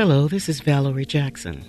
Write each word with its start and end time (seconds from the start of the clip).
Hello, 0.00 0.28
this 0.28 0.48
is 0.48 0.60
Valerie 0.60 1.04
Jackson. 1.04 1.62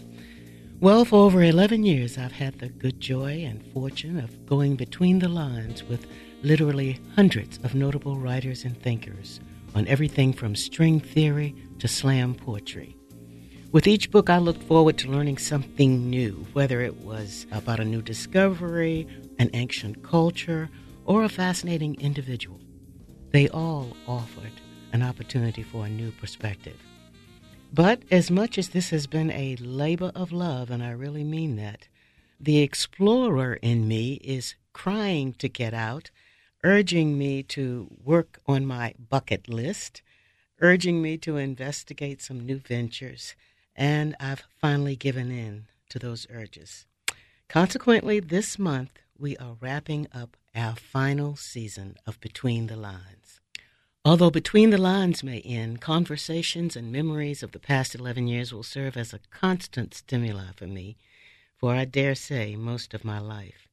Well, 0.79 1.03
for 1.03 1.25
over 1.25 1.43
11 1.43 1.83
years, 1.83 2.17
I've 2.17 2.31
had 2.31 2.59
the 2.59 2.69
good 2.69 2.97
joy 2.97 3.43
and 3.43 3.61
fortune 3.73 4.17
of 4.17 4.45
going 4.45 4.77
between 4.77 5.19
the 5.19 5.27
lines 5.27 5.83
with 5.83 6.07
literally 6.41 7.01
hundreds 7.13 7.57
of 7.57 7.75
notable 7.75 8.15
writers 8.15 8.63
and 8.63 8.81
thinkers 8.81 9.41
on 9.75 9.85
everything 9.85 10.31
from 10.31 10.55
string 10.55 11.01
theory 11.01 11.53
to 11.79 11.89
slam 11.89 12.33
poetry. 12.33 12.95
With 13.73 13.85
each 13.85 14.09
book, 14.11 14.29
I 14.29 14.37
looked 14.37 14.63
forward 14.63 14.97
to 14.99 15.11
learning 15.11 15.37
something 15.37 16.09
new, 16.09 16.47
whether 16.53 16.79
it 16.79 17.01
was 17.01 17.47
about 17.51 17.81
a 17.81 17.85
new 17.85 18.01
discovery, 18.01 19.09
an 19.39 19.49
ancient 19.51 20.03
culture, 20.03 20.69
or 21.03 21.25
a 21.25 21.27
fascinating 21.27 21.99
individual. 21.99 22.61
They 23.31 23.49
all 23.49 23.97
offered 24.07 24.53
an 24.93 25.03
opportunity 25.03 25.63
for 25.63 25.85
a 25.85 25.89
new 25.89 26.11
perspective. 26.13 26.77
But 27.73 28.03
as 28.11 28.29
much 28.29 28.57
as 28.57 28.69
this 28.69 28.89
has 28.89 29.07
been 29.07 29.31
a 29.31 29.55
labor 29.55 30.11
of 30.13 30.33
love, 30.33 30.69
and 30.69 30.83
I 30.83 30.91
really 30.91 31.23
mean 31.23 31.55
that, 31.55 31.87
the 32.37 32.59
explorer 32.59 33.53
in 33.61 33.87
me 33.87 34.15
is 34.15 34.55
crying 34.73 35.33
to 35.35 35.47
get 35.47 35.73
out, 35.73 36.11
urging 36.63 37.17
me 37.17 37.43
to 37.43 37.87
work 38.03 38.41
on 38.45 38.65
my 38.65 38.93
bucket 39.09 39.47
list, 39.47 40.01
urging 40.59 41.01
me 41.01 41.17
to 41.19 41.37
investigate 41.37 42.21
some 42.21 42.45
new 42.45 42.59
ventures, 42.59 43.35
and 43.73 44.17
I've 44.19 44.43
finally 44.59 44.97
given 44.97 45.31
in 45.31 45.67
to 45.89 45.99
those 45.99 46.27
urges. 46.29 46.85
Consequently, 47.47 48.19
this 48.19 48.59
month 48.59 48.99
we 49.17 49.37
are 49.37 49.55
wrapping 49.61 50.07
up 50.13 50.35
our 50.53 50.75
final 50.75 51.37
season 51.37 51.95
of 52.05 52.19
Between 52.19 52.67
the 52.67 52.75
Lines. 52.75 53.20
Although 54.03 54.31
Between 54.31 54.71
the 54.71 54.79
Lines 54.79 55.23
may 55.23 55.41
end, 55.41 55.79
conversations 55.79 56.75
and 56.75 56.91
memories 56.91 57.43
of 57.43 57.51
the 57.51 57.59
past 57.59 57.93
11 57.93 58.25
years 58.25 58.51
will 58.51 58.63
serve 58.63 58.97
as 58.97 59.13
a 59.13 59.19
constant 59.29 59.93
stimuli 59.93 60.53
for 60.55 60.65
me, 60.65 60.97
for 61.55 61.75
I 61.75 61.85
dare 61.85 62.15
say 62.15 62.55
most 62.55 62.95
of 62.95 63.05
my 63.05 63.19
life. 63.19 63.67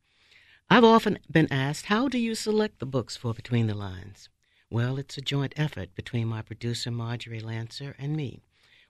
I've 0.68 0.84
often 0.84 1.18
been 1.30 1.50
asked, 1.50 1.86
How 1.86 2.08
do 2.08 2.18
you 2.18 2.34
select 2.34 2.78
the 2.78 2.84
books 2.84 3.16
for 3.16 3.32
Between 3.32 3.68
the 3.68 3.74
Lines? 3.74 4.28
Well, 4.68 4.98
it's 4.98 5.16
a 5.16 5.22
joint 5.22 5.54
effort 5.56 5.94
between 5.94 6.28
my 6.28 6.42
producer, 6.42 6.90
Marjorie 6.90 7.40
Lancer, 7.40 7.96
and 7.98 8.14
me. 8.14 8.42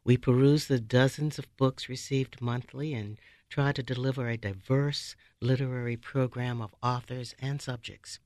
We 0.03 0.17
peruse 0.17 0.67
the 0.67 0.81
dozens 0.81 1.39
of 1.39 1.57
books 1.57 1.89
received 1.89 2.41
monthly 2.41 2.93
and 2.95 3.17
try 3.49 3.71
to 3.71 3.83
deliver 3.85 4.29
a 4.29 4.37
diverse 4.37 5.15
literary 5.41 5.97
program 5.97 6.61
of 6.61 6.75
authors 6.83 7.37
and 7.39 7.63
subjects. 7.63 8.19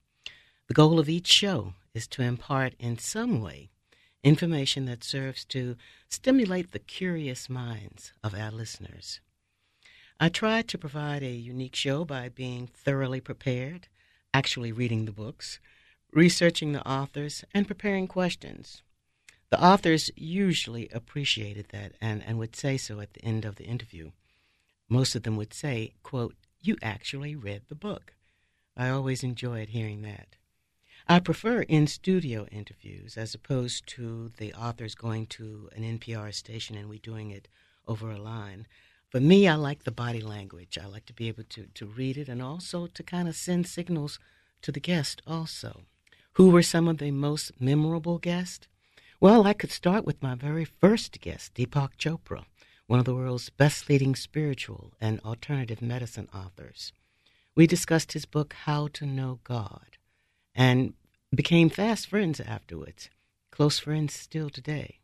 The 0.69 0.75
goal 0.75 0.99
of 0.99 1.09
each 1.09 1.27
show 1.27 1.75
is 1.95 2.07
to 2.09 2.23
impart 2.23 2.75
in 2.79 2.99
some 2.99 3.41
way 3.41 3.71
information 4.23 4.85
that 4.87 5.03
serves 5.03 5.45
to 5.47 5.77
stimulate 6.09 6.73
the 6.73 6.79
curious 6.79 7.51
minds 7.51 8.13
of 8.23 8.35
our 8.35 8.51
listeners. 8.51 9.21
I 10.21 10.29
try 10.29 10.63
to 10.63 10.79
provide 10.79 11.23
a 11.23 11.31
unique 11.31 11.75
show 11.75 12.05
by 12.05 12.29
being 12.29 12.69
thoroughly 12.69 13.21
prepared, 13.21 13.89
actually 14.33 14.71
reading 14.71 15.05
the 15.05 15.13
books, 15.13 15.59
researching 16.13 16.73
the 16.73 16.87
authors, 16.89 17.45
and 17.53 17.67
preparing 17.67 18.07
questions. 18.07 18.83
The 19.51 19.63
authors 19.63 20.11
usually 20.17 20.89
appreciated 20.91 21.67
that 21.71 21.93
and, 22.01 22.23
and 22.23 22.39
would 22.39 22.55
say 22.55 22.77
so 22.77 23.01
at 23.01 23.15
the 23.15 23.25
end 23.25 23.45
of 23.45 23.57
the 23.57 23.65
interview. 23.65 24.13
Most 24.89 25.15
of 25.15 25.25
them 25.25 25.37
would 25.37 25.53
say, 25.53 25.95
quote, 26.03 26.37
You 26.63 26.77
actually 26.83 27.35
read 27.35 27.63
the 27.69 27.75
book. 27.75 28.15
I 28.77 28.89
always 28.89 29.23
enjoyed 29.23 29.71
hearing 29.71 30.03
that. 30.03 30.37
I 31.13 31.21
prefer 31.21 31.61
in 31.61 31.89
studio 31.89 32.47
interviews 32.51 33.19
as 33.19 33.35
opposed 33.35 33.87
to 33.89 34.33
the 34.39 34.55
authors 34.55 34.95
going 34.95 35.27
to 35.27 35.69
an 35.77 35.83
NPR 35.99 36.33
station 36.33 36.75
and 36.75 36.89
we 36.89 36.99
doing 37.01 37.31
it 37.31 37.49
over 37.87 38.11
a 38.11 38.17
line. 38.17 38.67
For 39.11 39.21
me, 39.21 39.47
I 39.47 39.57
like 39.57 39.85
the 39.85 39.93
body 39.93 40.23
language. 40.23 40.79
I 40.83 40.87
like 40.87 41.05
to 41.05 41.13
be 41.13 41.29
able 41.29 41.45
to, 41.51 41.67
to 41.67 41.85
read 41.85 42.17
it 42.17 42.31
and 42.31 42.41
also 42.41 42.87
to 42.87 43.03
kind 43.03 43.29
of 43.29 43.37
send 43.37 43.67
signals 43.67 44.19
to 44.63 44.73
the 44.73 44.81
guest 44.81 45.21
also. 45.27 45.83
Who 46.37 46.49
were 46.49 46.63
some 46.63 46.89
of 46.89 46.97
the 46.97 47.11
most 47.11 47.61
memorable 47.61 48.17
guests? 48.17 48.67
Well, 49.21 49.47
I 49.47 49.53
could 49.53 49.71
start 49.71 50.07
with 50.07 50.23
my 50.23 50.35
very 50.35 50.65
first 50.65 51.21
guest, 51.21 51.53
Deepak 51.53 51.99
Chopra, 51.99 52.47
one 52.87 52.99
of 53.01 53.05
the 53.05 53.15
world's 53.15 53.51
best 53.51 53.91
leading 53.91 54.15
spiritual 54.15 54.95
and 54.99 55.21
alternative 55.21 55.83
medicine 55.83 56.31
authors. 56.35 56.95
We 57.55 57.67
discussed 57.67 58.15
his 58.15 58.25
book, 58.25 58.55
How 58.65 58.89
to 58.95 59.05
Know 59.05 59.41
God 59.45 59.99
and 60.55 60.95
became 61.35 61.71
fast 61.71 62.09
friends 62.09 62.41
afterwards, 62.41 63.09
close 63.51 63.79
friends 63.79 64.13
still 64.13 64.51
today. 64.51 64.99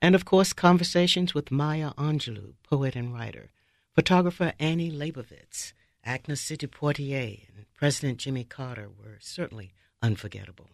And 0.00 0.14
of 0.14 0.24
course, 0.24 0.52
conversations 0.54 1.34
with 1.34 1.50
Maya 1.50 1.92
Angelou, 1.98 2.54
poet 2.62 2.96
and 2.96 3.12
writer, 3.12 3.50
photographer 3.94 4.54
Annie 4.58 4.90
Leibovitz, 4.90 5.74
Agnes 6.04 6.40
Sidney 6.40 6.68
Poitier, 6.68 7.48
and 7.54 7.66
President 7.74 8.18
Jimmy 8.18 8.44
Carter 8.44 8.88
were 8.88 9.18
certainly 9.20 9.72
unforgettable. 10.00 10.70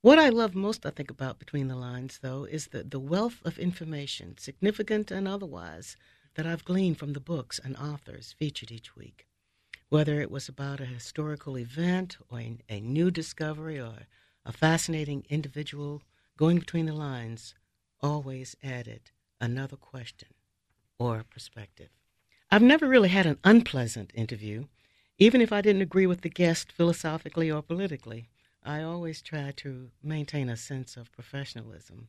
What 0.00 0.18
I 0.18 0.28
love 0.30 0.54
most, 0.54 0.86
I 0.86 0.90
think, 0.90 1.10
about 1.10 1.38
Between 1.38 1.68
the 1.68 1.76
Lines, 1.76 2.20
though, 2.22 2.44
is 2.44 2.68
the, 2.68 2.84
the 2.84 3.00
wealth 3.00 3.40
of 3.44 3.58
information, 3.58 4.38
significant 4.38 5.10
and 5.10 5.26
otherwise, 5.26 5.96
that 6.36 6.46
I've 6.46 6.64
gleaned 6.64 6.98
from 6.98 7.12
the 7.12 7.20
books 7.20 7.58
and 7.62 7.76
authors 7.76 8.34
featured 8.38 8.70
each 8.70 8.94
week 8.94 9.26
whether 9.88 10.20
it 10.20 10.30
was 10.30 10.48
about 10.48 10.80
a 10.80 10.86
historical 10.86 11.56
event 11.56 12.16
or 12.28 12.40
a, 12.40 12.58
a 12.68 12.80
new 12.80 13.10
discovery 13.10 13.78
or 13.78 14.06
a 14.44 14.52
fascinating 14.52 15.24
individual 15.28 16.02
going 16.36 16.58
between 16.58 16.86
the 16.86 16.92
lines, 16.92 17.54
always 18.00 18.56
added 18.62 19.10
another 19.40 19.76
question 19.76 20.28
or 20.98 21.24
perspective. 21.30 21.88
I've 22.50 22.62
never 22.62 22.88
really 22.88 23.10
had 23.10 23.26
an 23.26 23.38
unpleasant 23.44 24.10
interview, 24.14 24.66
even 25.18 25.40
if 25.40 25.52
I 25.52 25.60
didn't 25.60 25.82
agree 25.82 26.06
with 26.06 26.22
the 26.22 26.30
guest 26.30 26.72
philosophically 26.72 27.50
or 27.50 27.62
politically. 27.62 28.28
I 28.64 28.82
always 28.82 29.22
try 29.22 29.52
to 29.58 29.90
maintain 30.02 30.48
a 30.48 30.56
sense 30.56 30.96
of 30.96 31.12
professionalism. 31.12 32.08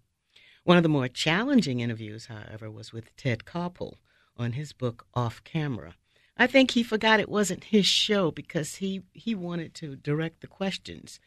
One 0.64 0.78
of 0.78 0.84
the 0.84 0.90
more 0.90 1.08
challenging 1.08 1.80
interviews, 1.80 2.26
however, 2.26 2.72
was 2.72 2.92
with 2.92 3.16
Ted 3.16 3.46
Koppel 3.46 3.98
on 4.36 4.54
his 4.54 4.74
book 4.74 5.06
Off 5.14 5.44
Camera 5.44 5.94
I 6.40 6.46
think 6.46 6.72
he 6.72 6.84
forgot 6.84 7.20
it 7.20 7.30
wasn't 7.30 7.64
his 7.64 7.88
show 7.88 8.30
because 8.30 8.76
he, 8.76 9.02
he 9.12 9.34
wanted 9.34 9.74
to 9.76 9.96
direct 9.96 10.42
the 10.42 10.48
questions. 10.48 11.20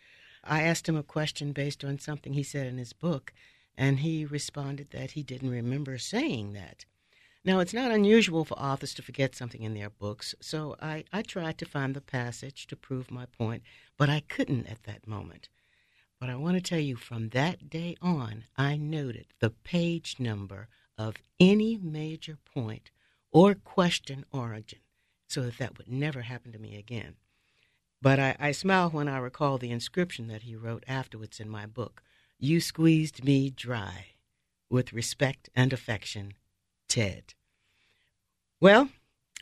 I 0.44 0.62
asked 0.62 0.88
him 0.88 0.96
a 0.96 1.02
question 1.02 1.50
based 1.52 1.84
on 1.84 1.98
something 1.98 2.32
he 2.32 2.44
said 2.44 2.68
in 2.68 2.78
his 2.78 2.92
book, 2.92 3.32
and 3.76 3.98
he 3.98 4.24
responded 4.24 4.90
that 4.90 5.12
he 5.12 5.24
didn't 5.24 5.50
remember 5.50 5.98
saying 5.98 6.52
that. 6.52 6.84
Now, 7.44 7.58
it's 7.58 7.74
not 7.74 7.90
unusual 7.90 8.44
for 8.44 8.54
authors 8.58 8.94
to 8.94 9.02
forget 9.02 9.34
something 9.34 9.62
in 9.62 9.74
their 9.74 9.90
books, 9.90 10.34
so 10.40 10.76
I, 10.80 11.04
I 11.12 11.22
tried 11.22 11.58
to 11.58 11.64
find 11.64 11.96
the 11.96 12.00
passage 12.00 12.68
to 12.68 12.76
prove 12.76 13.10
my 13.10 13.26
point, 13.26 13.64
but 13.96 14.08
I 14.08 14.20
couldn't 14.20 14.66
at 14.66 14.84
that 14.84 15.08
moment. 15.08 15.48
But 16.20 16.30
I 16.30 16.36
want 16.36 16.56
to 16.56 16.62
tell 16.62 16.78
you 16.78 16.94
from 16.94 17.30
that 17.30 17.68
day 17.68 17.96
on, 18.00 18.44
I 18.56 18.76
noted 18.76 19.26
the 19.40 19.50
page 19.50 20.16
number 20.20 20.68
of 20.96 21.16
any 21.40 21.78
major 21.78 22.38
point 22.44 22.90
or 23.32 23.54
question 23.54 24.24
origin 24.30 24.80
so 25.30 25.42
that 25.42 25.58
that 25.58 25.78
would 25.78 25.88
never 25.88 26.22
happen 26.22 26.52
to 26.52 26.58
me 26.58 26.76
again. 26.76 27.14
But 28.02 28.18
I, 28.18 28.36
I 28.40 28.52
smile 28.52 28.90
when 28.90 29.08
I 29.08 29.18
recall 29.18 29.58
the 29.58 29.70
inscription 29.70 30.26
that 30.28 30.42
he 30.42 30.56
wrote 30.56 30.84
afterwards 30.88 31.38
in 31.38 31.48
my 31.48 31.66
book 31.66 32.02
You 32.38 32.60
squeezed 32.60 33.24
me 33.24 33.50
dry. 33.50 34.06
With 34.68 34.92
respect 34.92 35.48
and 35.54 35.72
affection, 35.72 36.34
Ted. 36.88 37.34
Well, 38.60 38.90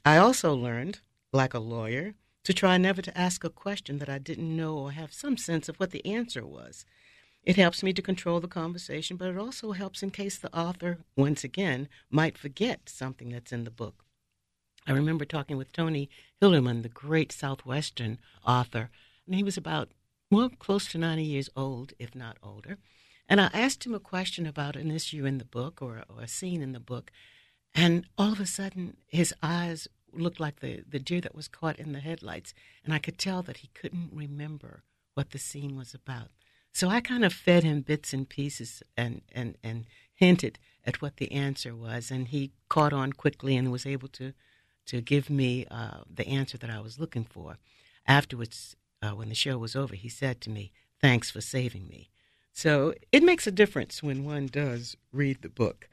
I 0.04 0.16
also 0.16 0.54
learned, 0.54 1.00
like 1.32 1.54
a 1.54 1.58
lawyer, 1.58 2.14
to 2.44 2.54
try 2.54 2.78
never 2.78 3.02
to 3.02 3.18
ask 3.18 3.44
a 3.44 3.50
question 3.50 3.98
that 3.98 4.08
I 4.08 4.18
didn't 4.18 4.56
know 4.56 4.78
or 4.78 4.92
have 4.92 5.12
some 5.12 5.36
sense 5.36 5.68
of 5.68 5.76
what 5.76 5.90
the 5.90 6.04
answer 6.06 6.46
was. 6.46 6.86
It 7.44 7.56
helps 7.56 7.82
me 7.82 7.92
to 7.92 8.02
control 8.02 8.40
the 8.40 8.48
conversation, 8.48 9.16
but 9.16 9.28
it 9.28 9.38
also 9.38 9.72
helps 9.72 10.02
in 10.02 10.10
case 10.10 10.38
the 10.38 10.54
author, 10.56 10.98
once 11.16 11.44
again, 11.44 11.88
might 12.10 12.38
forget 12.38 12.88
something 12.88 13.28
that's 13.30 13.52
in 13.52 13.64
the 13.64 13.70
book 13.70 14.04
I 14.88 14.92
remember 14.92 15.26
talking 15.26 15.58
with 15.58 15.70
Tony 15.70 16.08
Hillerman, 16.40 16.82
the 16.82 16.88
great 16.88 17.30
Southwestern 17.30 18.18
author, 18.46 18.88
and 19.26 19.34
he 19.34 19.42
was 19.42 19.58
about, 19.58 19.90
well, 20.30 20.48
close 20.48 20.88
to 20.88 20.98
90 20.98 21.22
years 21.22 21.50
old, 21.54 21.92
if 21.98 22.14
not 22.14 22.38
older. 22.42 22.78
And 23.28 23.38
I 23.38 23.50
asked 23.52 23.84
him 23.84 23.94
a 23.94 24.00
question 24.00 24.46
about 24.46 24.76
an 24.76 24.90
issue 24.90 25.26
in 25.26 25.36
the 25.36 25.44
book 25.44 25.82
or, 25.82 26.04
or 26.08 26.22
a 26.22 26.28
scene 26.28 26.62
in 26.62 26.72
the 26.72 26.80
book, 26.80 27.10
and 27.74 28.06
all 28.16 28.32
of 28.32 28.40
a 28.40 28.46
sudden 28.46 28.96
his 29.06 29.34
eyes 29.42 29.88
looked 30.14 30.40
like 30.40 30.60
the, 30.60 30.82
the 30.88 30.98
deer 30.98 31.20
that 31.20 31.34
was 31.34 31.48
caught 31.48 31.78
in 31.78 31.92
the 31.92 32.00
headlights, 32.00 32.54
and 32.82 32.94
I 32.94 32.98
could 32.98 33.18
tell 33.18 33.42
that 33.42 33.58
he 33.58 33.68
couldn't 33.74 34.10
remember 34.14 34.84
what 35.12 35.32
the 35.32 35.38
scene 35.38 35.76
was 35.76 35.92
about. 35.92 36.30
So 36.72 36.88
I 36.88 37.02
kind 37.02 37.26
of 37.26 37.34
fed 37.34 37.62
him 37.62 37.82
bits 37.82 38.14
and 38.14 38.26
pieces 38.26 38.82
and, 38.96 39.20
and, 39.32 39.58
and 39.62 39.84
hinted 40.14 40.58
at 40.86 41.02
what 41.02 41.18
the 41.18 41.30
answer 41.30 41.76
was, 41.76 42.10
and 42.10 42.28
he 42.28 42.52
caught 42.70 42.94
on 42.94 43.12
quickly 43.12 43.54
and 43.54 43.70
was 43.70 43.84
able 43.84 44.08
to 44.08 44.32
to 44.88 45.00
give 45.00 45.30
me 45.30 45.66
uh, 45.70 45.98
the 46.12 46.26
answer 46.26 46.58
that 46.58 46.70
I 46.70 46.80
was 46.80 46.98
looking 46.98 47.24
for. 47.24 47.58
Afterwards, 48.06 48.76
uh, 49.02 49.10
when 49.10 49.28
the 49.28 49.34
show 49.34 49.58
was 49.58 49.76
over, 49.76 49.94
he 49.94 50.08
said 50.08 50.40
to 50.42 50.50
me, 50.50 50.72
Thanks 51.00 51.30
for 51.30 51.40
saving 51.40 51.86
me. 51.86 52.10
So 52.52 52.92
it 53.12 53.22
makes 53.22 53.46
a 53.46 53.52
difference 53.52 54.02
when 54.02 54.24
one 54.24 54.46
does 54.46 54.96
read 55.12 55.42
the 55.42 55.48
book. 55.48 55.88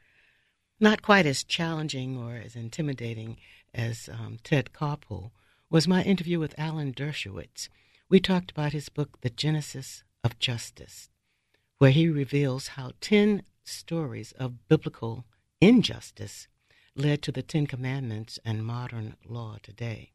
Not 0.80 1.00
quite 1.00 1.24
as 1.24 1.44
challenging 1.44 2.18
or 2.18 2.34
as 2.34 2.56
intimidating 2.56 3.36
as 3.72 4.08
um, 4.12 4.38
Ted 4.42 4.70
Koppel 4.72 5.30
was 5.70 5.86
my 5.86 6.02
interview 6.02 6.40
with 6.40 6.58
Alan 6.58 6.92
Dershowitz. 6.92 7.68
We 8.08 8.18
talked 8.18 8.50
about 8.50 8.72
his 8.72 8.88
book, 8.88 9.20
The 9.20 9.30
Genesis 9.30 10.02
of 10.24 10.38
Justice, 10.38 11.08
where 11.78 11.92
he 11.92 12.08
reveals 12.08 12.68
how 12.68 12.92
10 13.00 13.42
stories 13.62 14.32
of 14.32 14.68
biblical 14.68 15.24
injustice 15.60 16.48
led 16.96 17.22
to 17.22 17.32
the 17.32 17.42
Ten 17.42 17.66
Commandments 17.66 18.38
and 18.44 18.64
modern 18.64 19.16
law 19.28 19.56
today. 19.62 20.12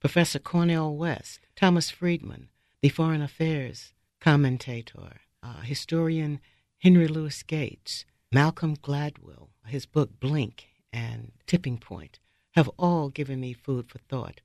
Professor 0.00 0.38
Cornel 0.38 0.96
West, 0.96 1.40
Thomas 1.56 1.90
Friedman, 1.90 2.48
the 2.80 2.88
foreign 2.88 3.22
affairs 3.22 3.92
commentator, 4.20 5.20
uh, 5.42 5.60
historian 5.62 6.40
Henry 6.78 7.08
Louis 7.08 7.42
Gates, 7.42 8.04
Malcolm 8.32 8.76
Gladwell, 8.76 9.48
his 9.66 9.86
book 9.86 10.18
Blink 10.20 10.66
and 10.92 11.32
Tipping 11.46 11.78
Point, 11.78 12.18
have 12.52 12.70
all 12.78 13.08
given 13.08 13.40
me 13.40 13.52
food 13.52 13.88
for 13.88 13.98
thought, 13.98 14.40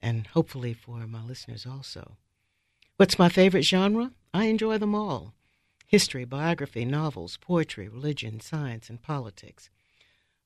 and 0.00 0.26
hopefully 0.28 0.74
for 0.74 1.06
my 1.06 1.22
listeners 1.22 1.66
also. 1.66 2.16
What's 2.96 3.18
my 3.18 3.28
favorite 3.28 3.62
genre? 3.64 4.12
I 4.32 4.44
enjoy 4.44 4.78
them 4.78 4.94
all 4.94 5.34
history, 5.90 6.24
biography, 6.24 6.84
novels, 6.84 7.36
poetry, 7.36 7.88
religion, 7.88 8.38
science, 8.38 8.88
and 8.88 9.02
politics. 9.02 9.70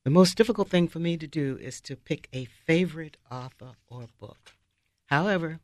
The 0.05 0.11
most 0.11 0.37
difficult 0.37 0.69
thing 0.69 0.87
for 0.87 0.99
me 0.99 1.17
to 1.17 1.27
do 1.27 1.57
is 1.59 1.81
to 1.81 1.97
pick 1.97 2.29
a 2.31 2.45
favorite 2.45 3.17
author 3.31 3.73
or 3.89 4.09
book. 4.21 4.53
However, 5.07 5.61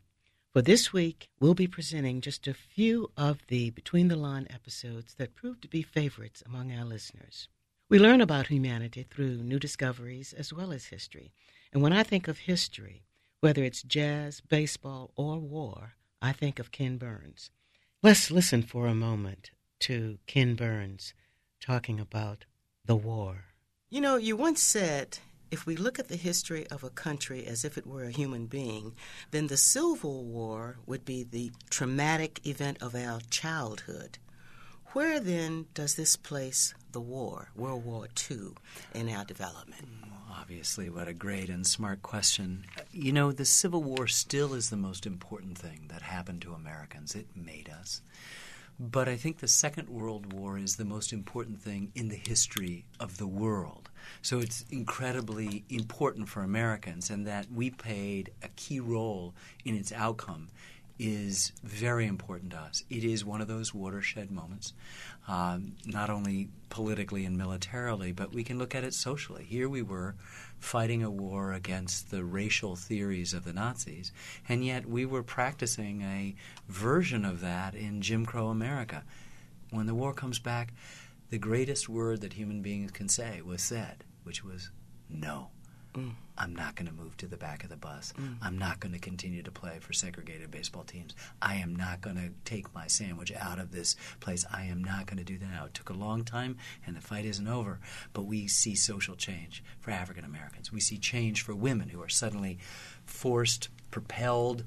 for 0.54 0.62
this 0.62 0.94
week, 0.94 1.28
we'll 1.38 1.52
be 1.52 1.66
presenting 1.66 2.22
just 2.22 2.48
a 2.48 2.54
few 2.54 3.10
of 3.18 3.46
the 3.48 3.68
Between 3.68 4.08
the 4.08 4.16
Line 4.16 4.46
episodes 4.48 5.14
that 5.16 5.34
proved 5.34 5.60
to 5.60 5.68
be 5.68 5.82
favorites 5.82 6.42
among 6.46 6.72
our 6.72 6.86
listeners. 6.86 7.48
We 7.90 7.98
learn 7.98 8.22
about 8.22 8.46
humanity 8.46 9.02
through 9.02 9.42
new 9.42 9.58
discoveries 9.58 10.32
as 10.32 10.54
well 10.54 10.72
as 10.72 10.86
history. 10.86 11.32
And 11.70 11.82
when 11.82 11.92
I 11.92 12.02
think 12.02 12.26
of 12.26 12.38
history, 12.38 13.02
whether 13.40 13.62
it's 13.62 13.82
jazz, 13.82 14.40
baseball, 14.40 15.10
or 15.16 15.38
war, 15.38 15.96
I 16.22 16.32
think 16.32 16.58
of 16.58 16.72
Ken 16.72 16.96
Burns. 16.96 17.50
Let's 18.02 18.30
listen 18.30 18.62
for 18.62 18.86
a 18.86 18.94
moment 18.94 19.50
to 19.80 20.18
Ken 20.26 20.54
Burns 20.54 21.12
talking 21.60 22.00
about 22.00 22.46
the 22.86 22.96
war. 22.96 23.49
You 23.92 24.00
know, 24.00 24.14
you 24.14 24.36
once 24.36 24.62
said 24.62 25.18
if 25.50 25.66
we 25.66 25.74
look 25.74 25.98
at 25.98 26.06
the 26.06 26.14
history 26.14 26.64
of 26.68 26.84
a 26.84 26.90
country 26.90 27.44
as 27.44 27.64
if 27.64 27.76
it 27.76 27.88
were 27.88 28.04
a 28.04 28.12
human 28.12 28.46
being, 28.46 28.94
then 29.32 29.48
the 29.48 29.56
Civil 29.56 30.22
War 30.22 30.76
would 30.86 31.04
be 31.04 31.24
the 31.24 31.50
traumatic 31.70 32.46
event 32.46 32.80
of 32.80 32.94
our 32.94 33.18
childhood. 33.30 34.18
Where 34.92 35.18
then 35.18 35.66
does 35.74 35.96
this 35.96 36.14
place 36.14 36.72
the 36.92 37.00
war, 37.00 37.48
World 37.56 37.84
War 37.84 38.06
II, 38.30 38.52
in 38.94 39.08
our 39.08 39.24
development? 39.24 39.88
Mm, 40.04 40.10
obviously, 40.38 40.88
what 40.88 41.08
a 41.08 41.12
great 41.12 41.48
and 41.48 41.66
smart 41.66 42.00
question. 42.00 42.66
You 42.92 43.12
know, 43.12 43.32
the 43.32 43.44
Civil 43.44 43.82
War 43.82 44.06
still 44.06 44.54
is 44.54 44.70
the 44.70 44.76
most 44.76 45.04
important 45.04 45.58
thing 45.58 45.86
that 45.88 46.02
happened 46.02 46.42
to 46.42 46.52
Americans. 46.52 47.16
It 47.16 47.26
made 47.34 47.68
us. 47.68 48.02
But 48.82 49.10
I 49.10 49.16
think 49.16 49.40
the 49.40 49.46
Second 49.46 49.90
World 49.90 50.32
War 50.32 50.56
is 50.56 50.76
the 50.76 50.86
most 50.86 51.12
important 51.12 51.60
thing 51.60 51.92
in 51.94 52.08
the 52.08 52.16
history 52.16 52.86
of 52.98 53.18
the 53.18 53.26
world. 53.26 53.90
So 54.22 54.38
it's 54.38 54.64
incredibly 54.70 55.64
important 55.68 56.30
for 56.30 56.40
Americans, 56.40 57.10
and 57.10 57.26
that 57.26 57.52
we 57.52 57.68
played 57.68 58.32
a 58.42 58.48
key 58.48 58.80
role 58.80 59.34
in 59.66 59.76
its 59.76 59.92
outcome 59.92 60.48
is 61.00 61.52
very 61.64 62.06
important 62.06 62.50
to 62.50 62.58
us. 62.58 62.84
It 62.90 63.04
is 63.04 63.24
one 63.24 63.40
of 63.40 63.48
those 63.48 63.72
watershed 63.72 64.30
moments, 64.30 64.74
um, 65.26 65.72
not 65.86 66.10
only 66.10 66.50
politically 66.68 67.24
and 67.24 67.38
militarily, 67.38 68.12
but 68.12 68.34
we 68.34 68.44
can 68.44 68.58
look 68.58 68.74
at 68.74 68.84
it 68.84 68.92
socially. 68.92 69.44
Here 69.44 69.66
we 69.66 69.80
were 69.80 70.14
fighting 70.58 71.02
a 71.02 71.10
war 71.10 71.54
against 71.54 72.10
the 72.10 72.22
racial 72.22 72.76
theories 72.76 73.32
of 73.32 73.44
the 73.44 73.54
Nazis, 73.54 74.12
and 74.46 74.62
yet 74.62 74.84
we 74.84 75.06
were 75.06 75.22
practicing 75.22 76.02
a 76.02 76.34
version 76.68 77.24
of 77.24 77.40
that 77.40 77.74
in 77.74 78.02
Jim 78.02 78.26
Crow 78.26 78.48
America. 78.48 79.02
When 79.70 79.86
the 79.86 79.94
war 79.94 80.12
comes 80.12 80.38
back, 80.38 80.74
the 81.30 81.38
greatest 81.38 81.88
word 81.88 82.20
that 82.20 82.34
human 82.34 82.60
beings 82.60 82.90
can 82.90 83.08
say 83.08 83.40
was 83.40 83.62
said, 83.62 84.04
which 84.22 84.44
was 84.44 84.70
no. 85.08 85.48
Mm. 85.94 86.12
I'm 86.38 86.54
not 86.54 86.74
going 86.74 86.86
to 86.86 86.94
move 86.94 87.16
to 87.18 87.26
the 87.26 87.36
back 87.36 87.64
of 87.64 87.70
the 87.70 87.76
bus. 87.76 88.14
Mm. 88.18 88.36
I'm 88.40 88.58
not 88.58 88.80
going 88.80 88.92
to 88.92 88.98
continue 88.98 89.42
to 89.42 89.50
play 89.50 89.78
for 89.80 89.92
segregated 89.92 90.50
baseball 90.50 90.84
teams. 90.84 91.14
I 91.42 91.56
am 91.56 91.76
not 91.76 92.00
going 92.00 92.16
to 92.16 92.30
take 92.44 92.74
my 92.74 92.86
sandwich 92.86 93.32
out 93.32 93.58
of 93.58 93.72
this 93.72 93.96
place. 94.20 94.46
I 94.52 94.64
am 94.64 94.82
not 94.82 95.06
going 95.06 95.18
to 95.18 95.24
do 95.24 95.38
that 95.38 95.50
now. 95.50 95.66
It 95.66 95.74
took 95.74 95.90
a 95.90 95.94
long 95.94 96.24
time, 96.24 96.56
and 96.86 96.96
the 96.96 97.00
fight 97.00 97.24
isn't 97.24 97.48
over. 97.48 97.80
But 98.12 98.22
we 98.22 98.46
see 98.46 98.74
social 98.74 99.16
change 99.16 99.62
for 99.80 99.90
African 99.90 100.24
Americans. 100.24 100.72
We 100.72 100.80
see 100.80 100.98
change 100.98 101.42
for 101.42 101.54
women 101.54 101.88
who 101.88 102.02
are 102.02 102.08
suddenly 102.08 102.58
forced 103.04 103.68
propelled, 103.90 104.64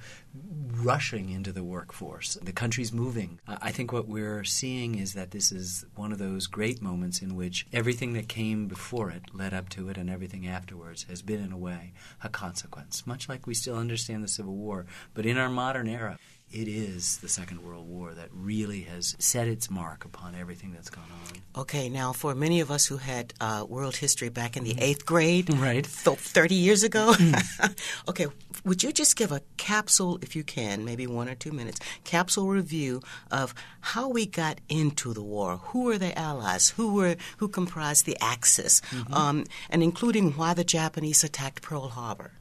rushing 0.73 1.29
into 1.29 1.51
the 1.51 1.63
workforce. 1.63 2.35
The 2.41 2.51
country's 2.51 2.91
moving. 2.91 3.39
I 3.47 3.71
think 3.71 3.91
what 3.91 4.07
we're 4.07 4.43
seeing 4.43 4.95
is 4.95 5.13
that 5.13 5.31
this 5.31 5.51
is 5.51 5.85
one 5.95 6.11
of 6.11 6.17
those 6.17 6.47
great 6.47 6.81
moments 6.81 7.21
in 7.21 7.35
which 7.35 7.65
everything 7.71 8.13
that 8.13 8.27
came 8.27 8.67
before 8.67 9.11
it, 9.11 9.23
led 9.33 9.53
up 9.53 9.69
to 9.69 9.89
it, 9.89 9.97
and 9.97 10.09
everything 10.09 10.47
afterwards 10.47 11.03
has 11.03 11.21
been, 11.21 11.43
in 11.43 11.51
a 11.51 11.57
way, 11.57 11.93
a 12.23 12.29
consequence. 12.29 13.05
Much 13.05 13.29
like 13.29 13.45
we 13.45 13.53
still 13.53 13.77
understand 13.77 14.23
the 14.23 14.27
Civil 14.27 14.55
War, 14.55 14.85
but 15.13 15.25
in 15.25 15.37
our 15.37 15.49
modern 15.49 15.87
era, 15.87 16.17
it 16.53 16.67
is 16.67 17.17
the 17.17 17.27
Second 17.27 17.63
World 17.63 17.87
War 17.89 18.13
that 18.13 18.29
really 18.31 18.81
has 18.81 19.15
set 19.17 19.47
its 19.47 19.71
mark 19.71 20.05
upon 20.05 20.35
everything 20.35 20.71
that's 20.71 20.89
gone 20.89 21.03
on. 21.11 21.61
Okay, 21.63 21.89
now 21.89 22.13
for 22.13 22.35
many 22.35 22.59
of 22.59 22.69
us 22.69 22.85
who 22.85 22.97
had 22.97 23.33
uh, 23.41 23.65
world 23.67 23.95
history 23.95 24.29
back 24.29 24.55
in 24.55 24.63
the 24.63 24.71
mm-hmm. 24.71 24.83
eighth 24.83 25.05
grade, 25.05 25.51
right, 25.55 25.83
th- 25.83 26.17
thirty 26.17 26.55
years 26.55 26.83
ago, 26.83 27.13
mm. 27.17 27.75
okay, 28.07 28.27
would 28.63 28.83
you 28.83 28.91
just 28.91 29.15
give 29.15 29.31
a 29.31 29.41
capsule, 29.57 30.19
if 30.21 30.35
you 30.35 30.43
can, 30.43 30.85
maybe 30.85 31.07
one 31.07 31.27
or 31.27 31.35
two 31.35 31.51
minutes, 31.51 31.79
capsule 32.03 32.47
review 32.47 33.01
of 33.31 33.55
how 33.81 34.07
we 34.07 34.27
got 34.27 34.61
into 34.69 35.13
the 35.13 35.23
war? 35.23 35.57
Who 35.57 35.85
were 35.85 35.97
the 35.97 36.17
allies? 36.17 36.69
Who 36.69 36.93
were 36.93 37.15
who 37.37 37.47
comprised 37.47 38.05
the 38.05 38.17
Axis? 38.21 38.81
Mm-hmm. 38.91 39.13
Um, 39.13 39.45
and 39.71 39.81
including 39.81 40.33
why 40.33 40.53
the 40.53 40.63
Japanese 40.63 41.23
attacked 41.23 41.63
Pearl 41.63 41.89
Harbor. 41.89 42.31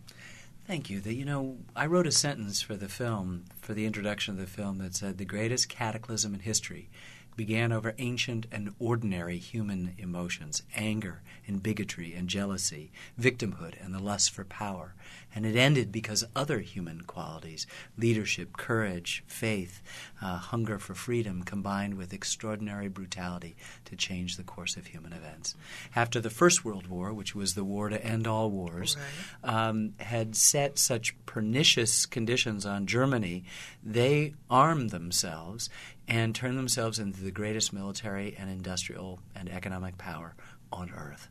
Thank 0.73 0.89
you. 0.89 1.03
The, 1.03 1.13
you 1.13 1.27
know, 1.27 1.59
I 1.77 1.85
wrote 1.85 2.07
a 2.07 2.11
sentence 2.11 2.63
for 2.63 2.77
the 2.77 2.89
film, 2.89 3.45
for 3.61 3.75
the 3.75 3.85
introduction 3.85 4.33
of 4.33 4.41
the 4.41 4.47
film, 4.47 4.79
that 4.79 4.95
said, 4.95 5.19
The 5.19 5.27
greatest 5.27 5.69
cataclysm 5.69 6.33
in 6.33 6.41
history 6.41 6.89
began 7.37 7.73
over 7.73 7.95
ancient 7.99 8.47
and 8.51 8.73
ordinary 8.79 9.37
human 9.37 9.95
emotions 9.99 10.63
anger 10.75 11.21
and 11.47 11.63
bigotry 11.63 12.15
and 12.15 12.29
jealousy, 12.29 12.93
victimhood 13.21 13.75
and 13.85 13.95
the 13.95 14.03
lust 14.03 14.31
for 14.31 14.45
power. 14.45 14.95
And 15.35 15.47
it 15.47 15.57
ended 15.57 15.91
because 15.91 16.25
other 16.37 16.61
human 16.61 17.03
qualities 17.03 17.67
leadership, 17.97 18.57
courage, 18.57 19.25
faith, 19.27 19.83
uh, 20.21 20.37
hunger 20.37 20.79
for 20.79 20.95
freedom 20.95 21.43
combined 21.43 21.95
with 21.95 22.13
extraordinary 22.13 22.89
brutality 22.89 23.57
to 23.87 23.97
change 23.97 24.37
the 24.37 24.43
course 24.43 24.77
of 24.77 24.87
human 24.87 25.13
events. 25.13 25.55
After 25.97 26.21
the 26.21 26.31
First 26.31 26.65
World 26.65 26.87
War, 26.87 27.13
which 27.13 27.35
was 27.35 27.55
the 27.55 27.65
war 27.65 27.89
to 27.89 28.05
end 28.05 28.27
all 28.27 28.51
wars, 28.51 28.97
right. 29.43 29.69
um, 29.69 29.95
had 29.99 30.37
set 30.37 30.79
such 30.79 31.15
pernicious 31.25 32.05
conditions 32.05 32.67
on 32.67 32.87
Germany, 32.87 33.45
they 33.83 34.35
armed 34.51 34.91
themselves 34.91 35.71
and 36.09 36.35
turned 36.35 36.59
themselves 36.59 36.99
into 36.99 37.23
the 37.23 37.31
greatest 37.31 37.73
military 37.73 38.37
and 38.39 38.51
industrial 38.51 39.21
and 39.35 39.49
economic 39.49 39.97
power 39.97 40.35
on 40.73 40.91
earth. 40.91 41.29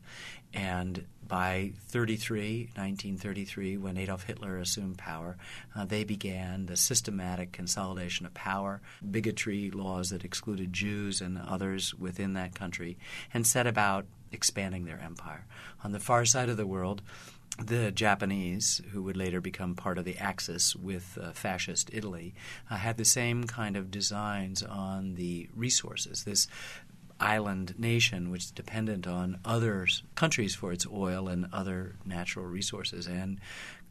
And 0.54 1.06
by 1.26 1.72
33, 1.88 2.72
1933, 2.76 3.78
when 3.78 3.98
Adolf 3.98 4.24
Hitler 4.24 4.58
assumed 4.58 4.98
power, 4.98 5.38
uh, 5.76 5.86
they 5.86 6.04
began 6.04 6.66
the 6.66 6.76
systematic 6.76 7.54
consolidation 7.54 8.26
of 8.26 8.34
power, 8.34 8.82
bigotry 9.10 9.72
laws 9.72 10.10
that 10.10 10.26
excluded 10.26 10.74
Jews 10.74 11.22
and 11.22 11.38
others 11.38 11.94
within 11.94 12.34
that 12.34 12.54
country, 12.54 12.98
and 13.34 13.48
set 13.48 13.66
about 13.66 14.06
expanding 14.34 14.86
their 14.86 15.00
empire. 15.00 15.46
On 15.84 15.94
the 15.94 16.00
far 16.00 16.26
side 16.26 16.50
of 16.50 16.58
the 16.58 16.68
world, 16.68 17.02
the 17.60 17.92
Japanese, 17.92 18.82
who 18.92 19.04
would 19.04 19.18
later 19.18 19.42
become 19.42 19.76
part 19.76 19.98
of 19.98 20.06
the 20.06 20.18
Axis 20.18 20.76
with 20.76 21.18
uh, 21.22 21.32
fascist 21.32 21.90
Italy, 21.94 22.34
uh, 22.70 22.76
had 22.76 22.98
the 22.98 23.06
same 23.06 23.44
kind 23.46 23.76
of 23.76 23.92
designs 23.92 24.64
on 24.64 25.16
the 25.16 25.48
resources. 25.56 26.24
This 26.24 26.48
island 27.22 27.76
nation 27.78 28.32
which 28.32 28.46
is 28.46 28.52
dependent 28.52 29.08
on 29.08 29.40
other 29.46 29.88
countries 30.16 30.56
for 30.56 30.72
its 30.74 30.86
oil 30.92 31.28
and 31.28 31.48
other 31.54 31.96
natural 32.06 32.46
resources 32.46 33.08
and 33.08 33.40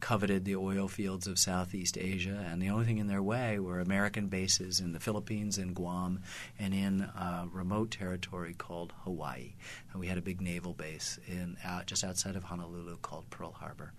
coveted 0.01 0.43
the 0.43 0.55
oil 0.55 0.87
fields 0.87 1.27
of 1.27 1.39
Southeast 1.39 1.97
Asia. 1.97 2.45
And 2.49 2.61
the 2.61 2.69
only 2.69 2.85
thing 2.85 2.97
in 2.97 3.07
their 3.07 3.21
way 3.21 3.59
were 3.59 3.79
American 3.79 4.27
bases 4.27 4.79
in 4.81 4.91
the 4.91 4.99
Philippines 4.99 5.57
and 5.57 5.73
Guam 5.73 6.21
and 6.59 6.73
in 6.73 7.01
a 7.01 7.47
remote 7.53 7.91
territory 7.91 8.53
called 8.53 8.93
Hawaii. 9.03 9.53
And 9.91 9.99
we 9.99 10.07
had 10.07 10.17
a 10.17 10.21
big 10.21 10.41
naval 10.41 10.73
base 10.73 11.19
in 11.27 11.55
just 11.85 12.03
outside 12.03 12.35
of 12.35 12.43
Honolulu 12.43 12.97
called 12.97 13.29
Pearl 13.29 13.51
Harbor. 13.51 13.93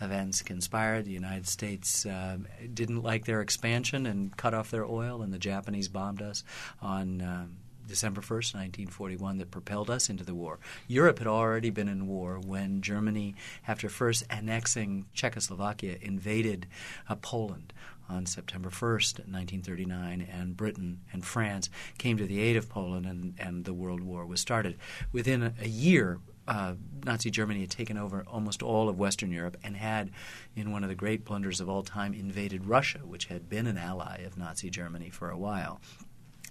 Events 0.00 0.40
conspired. 0.42 1.04
The 1.04 1.10
United 1.10 1.48
States 1.48 2.06
uh, 2.06 2.38
didn't 2.72 3.02
like 3.02 3.26
their 3.26 3.42
expansion 3.42 4.06
and 4.06 4.34
cut 4.36 4.54
off 4.54 4.70
their 4.70 4.86
oil, 4.86 5.20
and 5.20 5.32
the 5.32 5.38
Japanese 5.38 5.88
bombed 5.88 6.22
us 6.22 6.44
on. 6.80 7.20
Um, 7.20 7.56
December 7.90 8.20
1st, 8.20 8.54
1941, 8.54 9.38
that 9.38 9.50
propelled 9.50 9.90
us 9.90 10.08
into 10.08 10.24
the 10.24 10.34
war. 10.34 10.58
Europe 10.86 11.18
had 11.18 11.26
already 11.26 11.70
been 11.70 11.88
in 11.88 12.06
war 12.06 12.38
when 12.38 12.80
Germany, 12.80 13.34
after 13.66 13.88
first 13.88 14.24
annexing 14.30 15.06
Czechoslovakia, 15.12 15.98
invaded 16.00 16.66
uh, 17.08 17.16
Poland 17.16 17.72
on 18.08 18.26
September 18.26 18.70
1st, 18.70 19.18
1939, 19.28 20.26
and 20.32 20.56
Britain 20.56 21.00
and 21.12 21.24
France 21.24 21.68
came 21.98 22.16
to 22.16 22.26
the 22.26 22.40
aid 22.40 22.56
of 22.56 22.68
Poland, 22.68 23.06
and, 23.06 23.34
and 23.38 23.64
the 23.64 23.74
World 23.74 24.00
War 24.00 24.24
was 24.24 24.40
started. 24.40 24.78
Within 25.12 25.42
a, 25.42 25.54
a 25.60 25.68
year, 25.68 26.18
uh, 26.48 26.74
Nazi 27.04 27.30
Germany 27.30 27.60
had 27.60 27.70
taken 27.70 27.96
over 27.96 28.24
almost 28.26 28.62
all 28.62 28.88
of 28.88 28.98
Western 28.98 29.30
Europe 29.30 29.56
and 29.62 29.76
had, 29.76 30.10
in 30.56 30.72
one 30.72 30.82
of 30.82 30.88
the 30.88 30.94
great 30.94 31.24
blunders 31.24 31.60
of 31.60 31.68
all 31.68 31.82
time, 31.82 32.14
invaded 32.14 32.66
Russia, 32.66 33.00
which 33.04 33.26
had 33.26 33.48
been 33.48 33.66
an 33.66 33.78
ally 33.78 34.18
of 34.18 34.36
Nazi 34.36 34.70
Germany 34.70 35.10
for 35.10 35.30
a 35.30 35.38
while 35.38 35.80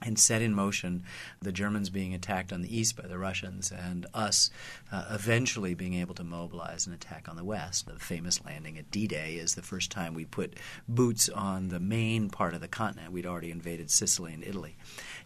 and 0.01 0.17
set 0.17 0.41
in 0.41 0.53
motion 0.53 1.03
the 1.41 1.51
Germans 1.51 1.89
being 1.89 2.13
attacked 2.13 2.53
on 2.53 2.61
the 2.61 2.77
east 2.77 2.95
by 2.95 3.07
the 3.07 3.17
Russians 3.17 3.71
and 3.71 4.05
us 4.13 4.49
uh, 4.91 5.05
eventually 5.11 5.73
being 5.73 5.93
able 5.93 6.15
to 6.15 6.23
mobilize 6.23 6.87
an 6.87 6.93
attack 6.93 7.27
on 7.27 7.35
the 7.35 7.43
west. 7.43 7.85
The 7.85 7.99
famous 7.99 8.43
landing 8.45 8.77
at 8.77 8.91
D 8.91 9.07
Day 9.07 9.35
is 9.35 9.55
the 9.55 9.61
first 9.61 9.91
time 9.91 10.13
we 10.13 10.25
put 10.25 10.55
boots 10.87 11.29
on 11.29 11.69
the 11.69 11.79
main 11.79 12.29
part 12.29 12.53
of 12.53 12.61
the 12.61 12.67
continent. 12.67 13.11
We'd 13.11 13.25
already 13.25 13.51
invaded 13.51 13.91
Sicily 13.91 14.33
and 14.33 14.43
Italy 14.43 14.75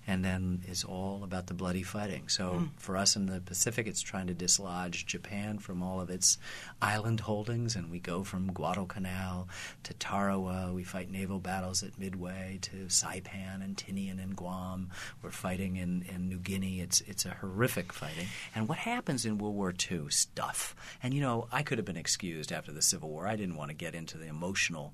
and 0.08 0.24
then 0.24 0.64
is 0.68 0.84
all 0.84 1.24
about 1.24 1.48
the 1.48 1.54
bloody 1.54 1.84
fighting. 1.84 2.28
So 2.28 2.52
mm. 2.52 2.70
for 2.78 2.98
us 2.98 3.16
in 3.16 3.26
the 3.26 3.40
Pacific, 3.40 3.88
it's 3.88 4.02
trying 4.02 4.28
to 4.28 4.34
dislodge 4.34 5.06
Japan 5.06 5.60
from 5.60 5.82
all 5.82 6.02
of 6.02 6.10
its 6.10 6.38
island 6.82 7.22
holdings, 7.22 7.76
and 7.76 7.90
we 7.90 8.00
go 8.00 8.24
from 8.24 8.52
Guadalcanal 8.52 9.48
to 9.84 9.94
Tarawa. 9.94 10.74
We 10.74 10.84
fight 10.84 11.10
naval 11.10 11.40
battles 11.40 11.84
at 11.84 11.98
Midway 11.98 12.60
to 12.64 12.88
Saipan 12.88 13.64
and 13.64 13.78
Tinian 13.78 14.22
and 14.22 14.36
Guam. 14.36 14.90
We're 15.22 15.32
fighting 15.32 15.78
in, 15.78 16.04
in 16.04 16.28
New 16.28 16.40
Guinea. 16.40 16.82
It's 16.82 17.02
it's 17.02 17.26
a 17.26 17.32
horrific 17.32 17.94
fighting. 17.94 18.28
And 18.56 18.68
what 18.68 18.80
happens 18.80 19.26
in 19.26 19.38
World 19.38 19.56
War 19.56 19.74
II? 19.92 20.10
Stuff. 20.10 20.76
And 21.02 21.14
you 21.14 21.22
know, 21.22 21.48
I 21.52 21.64
could 21.64 21.78
have 21.78 21.86
been 21.86 21.98
excused 21.98 22.52
after 22.52 22.72
the 22.72 22.82
Civil 22.82 23.10
War. 23.10 23.28
I 23.28 23.36
didn't 23.36 23.56
want 23.56 23.70
to 23.70 23.76
get 23.76 23.96
into 23.96 24.18
the 24.18 24.28
emotional 24.28 24.94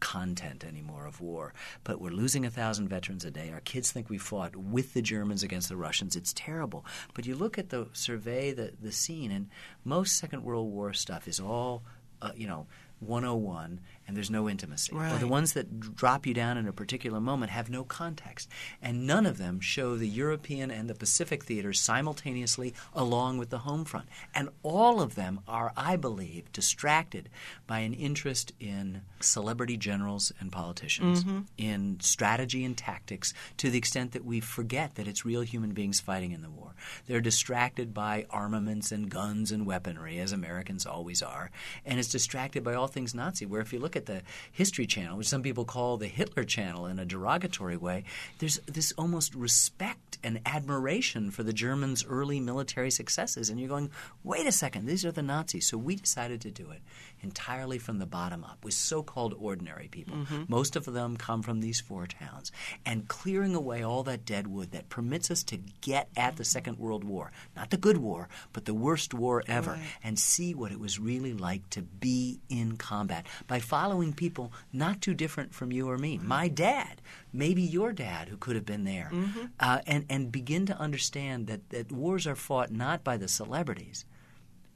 content 0.00 0.64
anymore 0.64 1.06
of 1.06 1.20
war. 1.20 1.54
But 1.84 2.00
we're 2.00 2.10
losing 2.10 2.44
a 2.44 2.50
thousand 2.50 2.88
veterans 2.88 3.24
a 3.24 3.30
day. 3.30 3.50
Our 3.52 3.60
kids 3.60 3.90
think 3.90 4.08
we 4.08 4.18
fought 4.18 4.56
with 4.56 4.94
the 4.94 5.02
Germans 5.02 5.42
against 5.42 5.68
the 5.68 5.76
Russians. 5.76 6.16
It's 6.16 6.32
terrible. 6.32 6.84
But 7.14 7.26
you 7.26 7.34
look 7.34 7.58
at 7.58 7.70
the 7.70 7.88
survey, 7.92 8.52
the 8.52 8.72
the 8.80 8.92
scene, 8.92 9.30
and 9.30 9.48
most 9.84 10.16
Second 10.16 10.42
World 10.42 10.72
War 10.72 10.92
stuff 10.92 11.28
is 11.28 11.40
all, 11.40 11.82
uh, 12.22 12.32
you 12.36 12.46
know. 12.46 12.66
101 13.00 13.80
and 14.06 14.16
there's 14.16 14.30
no 14.30 14.48
intimacy. 14.48 14.94
Right. 14.94 15.12
Or 15.12 15.18
the 15.18 15.26
ones 15.26 15.52
that 15.54 15.94
drop 15.94 16.26
you 16.26 16.34
down 16.34 16.56
in 16.58 16.68
a 16.68 16.72
particular 16.72 17.20
moment 17.20 17.50
have 17.50 17.68
no 17.68 17.84
context. 17.84 18.48
And 18.80 19.06
none 19.06 19.26
of 19.26 19.38
them 19.38 19.60
show 19.60 19.96
the 19.96 20.08
European 20.08 20.70
and 20.70 20.88
the 20.88 20.94
Pacific 20.94 21.44
theaters 21.44 21.80
simultaneously 21.80 22.74
along 22.94 23.38
with 23.38 23.50
the 23.50 23.58
home 23.58 23.84
front. 23.84 24.06
And 24.34 24.48
all 24.62 25.00
of 25.00 25.14
them 25.14 25.40
are, 25.48 25.72
I 25.76 25.96
believe, 25.96 26.52
distracted 26.52 27.28
by 27.66 27.80
an 27.80 27.94
interest 27.94 28.52
in 28.60 29.02
celebrity 29.20 29.76
generals 29.76 30.32
and 30.40 30.52
politicians, 30.52 31.24
mm-hmm. 31.24 31.40
in 31.58 31.98
strategy 32.00 32.64
and 32.64 32.76
tactics, 32.76 33.34
to 33.56 33.70
the 33.70 33.78
extent 33.78 34.12
that 34.12 34.24
we 34.24 34.40
forget 34.40 34.94
that 34.94 35.08
it's 35.08 35.24
real 35.24 35.42
human 35.42 35.72
beings 35.72 36.00
fighting 36.00 36.32
in 36.32 36.42
the 36.42 36.50
war. 36.50 36.74
They're 37.06 37.20
distracted 37.20 37.92
by 37.92 38.26
armaments 38.30 38.92
and 38.92 39.10
guns 39.10 39.50
and 39.50 39.66
weaponry, 39.66 40.18
as 40.18 40.32
Americans 40.32 40.86
always 40.86 41.22
are. 41.22 41.50
And 41.84 41.98
it's 41.98 42.08
distracted 42.08 42.62
by 42.62 42.74
all 42.74 42.86
things 42.86 43.14
Nazi, 43.14 43.46
where 43.46 43.60
if 43.60 43.72
you 43.72 43.78
look 43.78 43.95
at 43.96 44.06
the 44.06 44.22
History 44.52 44.86
Channel, 44.86 45.18
which 45.18 45.28
some 45.28 45.42
people 45.42 45.64
call 45.64 45.96
the 45.96 46.06
Hitler 46.06 46.44
Channel 46.44 46.86
in 46.86 46.98
a 46.98 47.04
derogatory 47.04 47.76
way, 47.76 48.04
there's 48.38 48.58
this 48.66 48.92
almost 48.92 49.34
respect 49.34 50.18
and 50.22 50.40
admiration 50.46 51.30
for 51.30 51.42
the 51.42 51.52
Germans' 51.52 52.04
early 52.04 52.40
military 52.40 52.90
successes. 52.90 53.50
And 53.50 53.58
you're 53.58 53.68
going, 53.68 53.90
wait 54.22 54.46
a 54.46 54.52
second, 54.52 54.86
these 54.86 55.04
are 55.04 55.12
the 55.12 55.22
Nazis. 55.22 55.66
So 55.66 55.78
we 55.78 55.96
decided 55.96 56.40
to 56.42 56.50
do 56.50 56.70
it 56.70 56.80
entirely 57.22 57.78
from 57.78 57.98
the 57.98 58.06
bottom 58.06 58.44
up 58.44 58.64
with 58.64 58.74
so 58.74 59.02
called 59.02 59.34
ordinary 59.38 59.88
people. 59.88 60.16
Mm-hmm. 60.16 60.44
Most 60.48 60.76
of 60.76 60.84
them 60.84 61.16
come 61.16 61.42
from 61.42 61.60
these 61.60 61.80
four 61.80 62.06
towns. 62.06 62.52
And 62.84 63.08
clearing 63.08 63.54
away 63.54 63.82
all 63.82 64.02
that 64.04 64.24
dead 64.24 64.46
wood 64.46 64.72
that 64.72 64.88
permits 64.88 65.30
us 65.30 65.42
to 65.44 65.58
get 65.80 66.08
at 66.16 66.36
the 66.36 66.44
Second 66.44 66.78
World 66.78 67.04
War, 67.04 67.32
not 67.54 67.70
the 67.70 67.76
good 67.76 67.98
war, 67.98 68.28
but 68.52 68.64
the 68.64 68.74
worst 68.74 69.14
war 69.14 69.42
ever, 69.46 69.72
right. 69.72 69.80
and 70.02 70.18
see 70.18 70.54
what 70.54 70.72
it 70.72 70.80
was 70.80 70.98
really 70.98 71.32
like 71.32 71.68
to 71.70 71.82
be 71.82 72.40
in 72.48 72.76
combat 72.76 73.26
by 73.46 73.60
following 73.60 74.12
people 74.12 74.52
not 74.72 75.00
too 75.00 75.14
different 75.14 75.54
from 75.54 75.72
you 75.72 75.88
or 75.88 75.98
me. 75.98 76.18
My 76.22 76.48
dad, 76.48 77.00
maybe 77.32 77.62
your 77.62 77.92
dad, 77.92 78.28
who 78.28 78.36
could 78.36 78.56
have 78.56 78.66
been 78.66 78.84
there, 78.84 79.10
mm-hmm. 79.12 79.46
uh, 79.58 79.80
and, 79.86 80.04
and 80.08 80.32
begin 80.32 80.66
to 80.66 80.78
understand 80.78 81.46
that, 81.46 81.68
that 81.70 81.92
wars 81.92 82.26
are 82.26 82.36
fought 82.36 82.70
not 82.70 83.02
by 83.02 83.16
the 83.16 83.28
celebrities 83.28 84.04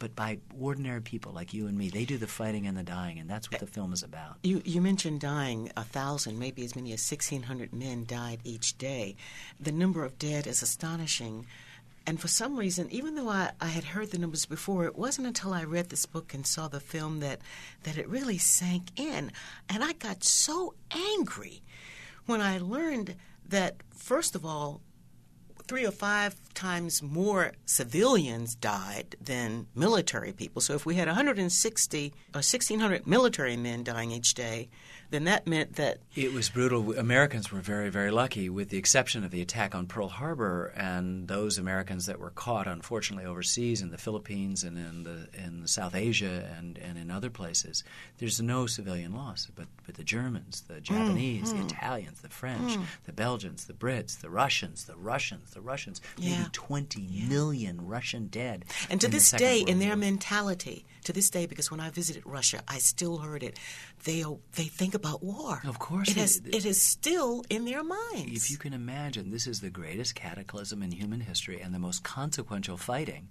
but 0.01 0.17
by 0.17 0.39
ordinary 0.59 1.01
people 1.01 1.31
like 1.31 1.55
you 1.55 1.69
and 1.69 1.79
me. 1.79 1.91
They 1.91 2.05
do 2.05 2.19
the 2.19 2.27
fighting 2.27 2.67
and 2.67 2.77
the 2.77 2.83
dying, 2.83 3.21
and 3.21 3.31
that's 3.31 3.49
what 3.51 3.61
the 3.61 3.67
film 3.67 3.93
is 3.93 4.03
about. 4.03 4.39
You, 4.43 4.61
you 4.65 4.81
mentioned 4.81 5.21
dying. 5.21 5.71
A 5.77 5.85
thousand, 5.85 6.41
maybe 6.41 6.65
as 6.65 6.75
many 6.75 6.93
as 6.93 7.09
1,600 7.09 7.73
men 7.73 8.07
died 8.07 8.41
each 8.43 8.77
day. 8.79 9.15
The 9.61 9.71
number 9.71 10.05
of 10.05 10.19
dead 10.19 10.49
is 10.49 10.63
astonishing. 10.63 11.47
And 12.07 12.19
for 12.19 12.29
some 12.29 12.57
reason, 12.57 12.91
even 12.91 13.15
though 13.15 13.29
I, 13.29 13.53
I 13.61 13.67
had 13.67 13.85
heard 13.85 14.11
the 14.11 14.19
numbers 14.19 14.47
before, 14.47 14.87
it 14.87 14.97
wasn't 14.97 15.29
until 15.29 15.53
I 15.53 15.65
read 15.65 15.91
this 15.91 16.07
book 16.07 16.33
and 16.35 16.47
saw 16.47 16.67
the 16.67 16.81
film 16.81 17.21
that, 17.21 17.41
that 17.83 17.99
it 17.99 18.09
really 18.09 18.39
sank 18.39 18.99
in. 18.99 19.31
And 19.69 19.85
I 19.85 19.93
got 19.93 20.25
so 20.25 20.75
angry 20.91 21.63
when 22.27 22.41
I 22.41 22.59
learned 22.59 23.17
that, 23.49 23.77
first 23.95 24.35
of 24.35 24.47
all, 24.47 24.81
three 25.71 25.87
or 25.87 25.93
five 25.93 26.35
times 26.53 27.01
more 27.01 27.53
civilians 27.65 28.57
died 28.57 29.15
than 29.21 29.69
military 29.73 30.33
people. 30.33 30.61
So 30.61 30.75
if 30.75 30.85
we 30.85 30.97
had 30.97 31.07
160 31.07 32.07
or 32.35 32.39
1,600 32.39 33.07
military 33.07 33.57
men 33.57 33.85
dying 33.85 34.11
each 34.11 34.35
day, 34.35 34.69
then 35.11 35.25
that 35.25 35.47
meant 35.47 35.75
that 35.77 35.99
it 36.15 36.33
was 36.33 36.49
brutal. 36.49 36.97
Americans 36.99 37.51
were 37.53 37.61
very, 37.61 37.91
very 37.91 38.11
lucky, 38.11 38.49
with 38.49 38.69
the 38.71 38.79
exception 38.79 39.25
of 39.25 39.31
the 39.31 39.43
attack 39.43 39.75
on 39.75 39.87
Pearl 39.87 40.09
Harbor 40.09 40.73
and 40.77 41.29
those 41.29 41.59
Americans 41.59 42.07
that 42.07 42.19
were 42.19 42.31
caught, 42.31 42.67
unfortunately, 42.67 43.27
overseas 43.27 43.83
in 43.83 43.91
the 43.91 43.99
Philippines 43.99 44.63
and 44.65 44.79
in 44.79 45.03
the 45.03 45.29
in 45.45 45.67
South 45.67 45.95
Asia 45.95 46.49
and, 46.57 46.79
and 46.79 46.97
in 46.99 47.11
other 47.11 47.31
places. 47.31 47.83
There's 48.19 48.41
no 48.41 48.67
civilian 48.67 49.15
loss, 49.15 49.49
but 49.55 49.67
but 49.87 49.97
the 49.97 50.05
Germans, 50.05 50.63
the 50.69 50.81
Japanese, 50.81 51.53
mm, 51.53 51.57
the 51.57 51.63
mm. 51.65 51.71
Italians, 51.71 52.21
the 52.21 52.29
French, 52.29 52.73
Mm. 52.73 52.85
the 53.05 53.13
Belgians, 53.13 53.65
the 53.67 53.73
Brits, 53.73 54.21
the 54.21 54.31
Russians, 54.31 54.85
the 54.85 54.97
Russians, 54.97 55.51
the 55.53 55.61
Russians. 55.61 56.01
Yeah. 56.17 56.39
Maybe 56.39 56.51
20 56.53 57.27
million 57.29 57.87
Russian 57.87 58.27
dead. 58.29 58.65
And 58.89 59.01
to 59.01 59.09
this 59.09 59.31
day, 59.33 59.59
World 59.59 59.69
in 59.71 59.79
their 59.79 59.91
War. 59.91 59.97
mentality, 59.97 60.85
to 61.05 61.13
this 61.13 61.31
day, 61.31 61.47
because 61.47 61.71
when 61.71 61.81
I 61.81 61.91
visited 61.91 62.23
Russia, 62.27 62.61
I 62.69 62.79
still 62.79 63.19
heard 63.19 63.43
it. 63.43 63.59
They 64.05 64.25
they 64.57 64.65
think 64.65 64.95
about 64.95 65.23
war. 65.23 65.63
Of 65.67 65.79
course 65.79 66.09
it 66.11 66.15
they- 66.15 66.21
has. 66.21 66.37
It 66.45 66.65
is 66.67 66.81
still 66.81 67.45
in 67.51 67.65
their 67.65 67.83
minds. 67.83 68.33
If 68.33 68.51
you 68.51 68.57
can 68.59 68.73
imagine, 68.73 69.31
this 69.31 69.47
is 69.47 69.61
the 69.61 69.71
greatest 69.71 70.15
cataclysm 70.15 70.83
in 70.83 70.93
human 70.93 71.21
history, 71.21 71.61
and 71.61 71.75
the 71.75 71.79
most 71.79 72.03
consequential 72.03 72.77
fighting 72.77 73.29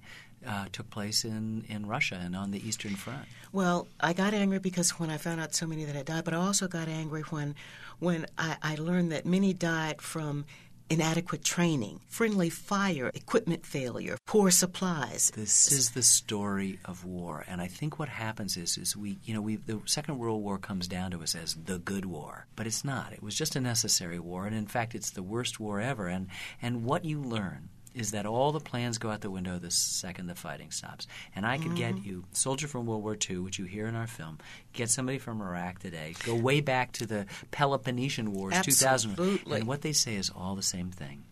uh, 0.47 0.65
took 0.71 0.89
place 0.89 1.25
in, 1.25 1.65
in 1.67 1.85
Russia 1.85 2.19
and 2.21 2.35
on 2.35 2.51
the 2.51 2.65
Eastern 2.67 2.95
Front. 2.95 3.25
Well, 3.51 3.87
I 3.99 4.13
got 4.13 4.33
angry 4.33 4.59
because 4.59 4.91
when 4.91 5.09
I 5.09 5.17
found 5.17 5.41
out 5.41 5.53
so 5.53 5.65
many 5.67 5.83
that 5.85 5.95
had 5.95 6.05
died, 6.05 6.23
but 6.23 6.33
I 6.33 6.37
also 6.37 6.67
got 6.67 6.87
angry 6.87 7.21
when 7.23 7.55
when 7.99 8.25
I, 8.37 8.55
I 8.61 8.75
learned 8.75 9.11
that 9.11 9.25
many 9.25 9.53
died 9.53 10.01
from 10.01 10.45
inadequate 10.89 11.43
training, 11.43 12.01
friendly 12.07 12.49
fire, 12.49 13.11
equipment 13.13 13.65
failure, 13.65 14.17
poor 14.25 14.51
supplies. 14.51 15.31
This 15.35 15.71
is 15.71 15.91
the 15.91 16.03
story 16.03 16.79
of 16.85 17.05
war, 17.05 17.45
and 17.47 17.61
I 17.61 17.67
think 17.67 17.99
what 17.99 18.09
happens 18.09 18.57
is, 18.57 18.77
is 18.77 18.97
we, 18.97 19.19
you 19.23 19.33
know, 19.33 19.41
we 19.41 19.57
the 19.57 19.81
Second 19.85 20.17
World 20.17 20.41
War 20.41 20.57
comes 20.57 20.87
down 20.87 21.11
to 21.11 21.21
us 21.21 21.35
as 21.35 21.55
the 21.55 21.79
good 21.79 22.05
war, 22.05 22.47
but 22.55 22.67
it's 22.67 22.83
not. 22.83 23.13
It 23.13 23.23
was 23.23 23.35
just 23.35 23.55
a 23.55 23.61
necessary 23.61 24.19
war, 24.19 24.45
and 24.45 24.55
in 24.55 24.67
fact, 24.67 24.95
it's 24.95 25.11
the 25.11 25.23
worst 25.23 25.59
war 25.59 25.79
ever. 25.79 26.07
And 26.07 26.27
and 26.61 26.83
what 26.83 27.05
you 27.05 27.21
learn 27.21 27.69
is 27.93 28.11
that 28.11 28.25
all 28.25 28.51
the 28.51 28.59
plans 28.59 28.97
go 28.97 29.09
out 29.09 29.21
the 29.21 29.31
window 29.31 29.57
the 29.57 29.71
second 29.71 30.27
the 30.27 30.35
fighting 30.35 30.71
stops. 30.71 31.07
And 31.35 31.45
I 31.45 31.57
could 31.57 31.75
get 31.75 31.95
mm-hmm. 31.95 32.07
you 32.07 32.25
soldier 32.31 32.67
from 32.67 32.85
World 32.85 33.03
War 33.03 33.17
II, 33.29 33.39
which 33.39 33.59
you 33.59 33.65
hear 33.65 33.87
in 33.87 33.95
our 33.95 34.07
film, 34.07 34.39
get 34.73 34.89
somebody 34.89 35.17
from 35.17 35.41
Iraq 35.41 35.79
today, 35.79 36.13
go 36.25 36.35
way 36.35 36.61
back 36.61 36.91
to 36.93 37.05
the 37.05 37.25
Peloponnesian 37.51 38.33
Wars, 38.33 38.53
2000, 38.61 39.19
and 39.51 39.67
what 39.67 39.81
they 39.81 39.93
say 39.93 40.15
is 40.15 40.29
all 40.29 40.55
the 40.55 40.63
same 40.63 40.91
thing. 40.91 41.23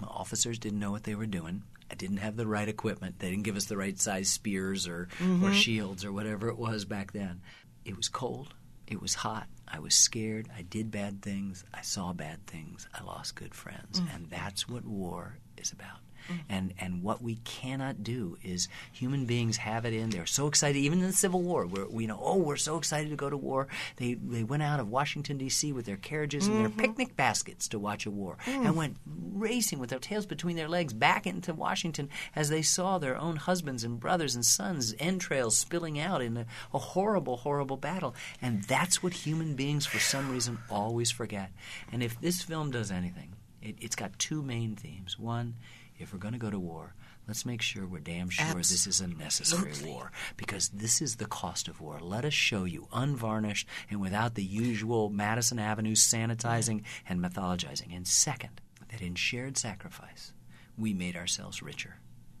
My 0.00 0.08
officers 0.08 0.58
didn't 0.58 0.78
know 0.78 0.90
what 0.90 1.04
they 1.04 1.14
were 1.14 1.26
doing. 1.26 1.62
I 1.90 1.94
didn't 1.94 2.18
have 2.18 2.36
the 2.36 2.46
right 2.46 2.68
equipment. 2.68 3.18
They 3.18 3.30
didn't 3.30 3.44
give 3.44 3.56
us 3.56 3.64
the 3.64 3.76
right 3.76 3.98
size 3.98 4.28
spears 4.28 4.86
or, 4.86 5.08
or 5.20 5.24
mm-hmm. 5.24 5.52
shields 5.52 6.04
or 6.04 6.12
whatever 6.12 6.48
it 6.48 6.58
was 6.58 6.84
back 6.84 7.12
then. 7.12 7.40
It 7.84 7.96
was 7.96 8.08
cold. 8.08 8.54
It 8.88 9.02
was 9.02 9.14
hot. 9.14 9.46
I 9.68 9.80
was 9.80 9.94
scared. 9.94 10.48
I 10.56 10.62
did 10.62 10.90
bad 10.90 11.20
things. 11.20 11.62
I 11.74 11.82
saw 11.82 12.14
bad 12.14 12.46
things. 12.46 12.88
I 12.94 13.04
lost 13.04 13.34
good 13.34 13.54
friends. 13.54 14.00
Mm. 14.00 14.14
And 14.14 14.30
that's 14.30 14.66
what 14.66 14.86
war 14.86 15.36
is 15.58 15.72
about. 15.72 15.98
Mm. 16.28 16.40
And 16.48 16.74
and 16.78 17.02
what 17.02 17.22
we 17.22 17.36
cannot 17.36 18.02
do 18.02 18.36
is 18.42 18.68
human 18.92 19.26
beings 19.26 19.58
have 19.58 19.84
it 19.84 19.92
in. 19.92 20.10
They're 20.10 20.26
so 20.26 20.46
excited, 20.46 20.78
even 20.78 21.00
in 21.00 21.06
the 21.06 21.12
Civil 21.12 21.42
War, 21.42 21.66
where 21.66 21.86
we 21.86 22.06
know, 22.06 22.20
oh, 22.22 22.36
we're 22.36 22.56
so 22.56 22.76
excited 22.76 23.10
to 23.10 23.16
go 23.16 23.30
to 23.30 23.36
war. 23.36 23.68
They 23.96 24.14
they 24.14 24.44
went 24.44 24.62
out 24.62 24.80
of 24.80 24.88
Washington 24.88 25.38
D.C. 25.38 25.72
with 25.72 25.86
their 25.86 25.96
carriages 25.96 26.44
mm-hmm. 26.44 26.52
and 26.52 26.60
their 26.60 26.70
mm-hmm. 26.70 26.80
picnic 26.80 27.16
baskets 27.16 27.68
to 27.68 27.78
watch 27.78 28.06
a 28.06 28.10
war, 28.10 28.36
mm. 28.44 28.66
and 28.66 28.76
went 28.76 28.96
racing 29.06 29.78
with 29.78 29.90
their 29.90 29.98
tails 29.98 30.26
between 30.26 30.56
their 30.56 30.68
legs 30.68 30.92
back 30.92 31.26
into 31.26 31.54
Washington 31.54 32.08
as 32.34 32.48
they 32.48 32.62
saw 32.62 32.98
their 32.98 33.16
own 33.16 33.36
husbands 33.36 33.84
and 33.84 34.00
brothers 34.00 34.34
and 34.34 34.44
sons' 34.44 34.94
entrails 34.98 35.56
spilling 35.56 35.98
out 35.98 36.22
in 36.22 36.36
a, 36.36 36.46
a 36.72 36.78
horrible, 36.78 37.38
horrible 37.38 37.76
battle. 37.76 38.14
And 38.40 38.62
that's 38.64 39.02
what 39.02 39.12
human 39.12 39.54
beings, 39.54 39.86
for 39.86 39.98
some 39.98 40.30
reason, 40.30 40.58
always 40.70 41.10
forget. 41.10 41.50
And 41.92 42.02
if 42.02 42.20
this 42.20 42.42
film 42.42 42.70
does 42.70 42.90
anything, 42.90 43.34
it, 43.62 43.76
it's 43.80 43.96
got 43.96 44.18
two 44.18 44.42
main 44.42 44.76
themes. 44.76 45.18
One, 45.18 45.54
if 45.98 46.12
we're 46.12 46.18
going 46.18 46.32
to 46.32 46.38
go 46.38 46.50
to 46.50 46.58
war, 46.58 46.94
let's 47.26 47.44
make 47.44 47.62
sure 47.62 47.86
we're 47.86 48.00
damn 48.00 48.30
sure 48.30 48.44
Absolutely. 48.44 48.74
this 48.74 48.86
is 48.86 49.00
a 49.00 49.08
necessary 49.08 49.72
war 49.84 50.12
because 50.36 50.68
this 50.68 51.02
is 51.02 51.16
the 51.16 51.26
cost 51.26 51.68
of 51.68 51.80
war. 51.80 51.98
Let 52.00 52.24
us 52.24 52.34
show 52.34 52.64
you, 52.64 52.88
unvarnished 52.92 53.68
and 53.90 54.00
without 54.00 54.34
the 54.34 54.44
usual 54.44 55.10
Madison 55.10 55.58
Avenue 55.58 55.94
sanitizing 55.94 56.82
and 57.08 57.20
mythologizing. 57.20 57.94
And 57.94 58.06
second, 58.06 58.60
that 58.90 59.02
in 59.02 59.14
shared 59.14 59.56
sacrifice, 59.56 60.32
we 60.76 60.94
made 60.94 61.16
ourselves 61.16 61.62
richer. 61.62 61.96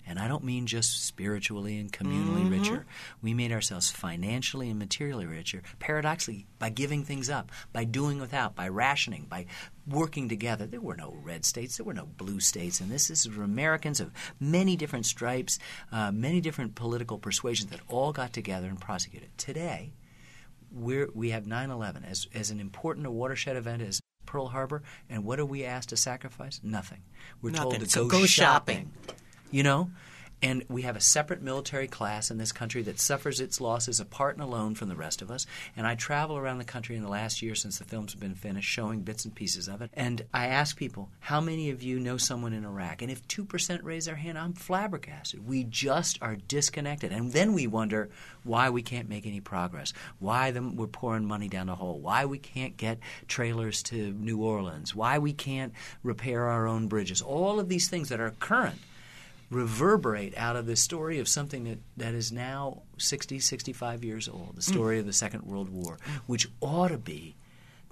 And 0.08 0.18
I 0.18 0.26
don't 0.26 0.42
mean 0.42 0.66
just 0.66 1.04
spiritually 1.04 1.78
and 1.78 1.92
communally 1.92 2.40
mm-hmm. 2.40 2.60
richer. 2.60 2.86
We 3.20 3.34
made 3.34 3.52
ourselves 3.52 3.90
financially 3.90 4.70
and 4.70 4.78
materially 4.78 5.26
richer, 5.26 5.62
paradoxically, 5.80 6.46
by 6.58 6.70
giving 6.70 7.04
things 7.04 7.28
up, 7.28 7.52
by 7.74 7.84
doing 7.84 8.18
without, 8.18 8.56
by 8.56 8.68
rationing, 8.68 9.26
by 9.28 9.44
working 9.86 10.30
together. 10.30 10.66
There 10.66 10.80
were 10.80 10.96
no 10.96 11.14
red 11.22 11.44
states, 11.44 11.76
there 11.76 11.84
were 11.84 11.92
no 11.92 12.06
blue 12.06 12.40
states, 12.40 12.80
and 12.80 12.90
this. 12.90 13.08
This 13.08 13.26
is 13.26 13.36
Americans 13.36 14.00
of 14.00 14.10
many 14.40 14.76
different 14.76 15.04
stripes, 15.04 15.58
uh, 15.92 16.10
many 16.10 16.40
different 16.40 16.74
political 16.74 17.18
persuasions 17.18 17.70
that 17.70 17.80
all 17.88 18.12
got 18.12 18.32
together 18.32 18.68
and 18.68 18.80
prosecuted. 18.80 19.36
Today, 19.36 19.92
we're, 20.72 21.10
we 21.14 21.30
have 21.30 21.46
9 21.46 21.70
11 21.70 22.04
as, 22.04 22.26
as 22.34 22.50
an 22.50 22.60
important 22.60 23.06
a 23.06 23.10
watershed 23.10 23.56
event 23.56 23.82
as 23.82 24.00
Pearl 24.24 24.48
Harbor, 24.48 24.82
and 25.10 25.24
what 25.24 25.38
are 25.38 25.46
we 25.46 25.64
asked 25.64 25.90
to 25.90 25.98
sacrifice? 25.98 26.60
Nothing. 26.62 27.02
We're 27.42 27.50
Nothing. 27.50 27.70
told 27.70 27.80
to 27.82 27.90
so 27.90 28.04
go, 28.06 28.20
go 28.20 28.26
shopping. 28.26 28.90
shopping 29.06 29.24
you 29.50 29.62
know? 29.62 29.90
And 30.40 30.64
we 30.68 30.82
have 30.82 30.94
a 30.94 31.00
separate 31.00 31.42
military 31.42 31.88
class 31.88 32.30
in 32.30 32.38
this 32.38 32.52
country 32.52 32.82
that 32.82 33.00
suffers 33.00 33.40
its 33.40 33.60
losses 33.60 33.98
apart 33.98 34.36
and 34.36 34.42
alone 34.42 34.76
from 34.76 34.88
the 34.88 34.94
rest 34.94 35.20
of 35.20 35.32
us. 35.32 35.46
And 35.76 35.84
I 35.84 35.96
travel 35.96 36.38
around 36.38 36.58
the 36.58 36.64
country 36.64 36.94
in 36.94 37.02
the 37.02 37.08
last 37.08 37.42
year 37.42 37.56
since 37.56 37.78
the 37.78 37.84
film's 37.84 38.14
been 38.14 38.36
finished, 38.36 38.70
showing 38.70 39.00
bits 39.00 39.24
and 39.24 39.34
pieces 39.34 39.66
of 39.66 39.82
it. 39.82 39.90
And 39.94 40.24
I 40.32 40.46
ask 40.46 40.76
people, 40.76 41.10
how 41.18 41.40
many 41.40 41.70
of 41.70 41.82
you 41.82 41.98
know 41.98 42.18
someone 42.18 42.52
in 42.52 42.64
Iraq? 42.64 43.02
And 43.02 43.10
if 43.10 43.26
2% 43.26 43.82
raise 43.82 44.04
their 44.04 44.14
hand, 44.14 44.38
I'm 44.38 44.52
flabbergasted. 44.52 45.44
We 45.44 45.64
just 45.64 46.22
are 46.22 46.36
disconnected. 46.36 47.10
And 47.10 47.32
then 47.32 47.52
we 47.52 47.66
wonder 47.66 48.08
why 48.44 48.70
we 48.70 48.82
can't 48.82 49.08
make 49.08 49.26
any 49.26 49.40
progress, 49.40 49.92
why 50.20 50.52
the, 50.52 50.62
we're 50.62 50.86
pouring 50.86 51.26
money 51.26 51.48
down 51.48 51.66
the 51.66 51.74
hole, 51.74 51.98
why 51.98 52.26
we 52.26 52.38
can't 52.38 52.76
get 52.76 53.00
trailers 53.26 53.82
to 53.84 54.12
New 54.12 54.38
Orleans, 54.38 54.94
why 54.94 55.18
we 55.18 55.32
can't 55.32 55.72
repair 56.04 56.44
our 56.44 56.68
own 56.68 56.86
bridges. 56.86 57.20
All 57.22 57.58
of 57.58 57.68
these 57.68 57.88
things 57.88 58.08
that 58.10 58.20
are 58.20 58.30
current 58.38 58.78
reverberate 59.50 60.36
out 60.36 60.56
of 60.56 60.66
the 60.66 60.76
story 60.76 61.18
of 61.18 61.28
something 61.28 61.64
that, 61.64 61.78
that 61.96 62.14
is 62.14 62.30
now 62.30 62.82
60, 62.98 63.38
65 63.38 64.04
years 64.04 64.28
old, 64.28 64.56
the 64.56 64.62
story 64.62 64.96
mm. 64.96 65.00
of 65.00 65.06
the 65.06 65.12
Second 65.12 65.44
World 65.44 65.70
War, 65.70 65.98
which 66.26 66.48
ought 66.60 66.88
to 66.88 66.98
be 66.98 67.34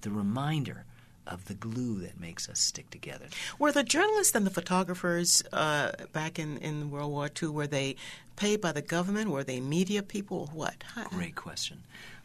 the 0.03 0.11
reminder 0.11 0.85
of 1.27 1.47
the 1.47 1.55
glue 1.55 1.99
that 2.01 2.21
makes 2.21 2.49
us 2.49 2.61
stick 2.61 2.89
together. 2.91 3.27
Were 3.59 3.73
the 3.73 3.83
journalists 3.83 4.35
and 4.35 4.47
the 4.47 4.51
photographers 4.51 5.43
uh, 5.53 5.93
back 6.13 6.39
in, 6.39 6.59
in 6.59 6.91
World 6.91 7.11
War 7.11 7.29
II, 7.43 7.49
were 7.49 7.67
they 7.67 7.97
paid 8.37 8.61
by 8.61 8.73
the 8.73 8.83
government? 8.83 9.31
Were 9.31 9.43
they 9.43 9.61
media 9.61 10.03
people 10.03 10.51
what? 10.53 10.85
Great 11.11 11.35
question. 11.35 11.83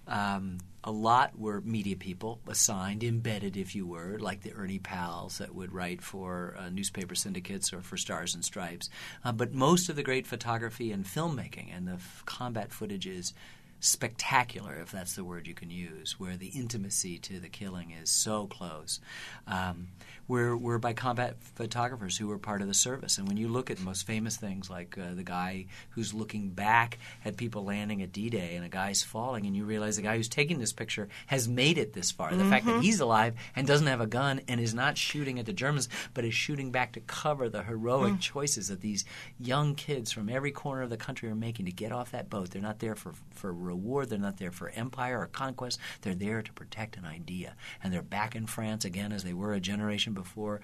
Um, 0.07 0.59
a 0.83 0.91
lot 0.91 1.37
were 1.37 1.61
media 1.61 1.95
people 1.95 2.39
assigned, 2.47 3.03
embedded, 3.03 3.55
if 3.55 3.75
you 3.75 3.85
were, 3.85 4.17
like 4.19 4.41
the 4.41 4.53
Ernie 4.53 4.79
Pyles 4.79 5.37
that 5.37 5.53
would 5.53 5.71
write 5.71 6.01
for 6.01 6.55
uh, 6.57 6.69
newspaper 6.69 7.13
syndicates 7.13 7.71
or 7.71 7.81
for 7.81 7.97
Stars 7.97 8.33
and 8.33 8.43
Stripes. 8.43 8.89
Uh, 9.23 9.31
but 9.31 9.53
most 9.53 9.89
of 9.89 9.95
the 9.95 10.03
great 10.03 10.25
photography 10.25 10.91
and 10.91 11.05
filmmaking 11.05 11.75
and 11.75 11.87
the 11.87 11.93
f- 11.93 12.23
combat 12.25 12.71
footage 12.71 13.05
is 13.05 13.33
spectacular, 13.81 14.75
if 14.75 14.91
that's 14.91 15.15
the 15.15 15.23
word 15.23 15.47
you 15.47 15.53
can 15.53 15.69
use, 15.69 16.19
where 16.19 16.37
the 16.37 16.47
intimacy 16.47 17.17
to 17.17 17.39
the 17.39 17.49
killing 17.49 17.91
is 17.91 18.09
so 18.09 18.47
close. 18.47 19.01
Um, 19.47 19.89
we're, 20.27 20.55
we're 20.55 20.77
by 20.77 20.93
combat 20.93 21.35
photographers 21.55 22.15
who 22.15 22.27
were 22.27 22.37
part 22.37 22.61
of 22.61 22.69
the 22.69 22.73
service. 22.73 23.17
And 23.17 23.27
when 23.27 23.35
you 23.35 23.49
look 23.49 23.69
at 23.69 23.77
the 23.77 23.83
most 23.83 24.07
famous 24.07 24.37
things, 24.37 24.69
like 24.69 24.97
uh, 24.97 25.13
the 25.13 25.23
guy 25.23 25.65
who's 25.89 26.13
looking 26.13 26.51
back 26.51 26.99
at 27.25 27.35
people 27.35 27.65
landing 27.65 28.01
at 28.01 28.13
D 28.13 28.29
Day 28.29 28.55
and 28.55 28.63
a 28.63 28.69
guy's 28.69 29.03
falling, 29.03 29.45
and 29.45 29.57
you 29.57 29.65
realize 29.65 29.97
the 29.97 30.03
guy 30.03 30.15
who's 30.15 30.29
taking 30.29 30.59
this 30.59 30.71
picture 30.71 31.09
has 31.25 31.49
made 31.49 31.77
it 31.77 31.93
this 31.93 32.11
far. 32.11 32.29
The 32.29 32.37
mm-hmm. 32.37 32.49
fact 32.49 32.65
that 32.65 32.71
mm-hmm. 32.73 32.81
he's 32.81 33.01
alive 33.01 33.33
and 33.55 33.67
doesn't 33.67 33.87
have 33.87 33.99
a 33.99 34.07
gun 34.07 34.41
and 34.47 34.61
is 34.61 34.73
not 34.73 34.97
shooting 34.97 35.39
at 35.39 35.45
the 35.45 35.53
Germans, 35.53 35.89
but 36.13 36.23
is 36.23 36.33
shooting 36.33 36.71
back 36.71 36.93
to 36.93 37.01
cover 37.01 37.49
the 37.49 37.63
heroic 37.63 38.13
mm. 38.13 38.19
choices 38.21 38.69
that 38.69 38.81
these 38.81 39.03
young 39.39 39.75
kids 39.75 40.11
from 40.11 40.29
every 40.29 40.51
corner 40.51 40.83
of 40.83 40.89
the 40.89 40.97
country 40.97 41.29
are 41.29 41.35
making 41.35 41.65
to 41.65 41.71
get 41.71 41.91
off 41.91 42.11
that 42.11 42.29
boat. 42.29 42.51
They're 42.51 42.61
not 42.61 42.79
there 42.79 42.95
for, 42.95 43.13
for 43.31 43.51
reward, 43.71 44.09
they're 44.09 44.19
not 44.19 44.37
there 44.37 44.51
for 44.51 44.69
empire 44.69 45.21
or 45.21 45.27
conquest, 45.27 45.79
they're 46.01 46.15
there 46.15 46.41
to 46.41 46.53
protect 46.53 46.97
an 46.97 47.05
idea. 47.05 47.55
And 47.83 47.93
they're 47.93 48.01
back 48.01 48.35
in 48.35 48.45
France 48.45 48.85
again 48.85 49.11
as 49.11 49.23
they 49.23 49.33
were 49.33 49.53
a 49.53 49.59
generation 49.59 50.13
before 50.13 50.61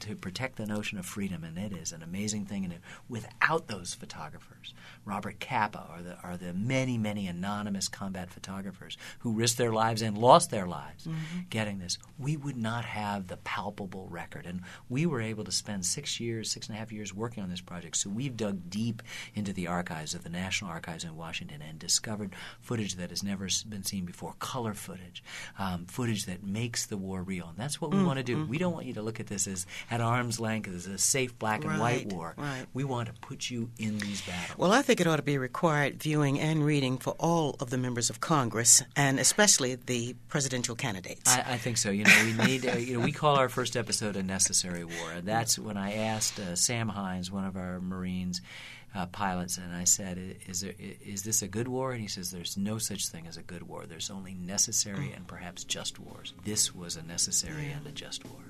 to 0.00 0.16
protect 0.16 0.56
the 0.56 0.66
notion 0.66 0.98
of 0.98 1.06
freedom, 1.06 1.44
and 1.44 1.58
it 1.58 1.72
is 1.72 1.92
an 1.92 2.02
amazing 2.02 2.46
thing. 2.46 2.64
And 2.64 2.74
without 3.08 3.68
those 3.68 3.94
photographers, 3.94 4.74
Robert 5.04 5.40
Capa 5.40 5.86
are 5.90 6.02
the 6.02 6.16
are 6.22 6.36
the 6.36 6.52
many 6.52 6.96
many 6.98 7.26
anonymous 7.26 7.88
combat 7.88 8.30
photographers 8.30 8.96
who 9.20 9.32
risked 9.32 9.58
their 9.58 9.72
lives 9.72 10.02
and 10.02 10.16
lost 10.16 10.50
their 10.50 10.66
lives 10.66 11.04
mm-hmm. 11.04 11.40
getting 11.50 11.78
this, 11.78 11.98
we 12.18 12.36
would 12.36 12.56
not 12.56 12.84
have 12.84 13.28
the 13.28 13.36
palpable 13.38 14.06
record. 14.10 14.46
And 14.46 14.62
we 14.88 15.06
were 15.06 15.20
able 15.20 15.44
to 15.44 15.52
spend 15.52 15.84
six 15.84 16.20
years, 16.20 16.50
six 16.50 16.68
and 16.68 16.76
a 16.76 16.78
half 16.78 16.92
years 16.92 17.14
working 17.14 17.42
on 17.42 17.50
this 17.50 17.60
project. 17.60 17.96
So 17.96 18.10
we've 18.10 18.36
dug 18.36 18.70
deep 18.70 19.02
into 19.34 19.52
the 19.52 19.66
archives 19.66 20.14
of 20.14 20.22
the 20.22 20.30
National 20.30 20.70
Archives 20.70 21.04
in 21.04 21.16
Washington 21.16 21.62
and 21.62 21.78
discovered 21.78 22.34
footage 22.60 22.96
that 22.96 23.10
has 23.10 23.22
never 23.22 23.48
been 23.68 23.84
seen 23.84 24.04
before, 24.04 24.34
color 24.38 24.74
footage, 24.74 25.22
um, 25.58 25.86
footage 25.86 26.26
that 26.26 26.42
makes 26.42 26.86
the 26.86 26.96
war 26.96 27.22
real. 27.22 27.48
And 27.48 27.56
that's 27.56 27.80
what 27.80 27.90
we 27.90 27.98
mm-hmm. 27.98 28.06
want 28.06 28.18
to 28.18 28.22
do. 28.22 28.44
We 28.44 28.58
don't 28.58 28.72
want 28.72 28.86
you 28.86 28.94
to 28.94 29.02
look 29.02 29.20
at 29.20 29.26
this 29.26 29.46
as 29.46 29.66
at 29.90 30.00
arm's 30.00 30.40
length 30.40 30.68
as 30.68 30.86
a 30.86 30.98
safe 30.98 31.38
black 31.38 31.64
and 31.64 31.72
right, 31.72 32.06
white 32.06 32.12
war. 32.12 32.34
Right. 32.36 32.66
We 32.74 32.84
want 32.84 33.08
to 33.08 33.14
put 33.20 33.50
you 33.50 33.70
in 33.78 33.98
these 33.98 34.22
battles. 34.22 34.58
Well, 34.58 34.72
I 34.72 34.82
think 34.82 35.00
it 35.00 35.06
ought 35.06 35.16
to 35.16 35.22
be 35.22 35.38
required 35.38 36.02
viewing 36.02 36.40
and 36.40 36.64
reading 36.64 36.98
for 36.98 37.14
all 37.18 37.56
of 37.60 37.70
the 37.70 37.78
members 37.78 38.10
of 38.10 38.20
Congress, 38.20 38.82
and 38.96 39.18
especially 39.18 39.74
the 39.74 40.14
presidential 40.28 40.74
candidates. 40.74 41.30
I, 41.30 41.54
I 41.54 41.58
think 41.58 41.76
so. 41.76 41.90
You 41.90 42.04
know, 42.04 42.24
we 42.24 42.46
need. 42.46 42.66
Uh, 42.66 42.76
you 42.76 42.98
know, 42.98 43.04
we 43.04 43.12
call 43.12 43.36
our 43.36 43.48
first 43.48 43.76
episode 43.76 44.16
a 44.16 44.22
necessary 44.22 44.84
war, 44.84 45.12
and 45.14 45.26
that's 45.26 45.58
when 45.58 45.76
I 45.76 45.94
asked 45.94 46.38
uh, 46.38 46.56
Sam 46.56 46.90
Hynes, 46.90 47.30
one 47.30 47.44
of 47.44 47.56
our 47.56 47.80
Marines. 47.80 48.40
Uh, 48.94 49.06
pilots, 49.06 49.56
and 49.56 49.74
I 49.74 49.84
said, 49.84 50.18
is, 50.46 50.60
there, 50.60 50.74
"Is 50.78 51.22
this 51.22 51.40
a 51.40 51.48
good 51.48 51.66
war?" 51.66 51.92
And 51.92 52.02
he 52.02 52.08
says, 52.08 52.30
"There's 52.30 52.58
no 52.58 52.76
such 52.76 53.08
thing 53.08 53.26
as 53.26 53.38
a 53.38 53.42
good 53.42 53.62
war. 53.62 53.86
There's 53.86 54.10
only 54.10 54.34
necessary 54.34 55.12
and 55.12 55.26
perhaps 55.26 55.64
just 55.64 55.98
wars. 55.98 56.34
This 56.44 56.74
was 56.74 56.96
a 56.96 57.02
necessary 57.02 57.68
yeah. 57.68 57.78
and 57.78 57.86
a 57.86 57.90
just 57.90 58.22
war." 58.26 58.42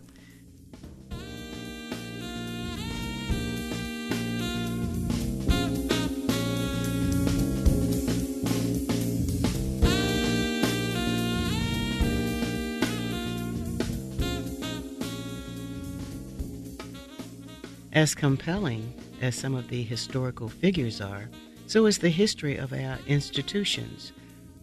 As 17.95 18.15
compelling 18.15 18.95
as 19.23 19.37
some 19.37 19.55
of 19.55 19.69
the 19.69 19.83
historical 19.83 20.49
figures 20.49 21.01
are, 21.01 21.31
so 21.67 21.87
is 21.87 21.99
the 21.99 22.11
history 22.11 22.57
of 22.57 22.73
our 22.73 22.99
institutions. 23.07 24.13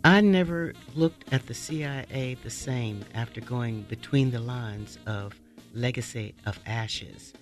I 0.04 0.22
never 0.22 0.74
looked 0.96 1.34
at 1.34 1.48
the 1.48 1.54
CIA 1.54 2.38
the 2.44 2.50
same 2.50 3.04
after 3.14 3.42
going 3.42 3.84
between 3.84 4.32
the 4.32 4.40
lines 4.40 5.00
of 5.08 5.40
Legacy 5.74 6.36
of 6.46 6.60
Ashes, 6.66 7.34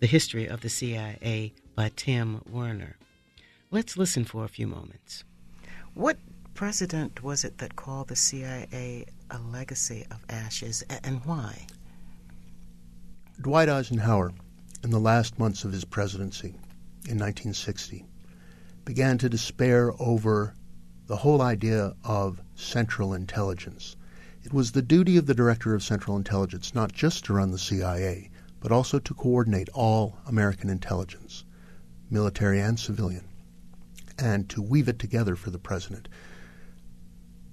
the 0.00 0.06
history 0.06 0.46
of 0.46 0.62
the 0.62 0.68
CIA 0.68 1.52
by 1.74 1.90
Tim 1.94 2.40
Weiner. 2.50 2.96
Let's 3.70 3.96
listen 3.96 4.24
for 4.24 4.44
a 4.44 4.48
few 4.48 4.66
moments. 4.66 5.24
What 5.94 6.16
president 6.54 7.22
was 7.22 7.44
it 7.44 7.58
that 7.58 7.76
called 7.76 8.08
the 8.08 8.16
CIA 8.16 9.06
a 9.30 9.38
legacy 9.38 10.06
of 10.10 10.24
ashes, 10.28 10.82
and 11.04 11.24
why? 11.24 11.66
Dwight 13.40 13.68
Eisenhower 13.68 14.32
in 14.84 14.90
the 14.90 15.00
last 15.00 15.38
months 15.38 15.64
of 15.64 15.72
his 15.72 15.84
presidency 15.84 16.54
in 17.04 17.18
1960 17.18 18.06
began 18.84 19.18
to 19.18 19.28
despair 19.28 19.92
over 20.00 20.54
the 21.06 21.16
whole 21.16 21.42
idea 21.42 21.94
of 22.04 22.40
central 22.54 23.12
intelligence. 23.12 23.96
It 24.42 24.52
was 24.52 24.72
the 24.72 24.82
duty 24.82 25.16
of 25.16 25.26
the 25.26 25.34
Director 25.34 25.74
of 25.74 25.82
Central 25.82 26.16
Intelligence 26.16 26.74
not 26.74 26.92
just 26.92 27.24
to 27.24 27.32
run 27.32 27.50
the 27.50 27.58
CIA, 27.58 28.30
but 28.60 28.72
also 28.72 28.98
to 28.98 29.14
coordinate 29.14 29.68
all 29.70 30.16
American 30.26 30.70
intelligence. 30.70 31.44
military 32.10 32.60
and 32.60 32.78
civilian, 32.78 33.24
and 34.18 34.48
to 34.50 34.60
weave 34.60 34.88
it 34.88 34.98
together 34.98 35.34
for 35.34 35.50
the 35.50 35.58
president. 35.58 36.08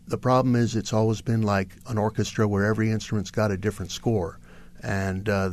The 0.05 0.17
problem 0.17 0.55
is, 0.55 0.75
it's 0.75 0.91
always 0.91 1.21
been 1.21 1.41
like 1.41 1.77
an 1.87 1.97
orchestra 1.97 2.47
where 2.47 2.65
every 2.65 2.91
instrument's 2.91 3.31
got 3.31 3.51
a 3.51 3.57
different 3.57 3.91
score, 3.91 4.39
and 4.83 5.29
uh, 5.29 5.51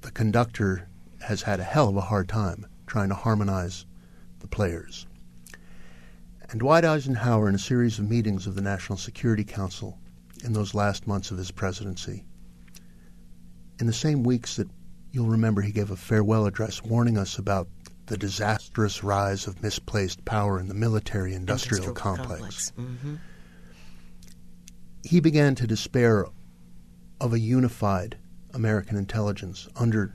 the 0.00 0.10
conductor 0.10 0.88
has 1.20 1.42
had 1.42 1.60
a 1.60 1.64
hell 1.64 1.88
of 1.88 1.96
a 1.96 2.00
hard 2.00 2.28
time 2.28 2.66
trying 2.86 3.08
to 3.08 3.14
harmonize 3.14 3.86
the 4.40 4.48
players. 4.48 5.06
And 6.48 6.60
Dwight 6.60 6.84
Eisenhower, 6.84 7.48
in 7.48 7.54
a 7.54 7.58
series 7.58 7.98
of 7.98 8.08
meetings 8.08 8.46
of 8.46 8.54
the 8.54 8.62
National 8.62 8.96
Security 8.96 9.44
Council 9.44 9.98
in 10.44 10.52
those 10.52 10.74
last 10.74 11.06
months 11.06 11.30
of 11.30 11.38
his 11.38 11.50
presidency, 11.50 12.24
in 13.80 13.86
the 13.86 13.92
same 13.92 14.22
weeks 14.22 14.56
that 14.56 14.68
you'll 15.10 15.26
remember 15.26 15.60
he 15.60 15.72
gave 15.72 15.90
a 15.90 15.96
farewell 15.96 16.46
address 16.46 16.82
warning 16.82 17.18
us 17.18 17.38
about 17.38 17.68
the 18.06 18.16
disastrous 18.16 19.02
rise 19.02 19.46
of 19.46 19.62
misplaced 19.62 20.24
power 20.24 20.60
in 20.60 20.68
the 20.68 20.74
military 20.74 21.34
industrial, 21.34 21.92
complex. 21.92 22.70
complex. 22.70 22.72
Mm-hmm. 22.78 23.14
He 25.02 25.20
began 25.20 25.54
to 25.56 25.66
despair 25.66 26.26
of 27.20 27.32
a 27.32 27.38
unified 27.38 28.16
American 28.54 28.96
intelligence 28.96 29.68
under 29.76 30.14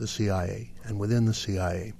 the 0.00 0.08
CIA 0.08 0.72
and 0.84 0.98
within 0.98 1.26
the 1.26 1.34
CIA. 1.34 1.92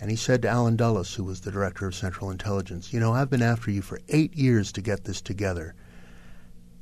And 0.00 0.10
he 0.10 0.16
said 0.16 0.42
to 0.42 0.48
Allen 0.48 0.76
Dulles, 0.76 1.14
who 1.14 1.24
was 1.24 1.40
the 1.40 1.50
director 1.50 1.86
of 1.86 1.94
Central 1.94 2.30
Intelligence, 2.30 2.92
You 2.92 3.00
know, 3.00 3.12
I've 3.12 3.30
been 3.30 3.42
after 3.42 3.70
you 3.70 3.82
for 3.82 4.00
eight 4.08 4.34
years 4.36 4.70
to 4.72 4.82
get 4.82 5.04
this 5.04 5.20
together, 5.20 5.74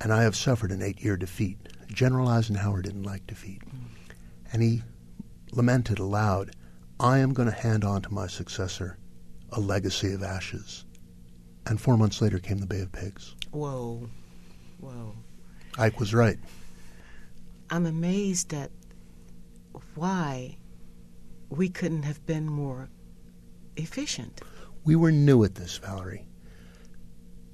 and 0.01 0.13
I 0.13 0.23
have 0.23 0.37
suffered 0.37 0.73
an 0.73 0.83
eight 0.83 1.03
year 1.03 1.17
defeat. 1.17 1.59
General 1.89 2.29
Eisenhower 2.29 2.83
didn't 2.83 3.03
like 3.05 3.27
defeat. 3.27 3.63
And 4.53 4.63
he 4.63 4.83
lamented 5.53 5.99
aloud, 5.99 6.55
I 6.99 7.19
am 7.19 7.33
going 7.33 7.49
to 7.51 7.55
hand 7.55 7.85
on 7.85 8.03
to 8.03 8.13
my 8.13 8.27
successor 8.27 8.99
a 9.53 9.61
legacy 9.61 10.13
of 10.13 10.23
ashes. 10.23 10.85
And 11.67 11.81
four 11.81 11.97
months 11.97 12.21
later 12.23 12.39
came 12.39 12.59
the 12.59 12.67
Bay 12.67 12.81
of 12.81 12.93
Pigs. 12.93 13.35
Whoa. 13.51 14.09
Whoa. 14.79 15.15
Ike 15.79 16.01
was 16.01 16.15
right. 16.15 16.39
I'm 17.71 17.87
amazed 17.87 18.53
at 18.55 18.71
why 19.95 20.57
we 21.49 21.69
couldn't 21.69 22.05
have 22.05 22.25
been 22.27 22.47
more 22.47 22.89
efficient. 23.77 24.41
We 24.85 24.97
were 24.97 25.13
new 25.13 25.45
at 25.45 25.57
this, 25.57 25.79
Valerie. 25.79 26.27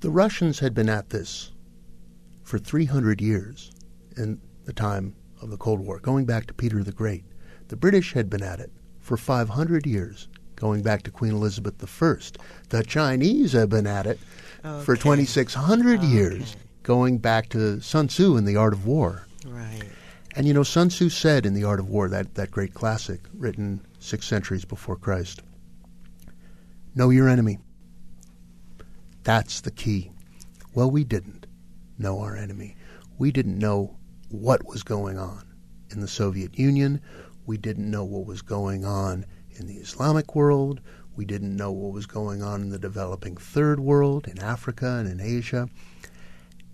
The 0.01 0.11
Russians 0.11 0.59
had 0.59 0.75
been 0.75 0.89
at 0.89 1.11
this 1.11 1.53
for 2.45 2.59
300 2.59 3.21
years 3.21 3.73
in 4.17 4.41
the 4.65 4.73
time 4.73 5.15
of 5.43 5.51
the 5.51 5.57
Cold 5.57 5.81
War, 5.81 5.99
going 5.99 6.27
back 6.27 6.47
to 6.47 6.55
Peter 6.55 6.83
the 6.83 6.93
Great. 6.93 7.25
The 7.69 7.77
British 7.77 8.13
had 8.13 8.31
been 8.31 8.43
at 8.43 8.61
it 8.61 8.71
for 9.01 9.17
500 9.17 9.87
years, 9.87 10.29
going 10.55 10.83
back 10.83 11.03
to 11.03 11.11
Queen 11.11 11.33
Elizabeth 11.33 11.83
I. 11.83 12.17
The 12.69 12.85
Chinese 12.85 13.53
have 13.53 13.71
been 13.71 13.87
at 13.87 14.07
it 14.07 14.19
okay. 14.65 14.85
for 14.85 14.97
2,600 14.97 15.99
okay. 15.99 16.07
years, 16.07 16.57
going 16.83 17.19
back 17.19 17.49
to 17.51 17.81
Sun 17.81 18.09
Tzu 18.09 18.37
and 18.37 18.47
The 18.47 18.57
Art 18.57 18.73
of 18.73 18.87
War. 18.87 19.27
Right. 19.47 19.83
And 20.37 20.47
you 20.47 20.53
know, 20.53 20.65
Sun 20.65 20.91
Tzu 20.91 21.09
said 21.09 21.47
in 21.47 21.55
The 21.55 21.65
Art 21.65 21.81
of 21.81 21.89
War, 21.89 22.11
that, 22.11 22.35
that 22.35 22.51
great 22.51 22.75
classic 22.75 23.21
written 23.33 23.81
six 23.99 24.27
centuries 24.27 24.67
before 24.67 24.97
Christ, 24.97 25.41
know 26.95 27.09
your 27.09 27.27
enemy. 27.27 27.59
That's 29.25 29.63
the 29.63 29.71
key. 29.71 30.13
Well, 30.75 30.91
we 30.91 31.05
didn't 31.05 31.47
know 31.97 32.21
our 32.21 32.37
enemy. 32.37 32.77
We 33.17 33.33
didn't 33.33 33.59
know 33.59 33.97
what 34.29 34.67
was 34.67 34.83
going 34.83 35.19
on 35.19 35.43
in 35.91 36.01
the 36.01 36.09
Soviet 36.09 36.59
Union. 36.59 37.01
We 37.47 37.57
didn't 37.57 37.91
know 37.91 38.05
what 38.05 38.27
was 38.27 38.43
going 38.43 38.85
on 38.85 39.25
in 39.53 39.67
the 39.67 39.77
Islamic 39.77 40.35
world. 40.35 40.83
We 41.17 41.25
didn't 41.25 41.57
know 41.57 41.73
what 41.73 41.95
was 41.95 42.05
going 42.05 42.43
on 42.43 42.61
in 42.61 42.69
the 42.69 42.79
developing 42.79 43.39
third 43.39 43.81
world, 43.81 44.29
in 44.29 44.39
Africa 44.39 44.97
and 44.97 45.09
in 45.09 45.19
Asia. 45.19 45.71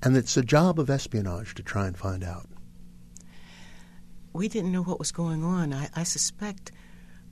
And 0.03 0.17
it's 0.17 0.37
a 0.37 0.43
job 0.43 0.81
of 0.81 0.91
espionage 0.91 1.55
to 1.55 1.63
try 1.63 1.87
and 1.87 1.97
find 1.97 2.25
out. 2.25 2.49
We 4.33 4.49
didn't 4.49 4.73
know 4.73 4.83
what 4.83 4.99
was 4.99 5.13
going 5.13 5.45
on. 5.45 5.73
I, 5.73 5.89
I 5.95 6.03
suspect 6.05 6.73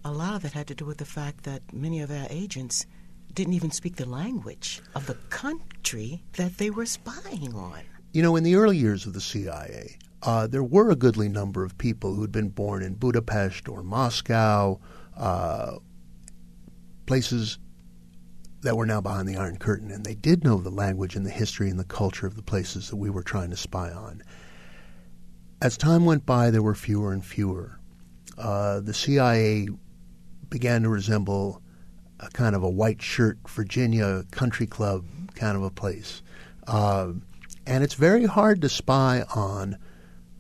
a 0.04 0.12
lot 0.12 0.34
of 0.34 0.44
it 0.44 0.52
had 0.52 0.66
to 0.68 0.74
do 0.74 0.84
with 0.84 0.98
the 0.98 1.04
fact 1.04 1.44
that 1.44 1.62
many 1.72 2.00
of 2.00 2.10
our 2.10 2.26
agents 2.30 2.86
didn't 3.34 3.54
even 3.54 3.70
speak 3.70 3.96
the 3.96 4.08
language 4.08 4.80
of 4.94 5.06
the 5.06 5.14
country 5.30 6.22
that 6.34 6.58
they 6.58 6.70
were 6.70 6.86
spying 6.86 7.54
on. 7.54 7.80
You 8.12 8.22
know, 8.22 8.36
in 8.36 8.44
the 8.44 8.56
early 8.56 8.76
years 8.76 9.06
of 9.06 9.12
the 9.12 9.20
CIA, 9.20 9.96
uh, 10.22 10.46
there 10.46 10.64
were 10.64 10.90
a 10.90 10.96
goodly 10.96 11.28
number 11.28 11.64
of 11.64 11.78
people 11.78 12.14
who'd 12.14 12.32
been 12.32 12.48
born 12.48 12.82
in 12.82 12.94
Budapest 12.94 13.68
or 13.68 13.82
Moscow, 13.82 14.78
uh, 15.16 15.76
places 17.06 17.58
that 18.62 18.76
were 18.76 18.86
now 18.86 19.00
behind 19.00 19.28
the 19.28 19.36
Iron 19.36 19.56
Curtain, 19.56 19.90
and 19.90 20.04
they 20.04 20.14
did 20.14 20.44
know 20.44 20.58
the 20.58 20.70
language 20.70 21.16
and 21.16 21.24
the 21.24 21.30
history 21.30 21.70
and 21.70 21.78
the 21.78 21.84
culture 21.84 22.26
of 22.26 22.36
the 22.36 22.42
places 22.42 22.90
that 22.90 22.96
we 22.96 23.08
were 23.08 23.22
trying 23.22 23.50
to 23.50 23.56
spy 23.56 23.90
on. 23.90 24.22
As 25.60 25.76
time 25.76 26.04
went 26.04 26.24
by, 26.24 26.50
there 26.50 26.62
were 26.62 26.74
fewer 26.74 27.12
and 27.12 27.24
fewer. 27.24 27.78
Uh, 28.38 28.80
the 28.80 28.94
CIA 28.94 29.68
began 30.48 30.82
to 30.82 30.88
resemble 30.88 31.62
a 32.18 32.28
kind 32.30 32.56
of 32.56 32.62
a 32.62 32.70
white 32.70 33.02
shirt 33.02 33.38
Virginia 33.48 34.24
country 34.30 34.66
club 34.66 35.04
kind 35.34 35.56
of 35.56 35.62
a 35.62 35.70
place. 35.70 36.22
Uh, 36.66 37.12
and 37.66 37.84
it's 37.84 37.94
very 37.94 38.24
hard 38.24 38.62
to 38.62 38.68
spy 38.68 39.24
on 39.34 39.76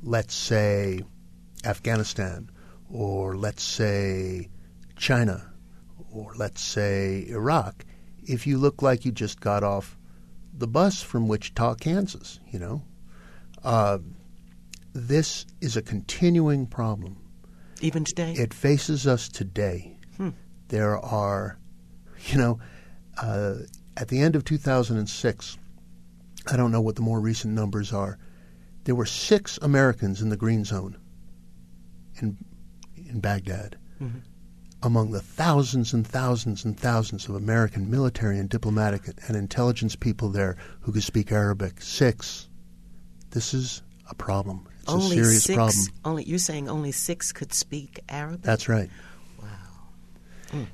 let's 0.02 0.34
say, 0.34 1.02
Afghanistan, 1.64 2.50
or 2.90 3.36
let's 3.36 3.62
say 3.62 4.48
China, 4.96 5.52
or 6.10 6.32
let's 6.36 6.60
say 6.60 7.26
Iraq, 7.28 7.84
if 8.24 8.46
you 8.46 8.58
look 8.58 8.82
like 8.82 9.04
you 9.04 9.12
just 9.12 9.40
got 9.40 9.62
off 9.62 9.98
the 10.56 10.66
bus 10.66 11.02
from 11.02 11.28
Wichita, 11.28 11.74
Kansas, 11.76 12.40
you 12.50 12.58
know. 12.58 12.82
Uh, 13.62 13.98
this 14.92 15.46
is 15.60 15.76
a 15.76 15.82
continuing 15.82 16.66
problem. 16.66 17.16
Even 17.80 18.04
today? 18.04 18.32
It 18.32 18.52
faces 18.52 19.06
us 19.06 19.28
today. 19.28 19.98
Hmm. 20.16 20.30
There 20.68 20.98
are, 20.98 21.58
you 22.26 22.38
know, 22.38 22.60
uh, 23.20 23.54
at 23.96 24.08
the 24.08 24.20
end 24.20 24.36
of 24.36 24.44
2006, 24.44 25.58
I 26.46 26.56
don't 26.56 26.72
know 26.72 26.80
what 26.80 26.96
the 26.96 27.02
more 27.02 27.20
recent 27.20 27.54
numbers 27.54 27.92
are, 27.92 28.18
there 28.84 28.94
were 28.94 29.06
six 29.06 29.58
Americans 29.62 30.22
in 30.22 30.30
the 30.30 30.36
Green 30.36 30.64
Zone 30.64 30.96
in 32.16 32.36
in 32.96 33.20
Baghdad. 33.20 33.76
Mm-hmm. 34.00 34.18
Among 34.82 35.10
the 35.10 35.20
thousands 35.20 35.92
and 35.92 36.06
thousands 36.06 36.64
and 36.64 36.78
thousands 36.78 37.28
of 37.28 37.34
American 37.34 37.90
military 37.90 38.38
and 38.38 38.48
diplomatic 38.48 39.02
and 39.28 39.36
intelligence 39.36 39.94
people 39.94 40.30
there 40.30 40.56
who 40.80 40.92
could 40.92 41.02
speak 41.02 41.30
Arabic, 41.30 41.82
six. 41.82 42.48
This 43.30 43.52
is 43.52 43.82
a 44.08 44.14
problem. 44.14 44.66
Only 44.94 45.18
a 45.18 45.24
serious 45.24 45.44
six, 45.44 45.56
problem. 45.56 45.86
Only 46.04 46.24
you're 46.24 46.38
saying 46.38 46.68
only 46.68 46.92
six 46.92 47.32
could 47.32 47.52
speak 47.52 48.00
Arabic. 48.08 48.42
That's 48.42 48.68
right. 48.68 48.90
Wow. 49.40 49.48
Mm. 50.52 50.66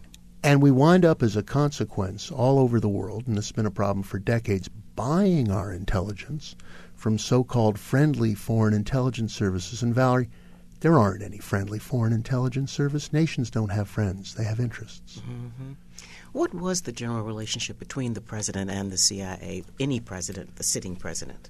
And 0.43 0.63
we 0.63 0.71
wind 0.71 1.05
up 1.05 1.23
as 1.23 1.37
a 1.37 1.43
consequence 1.43 2.31
all 2.31 2.59
over 2.59 2.79
the 2.79 2.89
world, 2.89 3.27
and 3.27 3.37
this 3.37 3.47
has 3.47 3.53
been 3.53 3.67
a 3.67 3.71
problem 3.71 4.03
for 4.03 4.19
decades, 4.19 4.69
buying 4.95 5.51
our 5.51 5.73
intelligence 5.73 6.57
from 6.95 7.19
so 7.19 7.45
called 7.45 7.79
friendly 7.79 8.35
foreign 8.35 8.73
intelligence 8.75 9.35
services. 9.35 9.83
And 9.83 9.95
Valerie, 9.95 10.31
there 10.81 10.99
aren't 10.99 11.23
any 11.23 11.39
friendly 11.39 11.79
foreign 11.79 12.13
intelligence 12.13 12.73
service. 12.73 13.13
Nations 13.13 13.51
don't 13.51 13.71
have 13.71 13.89
friends, 13.89 14.35
they 14.35 14.45
have 14.45 14.61
interests. 14.61 15.19
Mm-hmm. 15.19 15.73
What 16.33 16.53
was 16.53 16.83
the 16.83 16.93
general 16.93 17.23
relationship 17.23 17.79
between 17.79 18.13
the 18.13 18.21
president 18.21 18.71
and 18.71 18.93
the 18.93 18.99
CIA, 18.99 19.65
any 19.81 20.01
president, 20.01 20.57
the 20.57 20.63
sitting 20.63 20.95
president? 20.95 21.49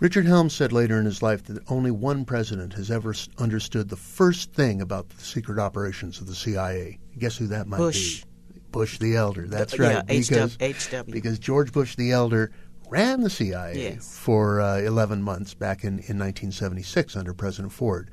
Richard 0.00 0.26
Helms 0.26 0.52
said 0.52 0.72
later 0.72 0.98
in 0.98 1.04
his 1.04 1.22
life 1.22 1.44
that 1.44 1.62
only 1.70 1.90
one 1.90 2.24
president 2.24 2.72
has 2.74 2.90
ever 2.90 3.14
understood 3.38 3.88
the 3.88 3.96
first 3.96 4.52
thing 4.52 4.80
about 4.80 5.08
the 5.08 5.22
secret 5.22 5.58
operations 5.58 6.20
of 6.20 6.26
the 6.26 6.34
CIA. 6.34 6.98
Guess 7.16 7.36
who 7.36 7.46
that 7.46 7.68
might 7.68 7.78
Bush. 7.78 8.22
be? 8.22 8.30
Bush 8.72 8.98
the 8.98 9.14
Elder. 9.14 9.46
That's 9.46 9.78
right. 9.78 9.92
Yeah, 9.92 10.02
because, 10.02 10.56
HW. 10.60 11.10
because 11.10 11.38
George 11.38 11.72
Bush 11.72 11.94
the 11.94 12.10
Elder 12.10 12.50
ran 12.88 13.20
the 13.20 13.30
CIA 13.30 13.74
yes. 13.76 14.18
for 14.18 14.60
uh, 14.60 14.78
11 14.78 15.22
months 15.22 15.54
back 15.54 15.84
in, 15.84 15.90
in 15.90 16.18
1976 16.18 17.16
under 17.16 17.32
President 17.32 17.72
Ford. 17.72 18.10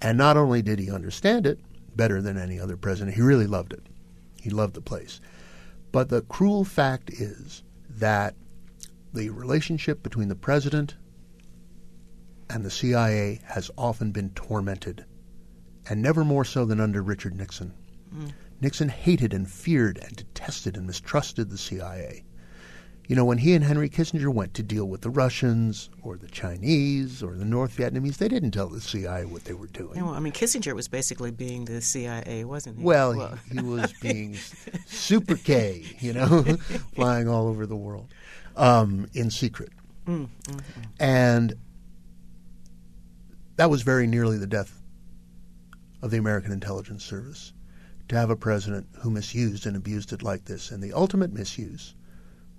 And 0.00 0.16
not 0.16 0.36
only 0.36 0.62
did 0.62 0.78
he 0.78 0.90
understand 0.90 1.46
it 1.46 1.58
better 1.96 2.22
than 2.22 2.38
any 2.38 2.60
other 2.60 2.76
president, 2.76 3.16
he 3.16 3.22
really 3.22 3.48
loved 3.48 3.72
it. 3.72 3.82
He 4.40 4.50
loved 4.50 4.74
the 4.74 4.80
place. 4.80 5.20
But 5.90 6.10
the 6.10 6.22
cruel 6.22 6.64
fact 6.64 7.10
is 7.10 7.64
that 7.90 8.36
the 9.12 9.30
relationship 9.30 10.04
between 10.04 10.28
the 10.28 10.36
president 10.36 10.94
and 12.50 12.64
the 12.64 12.70
CIA 12.70 13.40
has 13.44 13.70
often 13.76 14.10
been 14.10 14.30
tormented, 14.30 15.04
and 15.88 16.02
never 16.02 16.24
more 16.24 16.44
so 16.44 16.64
than 16.64 16.80
under 16.80 17.02
Richard 17.02 17.36
Nixon. 17.36 17.74
Mm. 18.14 18.32
Nixon 18.60 18.88
hated 18.88 19.32
and 19.32 19.48
feared 19.50 19.98
and 19.98 20.16
detested 20.16 20.76
and 20.76 20.86
mistrusted 20.86 21.50
the 21.50 21.58
CIA. 21.58 22.24
You 23.06 23.16
know, 23.16 23.24
when 23.24 23.38
he 23.38 23.54
and 23.54 23.64
Henry 23.64 23.88
Kissinger 23.88 24.28
went 24.28 24.52
to 24.54 24.62
deal 24.62 24.84
with 24.84 25.00
the 25.00 25.08
Russians 25.08 25.88
or 26.02 26.18
the 26.18 26.28
Chinese 26.28 27.22
or 27.22 27.36
the 27.36 27.44
North 27.44 27.74
Vietnamese, 27.74 28.18
they 28.18 28.28
didn't 28.28 28.50
tell 28.50 28.68
the 28.68 28.82
CIA 28.82 29.24
what 29.24 29.44
they 29.44 29.54
were 29.54 29.68
doing. 29.68 30.04
Well, 30.04 30.12
I 30.12 30.20
mean, 30.20 30.34
Kissinger 30.34 30.74
was 30.74 30.88
basically 30.88 31.30
being 31.30 31.64
the 31.64 31.80
CIA, 31.80 32.44
wasn't 32.44 32.76
he? 32.78 32.84
Well, 32.84 33.16
well. 33.16 33.38
He, 33.50 33.60
he, 33.60 33.62
was 33.62 33.94
being 34.02 34.36
Super 34.86 35.36
K, 35.36 35.84
you 36.00 36.12
know, 36.12 36.42
flying 36.94 37.28
all 37.28 37.48
over 37.48 37.64
the 37.64 37.76
world 37.76 38.12
um, 38.56 39.08
in 39.14 39.30
secret. 39.30 39.70
Mm, 40.06 40.28
mm-hmm. 40.46 40.58
And 41.00 41.54
that 43.58 43.70
was 43.70 43.82
very 43.82 44.06
nearly 44.06 44.38
the 44.38 44.46
death 44.46 44.80
of 46.00 46.12
the 46.12 46.16
American 46.16 46.52
intelligence 46.52 47.04
service 47.04 47.52
to 48.06 48.14
have 48.14 48.30
a 48.30 48.36
president 48.36 48.86
who 49.00 49.10
misused 49.10 49.66
and 49.66 49.76
abused 49.76 50.12
it 50.12 50.22
like 50.22 50.44
this. 50.44 50.70
And 50.70 50.80
the 50.80 50.92
ultimate 50.92 51.32
misuse 51.32 51.96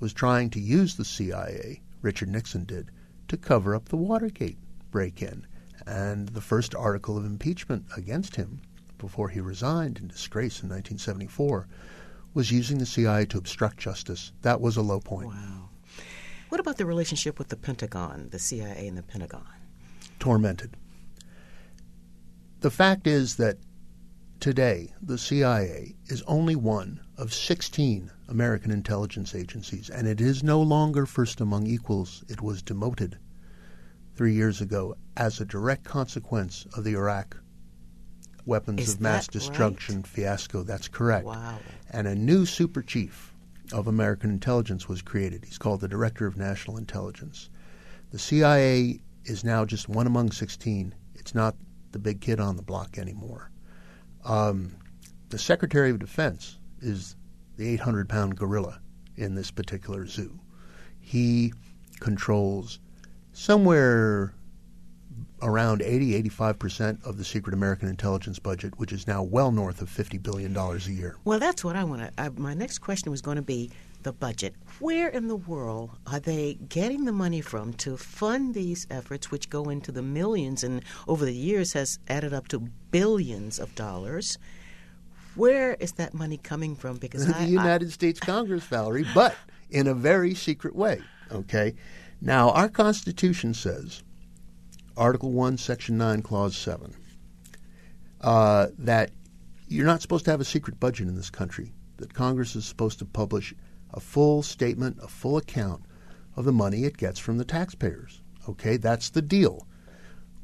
was 0.02 0.12
trying 0.12 0.50
to 0.50 0.60
use 0.60 0.96
the 0.96 1.06
CIA, 1.06 1.82
Richard 2.02 2.28
Nixon 2.28 2.66
did, 2.66 2.92
to 3.30 3.38
cover 3.38 3.76
up 3.76 3.88
the 3.88 3.96
Watergate 3.96 4.58
break 4.92 5.22
in. 5.22 5.48
And 5.88 6.28
the 6.28 6.42
first 6.42 6.76
article 6.76 7.18
of 7.18 7.24
impeachment 7.24 7.86
against 7.96 8.36
him 8.36 8.60
before 8.98 9.30
he 9.30 9.40
resigned 9.40 10.00
in 10.00 10.10
disgrace 10.10 10.62
in 10.62 10.68
1974 10.68 11.66
was 12.34 12.52
using 12.52 12.78
the 12.78 12.86
CIA 12.86 13.26
to 13.28 13.38
obstruct 13.38 13.78
justice. 13.78 14.34
That 14.42 14.60
was 14.60 14.76
a 14.76 14.82
low 14.82 15.00
point. 15.00 15.28
Wow. 15.28 15.70
What 16.50 16.60
about 16.60 16.76
the 16.76 16.86
relationship 16.86 17.40
with 17.40 17.48
the 17.48 17.56
Pentagon, 17.56 18.28
the 18.32 18.40
CIA 18.40 18.86
and 18.86 18.98
the 18.98 19.04
Pentagon? 19.04 19.48
Tormented. 20.20 20.76
The 22.62 22.72
fact 22.72 23.08
is 23.08 23.38
that 23.38 23.58
today 24.42 24.94
the 25.02 25.18
CIA 25.18 25.96
is 26.08 26.22
only 26.24 26.58
one 26.58 27.00
of 27.18 27.34
16 27.34 28.12
American 28.28 28.70
intelligence 28.70 29.34
agencies, 29.34 29.90
and 29.90 30.08
it 30.08 30.20
is 30.20 30.44
no 30.44 30.62
longer 30.62 31.06
first 31.06 31.40
among 31.40 31.68
equals. 31.68 32.26
It 32.28 32.42
was 32.42 32.62
demoted 32.62 33.18
three 34.16 34.34
years 34.34 34.60
ago 34.60 34.96
as 35.16 35.40
a 35.40 35.46
direct 35.46 35.86
consequence 35.86 36.68
of 36.76 36.84
the 36.84 36.96
Iraq 36.96 37.38
weapons 38.46 38.82
is 38.82 38.96
of 38.96 39.02
mass 39.02 39.28
destruction 39.28 39.98
right? 39.98 40.08
fiasco. 40.08 40.64
That's 40.64 40.90
correct. 40.90 41.28
Wow. 41.28 41.60
And 41.92 42.08
a 42.08 42.16
new 42.16 42.46
super 42.46 42.82
chief 42.82 43.34
of 43.72 43.88
American 43.88 44.32
intelligence 44.32 44.90
was 44.90 45.02
created. 45.02 45.46
He's 45.46 45.58
called 45.58 45.80
the 45.80 45.88
Director 45.88 46.28
of 46.28 46.36
National 46.36 46.78
Intelligence. 46.78 47.50
The 48.12 48.20
CIA 48.20 49.00
is 49.24 49.46
now 49.46 49.64
just 49.64 49.88
one 49.88 50.08
among 50.08 50.32
16. 50.32 50.94
It's 51.16 51.34
not 51.34 51.56
the 51.92 52.00
big 52.00 52.22
kid 52.22 52.40
on 52.40 52.56
the 52.56 52.62
block 52.62 52.98
anymore. 52.98 53.52
Um, 54.26 54.76
the 55.30 55.38
Secretary 55.38 55.90
of 55.90 56.00
Defense 56.00 56.58
is 56.82 57.16
the 57.58 57.68
800 57.70 58.10
pound 58.10 58.38
gorilla 58.38 58.80
in 59.16 59.36
this 59.36 59.52
particular 59.52 60.06
zoo. 60.06 60.40
He 61.00 61.54
controls 62.00 62.80
somewhere 63.34 64.34
around 65.42 65.82
80 65.82 66.22
85% 66.30 67.06
of 67.06 67.18
the 67.18 67.24
secret 67.24 67.54
American 67.54 67.88
intelligence 67.88 68.40
budget, 68.40 68.78
which 68.78 68.92
is 68.92 69.08
now 69.08 69.24
well 69.24 69.52
north 69.52 69.82
of 69.82 69.90
$50 69.90 70.22
billion 70.22 70.56
a 70.56 70.78
year. 70.90 71.18
Well, 71.24 71.40
that's 71.40 71.64
what 71.64 71.76
I 71.76 71.84
want 71.84 72.16
to. 72.16 72.32
My 72.38 72.54
next 72.54 72.80
question 72.80 73.12
was 73.12 73.22
going 73.22 73.38
to 73.38 73.42
be 73.42 73.72
the 74.04 74.14
budget. 74.14 74.56
Where 74.80 75.08
in 75.10 75.28
the 75.28 75.36
world 75.36 75.92
are 76.08 76.20
they 76.20 76.56
getting 76.56 77.06
the 77.06 77.12
money 77.12 77.42
from 77.42 77.74
to 77.74 77.98
fund 77.98 78.54
these 78.54 78.88
efforts, 78.90 79.32
which 79.32 79.50
go 79.50 79.70
into 79.70 79.92
the 79.92 80.02
millions 80.02 80.64
and 80.64 80.84
over 81.08 81.26
the 81.26 81.34
years 81.34 81.74
has 81.74 82.00
added 82.08 82.34
up 82.34 82.48
to 82.50 82.60
billions 82.92 83.60
of 83.60 83.76
dollars? 83.76 84.38
Where 85.36 85.76
is 85.76 85.94
that 85.94 86.14
money 86.14 86.38
coming 86.38 86.76
from? 86.76 86.98
Because 86.98 87.28
the 87.28 87.38
I, 87.38 87.46
United 87.46 87.90
I, 87.90 87.92
States 87.92 88.20
Congress, 88.20 88.64
Valerie, 88.64 89.06
but 89.14 89.36
in 89.70 89.88
a 89.88 89.94
very 89.94 90.34
secret 90.34 90.76
way. 90.76 91.02
Okay. 91.32 91.76
Now, 92.22 92.50
our 92.52 92.68
Constitution 92.68 93.54
says, 93.54 94.04
Article 94.98 95.32
1, 95.32 95.58
Section 95.58 95.98
9, 95.98 96.22
Clause 96.22 96.58
7, 96.58 96.94
uh, 98.22 98.68
that 98.78 99.12
you're 99.68 99.86
not 99.86 100.02
supposed 100.02 100.26
to 100.26 100.32
have 100.32 100.42
a 100.42 100.46
secret 100.46 100.80
budget 100.80 101.08
in 101.08 101.16
this 101.16 101.30
country, 101.30 101.72
that 101.98 102.14
Congress 102.14 102.56
is 102.56 102.66
supposed 102.66 103.00
to 103.00 103.06
publish 103.06 103.54
a 103.94 104.00
full 104.00 104.44
statement, 104.44 104.98
a 105.02 105.08
full 105.08 105.38
account 105.38 105.84
of 106.36 106.46
the 106.46 106.52
money 106.52 106.84
it 106.84 106.98
gets 106.98 107.20
from 107.20 107.38
the 107.38 107.46
taxpayers. 107.46 108.22
Okay, 108.48 108.78
that's 108.78 109.10
the 109.10 109.22
deal. 109.22 109.68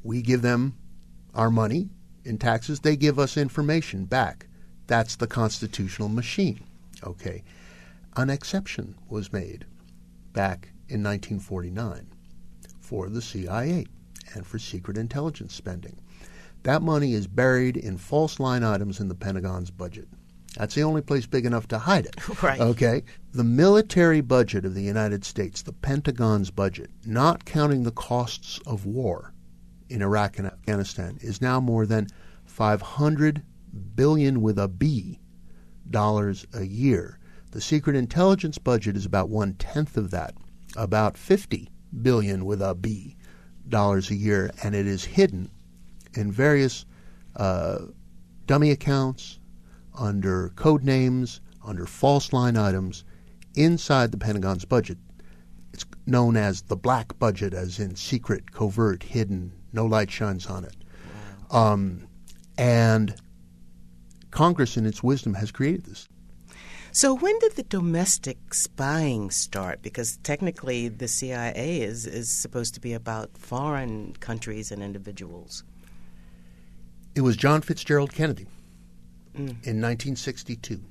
We 0.03 0.21
give 0.21 0.41
them 0.41 0.77
our 1.33 1.49
money 1.49 1.89
in 2.25 2.39
taxes, 2.39 2.79
they 2.79 2.95
give 2.95 3.19
us 3.19 3.37
information 3.37 4.05
back. 4.05 4.47
That's 4.87 5.15
the 5.15 5.27
constitutional 5.27 6.09
machine. 6.09 6.59
Okay. 7.03 7.43
An 8.17 8.31
exception 8.31 8.95
was 9.07 9.31
made 9.31 9.65
back 10.33 10.69
in 10.89 11.03
1949 11.03 12.07
for 12.79 13.09
the 13.09 13.21
CIA 13.21 13.85
and 14.33 14.45
for 14.45 14.57
secret 14.57 14.97
intelligence 14.97 15.53
spending. 15.53 15.97
That 16.63 16.81
money 16.81 17.13
is 17.13 17.27
buried 17.27 17.77
in 17.77 17.97
false 17.97 18.39
line 18.39 18.63
items 18.63 18.99
in 18.99 19.07
the 19.07 19.15
Pentagon's 19.15 19.69
budget. 19.69 20.07
That's 20.57 20.75
the 20.75 20.83
only 20.83 21.01
place 21.01 21.25
big 21.25 21.45
enough 21.45 21.67
to 21.69 21.79
hide 21.79 22.05
it. 22.05 22.15
Right. 22.43 22.59
Okay. 22.59 23.03
The 23.33 23.43
military 23.43 24.21
budget 24.21 24.65
of 24.65 24.73
the 24.73 24.81
United 24.83 25.25
States, 25.25 25.61
the 25.61 25.73
Pentagon's 25.73 26.51
budget, 26.51 26.89
not 27.05 27.45
counting 27.45 27.83
the 27.83 27.91
costs 27.91 28.59
of 28.65 28.85
war 28.85 29.33
in 29.89 30.01
Iraq 30.01 30.37
and 30.37 30.47
Afghanistan, 30.47 31.17
is 31.21 31.41
now 31.41 31.59
more 31.59 31.85
than 31.85 32.07
500 32.45 33.43
billion 33.95 34.41
with 34.41 34.57
a 34.57 34.67
B 34.67 35.19
dollars 35.89 36.45
a 36.53 36.63
year. 36.63 37.19
The 37.51 37.61
secret 37.61 37.95
intelligence 37.95 38.57
budget 38.57 38.95
is 38.97 39.05
about 39.05 39.29
one 39.29 39.53
tenth 39.53 39.97
of 39.97 40.11
that, 40.11 40.35
about 40.75 41.17
50 41.17 41.69
billion 42.01 42.45
with 42.45 42.61
a 42.61 42.75
B 42.75 43.15
dollars 43.67 44.11
a 44.11 44.15
year, 44.15 44.51
and 44.63 44.75
it 44.75 44.87
is 44.87 45.05
hidden 45.05 45.49
in 46.13 46.31
various 46.31 46.85
uh, 47.35 47.79
dummy 48.45 48.71
accounts, 48.71 49.39
under 49.97 50.49
code 50.55 50.83
names, 50.83 51.41
under 51.65 51.85
false 51.85 52.33
line 52.33 52.57
items 52.57 53.03
inside 53.55 54.11
the 54.11 54.17
Pentagon's 54.17 54.65
budget. 54.65 54.97
It's 55.73 55.85
known 56.05 56.37
as 56.37 56.63
the 56.63 56.75
black 56.75 57.17
budget, 57.19 57.53
as 57.53 57.79
in 57.79 57.95
secret, 57.95 58.51
covert, 58.51 59.03
hidden, 59.03 59.51
no 59.73 59.85
light 59.85 60.11
shines 60.11 60.45
on 60.45 60.63
it. 60.63 60.75
Um, 61.51 62.07
and 62.57 63.15
Congress, 64.31 64.77
in 64.77 64.85
its 64.85 65.03
wisdom, 65.03 65.33
has 65.33 65.51
created 65.51 65.85
this. 65.85 66.07
So, 66.91 67.13
when 67.13 67.37
did 67.39 67.57
the 67.57 67.63
domestic 67.63 68.53
spying 68.53 69.29
start? 69.29 69.81
Because 69.81 70.17
technically, 70.23 70.87
the 70.87 71.09
CIA 71.09 71.81
is, 71.81 72.05
is 72.05 72.29
supposed 72.29 72.73
to 72.75 72.79
be 72.79 72.93
about 72.93 73.37
foreign 73.37 74.13
countries 74.21 74.71
and 74.71 74.81
individuals. 74.81 75.65
It 77.13 77.21
was 77.21 77.35
John 77.35 77.61
Fitzgerald 77.61 78.13
Kennedy 78.13 78.47
mm. 79.35 79.49
in 79.63 79.81
1962. 79.81 80.81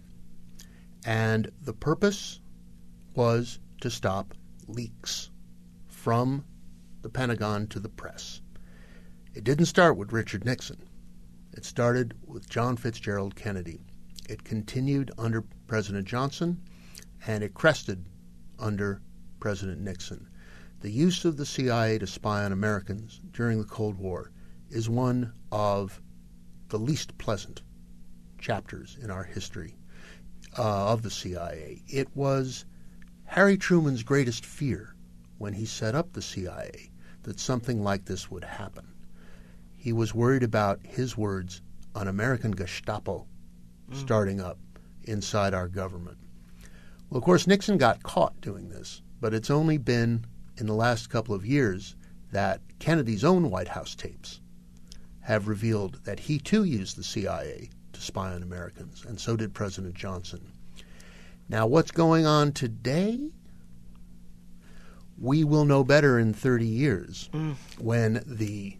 And 1.04 1.50
the 1.62 1.72
purpose 1.72 2.40
was 3.14 3.59
to 3.80 3.90
stop 3.90 4.35
leaks 4.66 5.30
from 5.87 6.44
the 7.02 7.09
Pentagon 7.09 7.66
to 7.68 7.80
the 7.80 7.88
press. 7.88 8.40
It 9.35 9.44
didn't 9.44 9.66
start 9.66 9.96
with 9.96 10.12
Richard 10.12 10.44
Nixon. 10.44 10.88
It 11.52 11.64
started 11.64 12.14
with 12.26 12.48
John 12.48 12.76
Fitzgerald 12.76 13.35
Kennedy. 13.35 13.80
It 14.28 14.44
continued 14.44 15.11
under 15.18 15.42
President 15.66 16.07
Johnson, 16.07 16.62
and 17.26 17.42
it 17.42 17.54
crested 17.54 18.07
under 18.59 19.02
President 19.40 19.80
Nixon. 19.80 20.28
The 20.80 20.90
use 20.90 21.24
of 21.24 21.37
the 21.37 21.46
CIA 21.46 21.98
to 21.98 22.07
spy 22.07 22.44
on 22.44 22.52
Americans 22.52 23.20
during 23.33 23.59
the 23.59 23.64
Cold 23.64 23.96
War 23.96 24.30
is 24.70 24.88
one 24.88 25.33
of 25.50 26.00
the 26.68 26.78
least 26.78 27.18
pleasant 27.18 27.62
chapters 28.44 28.98
in 29.02 29.11
our 29.11 29.24
history 29.24 29.74
uh, 30.59 30.92
of 30.92 31.00
the 31.00 31.11
CIA. 31.11 31.83
It 31.88 32.14
was 32.14 32.66
Harry 33.24 33.57
Truman's 33.57 34.02
greatest 34.02 34.44
fear 34.44 34.94
when 35.38 35.54
he 35.54 35.64
set 35.64 35.94
up 35.94 36.12
the 36.12 36.20
CIA 36.20 36.90
that 37.22 37.40
something 37.40 37.83
like 37.83 38.04
this 38.04 38.30
would 38.30 38.44
happen. 38.44 38.87
He 39.74 39.94
was 39.94 40.14
worried 40.14 40.42
about 40.42 40.85
his 40.85 41.16
words, 41.16 41.62
an 41.94 42.07
American 42.07 42.52
Gestapo 42.52 43.26
mm. 43.90 43.96
starting 43.96 44.42
up 44.42 44.59
inside 45.04 45.54
our 45.54 45.68
government. 45.68 46.18
Well, 47.09 47.18
of 47.18 47.24
course, 47.24 47.46
Nixon 47.46 47.78
got 47.78 48.02
caught 48.02 48.38
doing 48.42 48.68
this, 48.68 49.00
but 49.22 49.33
it's 49.33 49.50
only 49.50 49.78
been 49.78 50.26
in 50.59 50.66
the 50.66 50.74
last 50.74 51.09
couple 51.09 51.35
of 51.35 51.46
years 51.46 51.96
that 52.30 52.61
Kennedy's 52.78 53.24
own 53.24 53.50
White 53.50 53.68
House 53.68 53.94
tapes 53.94 54.42
have 55.20 55.48
revealed 55.48 56.00
that 56.04 56.20
he 56.20 56.38
too 56.38 56.64
used 56.64 56.98
the 56.98 57.04
CIA 57.04 57.70
to 57.94 58.00
spy 58.00 58.33
on 58.33 58.42
Americans, 58.42 59.04
and 59.07 59.18
so 59.18 59.37
did 59.37 59.54
President 59.54 59.94
Johnson. 59.94 60.52
Now, 61.48 61.66
what's 61.66 61.90
going 61.90 62.26
on 62.26 62.52
today? 62.52 63.30
We 65.18 65.44
will 65.44 65.64
know 65.64 65.85
better 65.85 66.18
in 66.18 66.33
30 66.33 66.66
years 66.66 67.30
mm. 67.33 67.54
when 67.78 68.22
the 68.26 68.76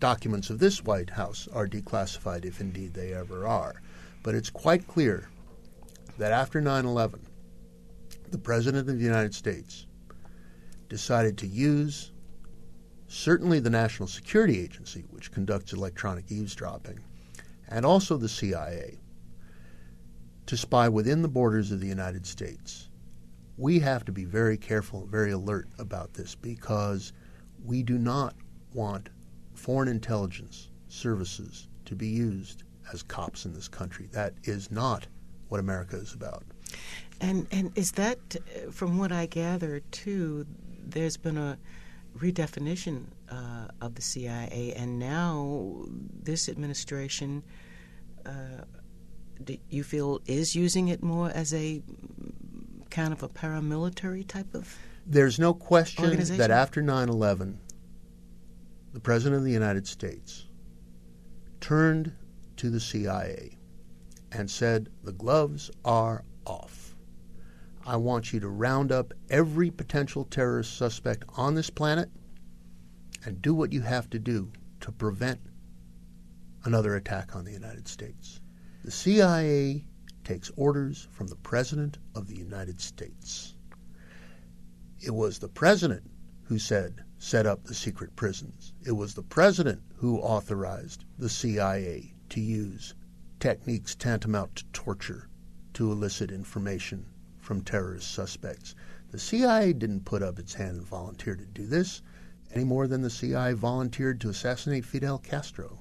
documents 0.00 0.50
of 0.50 0.58
this 0.58 0.82
White 0.82 1.10
House 1.10 1.48
are 1.52 1.66
declassified, 1.66 2.44
if 2.44 2.60
indeed 2.60 2.94
they 2.94 3.12
ever 3.12 3.46
are. 3.46 3.82
But 4.22 4.34
it's 4.34 4.50
quite 4.50 4.86
clear 4.86 5.28
that 6.18 6.32
after 6.32 6.60
9 6.60 6.84
11, 6.84 7.20
the 8.30 8.38
President 8.38 8.88
of 8.88 8.98
the 8.98 9.04
United 9.04 9.34
States 9.34 9.86
decided 10.88 11.36
to 11.38 11.46
use 11.46 12.12
certainly 13.08 13.60
the 13.60 13.70
National 13.70 14.08
Security 14.08 14.60
Agency, 14.60 15.04
which 15.10 15.32
conducts 15.32 15.72
electronic 15.72 16.30
eavesdropping, 16.30 16.98
and 17.68 17.84
also 17.84 18.16
the 18.16 18.28
CIA 18.28 18.98
to 20.46 20.56
spy 20.56 20.88
within 20.88 21.22
the 21.22 21.28
borders 21.28 21.70
of 21.72 21.80
the 21.80 21.86
United 21.86 22.26
States. 22.26 22.90
We 23.56 23.78
have 23.80 24.04
to 24.04 24.12
be 24.12 24.24
very 24.24 24.56
careful, 24.56 25.06
very 25.06 25.32
alert 25.32 25.68
about 25.78 26.14
this 26.14 26.34
because 26.34 27.12
we 27.64 27.82
do 27.82 27.98
not 27.98 28.34
want 28.72 29.08
foreign 29.54 29.88
intelligence 29.88 30.68
services 30.88 31.68
to 31.86 31.94
be 31.94 32.08
used 32.08 32.64
as 32.92 33.02
cops 33.02 33.44
in 33.44 33.54
this 33.54 33.68
country. 33.68 34.08
That 34.12 34.34
is 34.42 34.70
not 34.70 35.06
what 35.48 35.60
America 35.60 35.96
is 35.96 36.12
about. 36.12 36.44
And 37.20 37.46
and 37.52 37.70
is 37.76 37.92
that, 37.92 38.18
uh, 38.36 38.70
from 38.70 38.98
what 38.98 39.12
I 39.12 39.26
gather, 39.26 39.80
too? 39.92 40.46
There's 40.84 41.16
been 41.16 41.38
a 41.38 41.58
redefinition 42.18 43.06
uh, 43.30 43.68
of 43.80 43.94
the 43.94 44.02
CIA, 44.02 44.74
and 44.76 44.98
now 44.98 45.84
this 46.22 46.48
administration, 46.48 47.42
uh, 48.26 48.64
do 49.42 49.56
you 49.68 49.82
feel, 49.82 50.20
is 50.26 50.54
using 50.54 50.88
it 50.88 51.02
more 51.02 51.30
as 51.30 51.52
a 51.54 51.82
kind 52.90 53.12
of 53.12 53.22
a 53.22 53.28
paramilitary 53.28 54.26
type 54.26 54.54
of. 54.54 54.76
There's 55.06 55.38
no 55.38 55.52
question 55.52 56.16
that 56.36 56.50
after 56.50 56.80
9 56.80 57.08
11, 57.08 57.58
the 58.92 59.00
President 59.00 59.38
of 59.38 59.44
the 59.44 59.52
United 59.52 59.86
States 59.86 60.46
turned 61.60 62.12
to 62.56 62.70
the 62.70 62.80
CIA 62.80 63.58
and 64.32 64.50
said, 64.50 64.88
The 65.02 65.12
gloves 65.12 65.70
are 65.84 66.24
off. 66.46 66.94
I 67.86 67.96
want 67.96 68.32
you 68.32 68.40
to 68.40 68.48
round 68.48 68.92
up 68.92 69.12
every 69.28 69.70
potential 69.70 70.24
terrorist 70.24 70.76
suspect 70.76 71.24
on 71.36 71.54
this 71.54 71.70
planet 71.70 72.08
and 73.24 73.40
do 73.40 73.54
what 73.54 73.72
you 73.72 73.80
have 73.80 74.10
to 74.10 74.18
do 74.18 74.52
to 74.80 74.92
prevent 74.92 75.40
another 76.64 76.94
attack 76.94 77.34
on 77.34 77.44
the 77.44 77.52
United 77.52 77.88
States. 77.88 78.40
The 78.84 78.90
CIA 78.90 79.86
takes 80.24 80.50
orders 80.56 81.08
from 81.10 81.28
the 81.28 81.36
President 81.36 81.98
of 82.14 82.28
the 82.28 82.36
United 82.36 82.80
States. 82.80 83.54
It 85.00 85.14
was 85.14 85.38
the 85.38 85.48
President 85.48 86.10
who 86.44 86.58
said, 86.58 87.02
set 87.18 87.46
up 87.46 87.64
the 87.64 87.74
secret 87.74 88.14
prisons. 88.16 88.74
It 88.84 88.92
was 88.92 89.14
the 89.14 89.22
President 89.22 89.82
who 89.96 90.18
authorized 90.18 91.06
the 91.18 91.30
CIA 91.30 92.14
to 92.28 92.40
use 92.40 92.94
techniques 93.40 93.94
tantamount 93.94 94.56
to 94.56 94.64
torture 94.72 95.28
to 95.72 95.90
elicit 95.90 96.30
information 96.30 97.06
from 97.38 97.62
terrorist 97.62 98.12
suspects. 98.12 98.74
The 99.10 99.18
CIA 99.18 99.72
didn't 99.72 100.04
put 100.04 100.22
up 100.22 100.38
its 100.38 100.54
hand 100.54 100.76
and 100.76 100.86
volunteer 100.86 101.36
to 101.36 101.46
do 101.46 101.66
this 101.66 102.02
any 102.54 102.64
more 102.64 102.86
than 102.86 103.02
the 103.02 103.10
CIA 103.10 103.52
volunteered 103.52 104.20
to 104.20 104.28
assassinate 104.28 104.84
Fidel 104.84 105.18
Castro. 105.18 105.80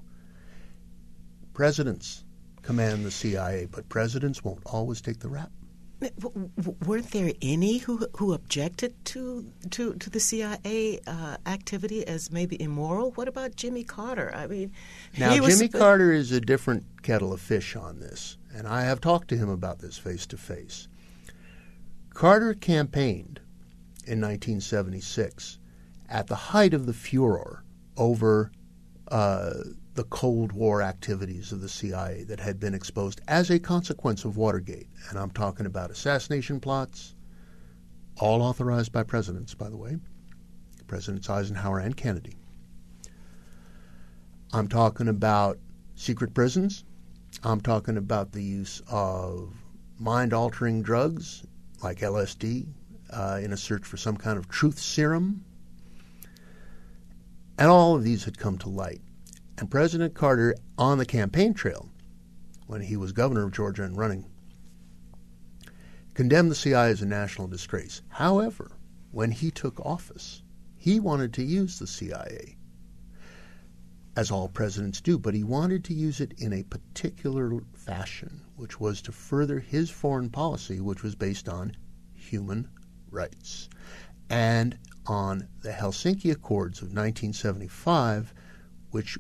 Presidents 1.54 2.24
command 2.62 3.06
the 3.06 3.12
CIA, 3.12 3.68
but 3.70 3.90
presidents 3.90 4.44
won't 4.44 4.62
always 4.66 5.02
take 5.02 5.20
the 5.20 5.30
rap. 5.30 5.52
Weren't 6.86 7.12
there 7.12 7.32
any 7.42 7.78
who 7.78 8.06
who 8.18 8.34
objected 8.34 8.94
to 9.06 9.50
to, 9.70 9.94
to 9.94 10.10
the 10.10 10.20
CIA 10.20 11.00
uh, 11.08 11.38
activity 11.46 12.06
as 12.06 12.30
maybe 12.30 12.62
immoral? 12.62 13.12
What 13.12 13.30
about 13.30 13.56
Jimmy 13.56 13.86
Carter? 13.86 14.34
I 14.36 14.48
mean, 14.48 14.74
now 15.18 15.34
Jimmy 15.34 15.70
Carter 15.70 16.12
is 16.12 16.34
a 16.34 16.42
different 16.42 17.04
kettle 17.04 17.32
of 17.32 17.40
fish 17.40 17.78
on 17.78 18.00
this, 18.02 18.38
and 18.54 18.68
I 18.68 18.82
have 18.82 19.00
talked 19.00 19.30
to 19.30 19.38
him 19.38 19.48
about 19.48 19.80
this 19.80 19.98
face 19.98 20.26
to 20.28 20.38
face. 20.38 20.90
Carter 22.14 22.54
campaigned 22.54 23.40
in 24.06 24.20
1976 24.20 25.60
at 26.10 26.28
the 26.28 26.36
height 26.36 26.74
of 26.74 26.86
the 26.86 26.94
furor 26.94 27.64
over 27.98 28.52
uh, 29.10 29.54
the 29.96 30.04
Cold 30.06 30.52
War 30.52 30.82
activities 30.82 31.52
of 31.52 31.62
the 31.62 31.70
CIA 31.70 32.24
that 32.24 32.40
had 32.40 32.60
been 32.60 32.74
exposed 32.74 33.22
as 33.28 33.50
a 33.50 33.60
consequence 33.60 34.26
of 34.26 34.38
Watergate. 34.38 34.88
And 35.10 35.20
I'm 35.20 35.32
talking 35.32 35.66
about 35.66 35.92
assassination 35.92 36.60
plots, 36.60 37.16
all 38.20 38.42
authorized 38.42 38.92
by 38.92 39.04
presidents, 39.04 39.54
by 39.54 39.70
the 39.70 39.78
way, 39.78 39.98
Presidents 40.88 41.30
Eisenhower 41.30 41.80
and 41.80 41.96
Kennedy. 41.96 42.36
I'm 44.52 44.68
talking 44.68 45.08
about 45.08 45.58
secret 45.96 46.34
prisons. 46.34 46.84
I'm 47.44 47.62
talking 47.62 47.98
about 47.98 48.32
the 48.32 48.44
use 48.44 48.82
of 48.88 49.54
mind 50.00 50.34
altering 50.34 50.82
drugs 50.82 51.44
like 51.82 52.00
LSD 52.00 52.68
uh, 53.12 53.40
in 53.42 53.54
a 53.54 53.58
search 53.58 53.84
for 53.84 53.98
some 53.98 54.18
kind 54.18 54.38
of 54.38 54.48
truth 54.48 54.80
serum. 54.80 55.44
And 57.58 57.70
all 57.70 57.96
of 57.96 58.04
these 58.04 58.24
had 58.26 58.38
come 58.38 58.58
to 58.60 58.70
light 58.70 59.02
and 59.58 59.70
President 59.70 60.14
Carter, 60.14 60.56
on 60.78 60.98
the 60.98 61.06
campaign 61.06 61.54
trail, 61.54 61.90
when 62.68 62.82
he 62.82 62.98
was 62.98 63.12
governor 63.12 63.44
of 63.44 63.52
Georgia 63.52 63.84
and 63.84 63.98
running, 63.98 64.26
condemned 66.14 66.50
the 66.50 66.56
CIA 66.56 66.90
as 66.90 67.02
a 67.02 67.06
national 67.06 67.48
disgrace. 67.48 68.02
However, 68.10 68.72
when 69.12 69.32
he 69.32 69.52
took 69.52 69.80
office, 69.80 70.42
he 70.76 71.00
wanted 71.00 71.34
to 71.34 71.44
use 71.44 71.80
the 71.80 71.88
CIA, 71.88 72.58
as 74.16 74.32
all 74.32 74.50
presidents 74.50 75.02
do, 75.02 75.18
but 75.18 75.34
he 75.34 75.44
wanted 75.44 75.84
to 75.86 75.94
use 75.94 76.20
it 76.20 76.34
in 76.38 76.52
a 76.52 76.64
particular 76.64 77.62
fashion, 77.74 78.42
which 78.56 78.80
was 78.80 79.02
to 79.04 79.12
further 79.12 79.60
his 79.60 79.90
foreign 79.90 80.30
policy, 80.30 80.80
which 80.80 81.04
was 81.04 81.16
based 81.16 81.48
on 81.48 81.76
human 82.14 82.68
rights. 83.10 83.70
And 84.30 84.78
on 85.06 85.48
the 85.62 85.72
Helsinki 85.72 86.32
Accords 86.32 86.80
of 86.80 86.90
1975, 86.90 88.34
which 88.92 89.18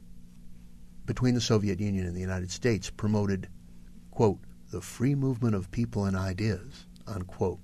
between 1.05 1.35
the 1.35 1.41
Soviet 1.41 1.79
Union 1.79 2.05
and 2.05 2.15
the 2.15 2.21
United 2.21 2.51
States 2.51 2.89
promoted, 2.89 3.47
quote, 4.11 4.39
the 4.71 4.81
free 4.81 5.15
movement 5.15 5.55
of 5.55 5.71
people 5.71 6.05
and 6.05 6.15
ideas, 6.15 6.85
unquote. 7.05 7.59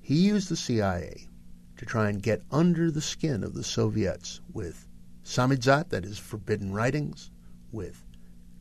He 0.00 0.16
used 0.16 0.48
the 0.48 0.56
CIA 0.56 1.28
to 1.76 1.86
try 1.86 2.08
and 2.08 2.22
get 2.22 2.42
under 2.50 2.90
the 2.90 3.00
skin 3.00 3.44
of 3.44 3.54
the 3.54 3.64
Soviets 3.64 4.40
with 4.52 4.86
samizdat, 5.24 5.88
that 5.90 6.04
is, 6.04 6.18
forbidden 6.18 6.72
writings, 6.72 7.30
with 7.72 8.04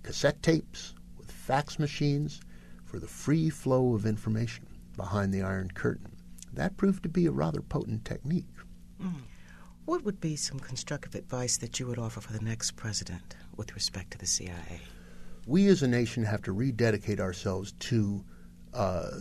cassette 0.03 0.41
tapes, 0.41 0.93
with 1.17 1.31
fax 1.31 1.79
machines, 1.79 2.41
for 2.83 2.99
the 2.99 3.07
free 3.07 3.49
flow 3.49 3.93
of 3.93 4.05
information 4.05 4.67
behind 4.95 5.33
the 5.33 5.41
Iron 5.41 5.69
Curtain. 5.71 6.14
That 6.55 6.77
proved 6.77 7.03
to 7.03 7.09
be 7.09 7.25
a 7.25 7.31
rather 7.31 7.61
potent 7.61 8.05
technique. 8.05 8.47
Mm. 9.01 9.23
What 9.85 10.03
would 10.03 10.19
be 10.19 10.35
some 10.35 10.59
constructive 10.59 11.13
advice 11.13 11.57
that 11.57 11.79
you 11.79 11.87
would 11.87 11.99
offer 11.99 12.21
for 12.21 12.33
the 12.33 12.43
next 12.43 12.71
president 12.71 13.35
with 13.57 13.75
respect 13.75 14.11
to 14.11 14.17
the 14.17 14.25
CIA? 14.25 14.81
We 15.45 15.67
as 15.67 15.83
a 15.83 15.87
nation 15.87 16.23
have 16.23 16.41
to 16.43 16.53
rededicate 16.53 17.19
ourselves 17.19 17.73
to 17.73 18.23
uh, 18.73 19.11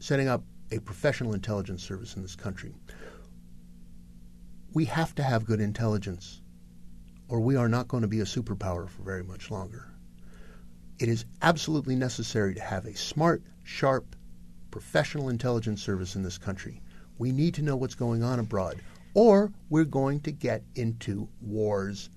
setting 0.00 0.28
up 0.28 0.42
a 0.72 0.80
professional 0.80 1.34
intelligence 1.34 1.84
service 1.84 2.16
in 2.16 2.22
this 2.22 2.34
country. 2.34 2.74
We 4.74 4.84
have 4.86 5.14
to 5.14 5.22
have 5.22 5.46
good 5.46 5.60
intelligence, 5.60 6.42
or 7.28 7.40
we 7.40 7.54
are 7.54 7.68
not 7.68 7.88
going 7.88 8.02
to 8.02 8.08
be 8.08 8.20
a 8.20 8.24
superpower 8.24 8.88
for 8.88 9.02
very 9.02 9.22
much 9.22 9.50
longer. 9.52 9.88
It 10.98 11.08
is 11.08 11.24
absolutely 11.42 11.94
necessary 11.94 12.54
to 12.54 12.60
have 12.60 12.86
a 12.86 12.96
smart, 12.96 13.42
sharp, 13.62 14.15
professional 14.76 15.30
intelligence 15.30 15.82
service 15.82 16.16
in 16.16 16.22
this 16.22 16.36
country. 16.36 16.82
We 17.16 17.32
need 17.32 17.54
to 17.54 17.62
know 17.62 17.76
what's 17.76 17.94
going 17.94 18.22
on 18.22 18.38
abroad 18.38 18.82
or 19.14 19.50
we're 19.70 19.86
going 19.86 20.20
to 20.20 20.30
get 20.30 20.64
into 20.74 21.30
wars 21.40 22.10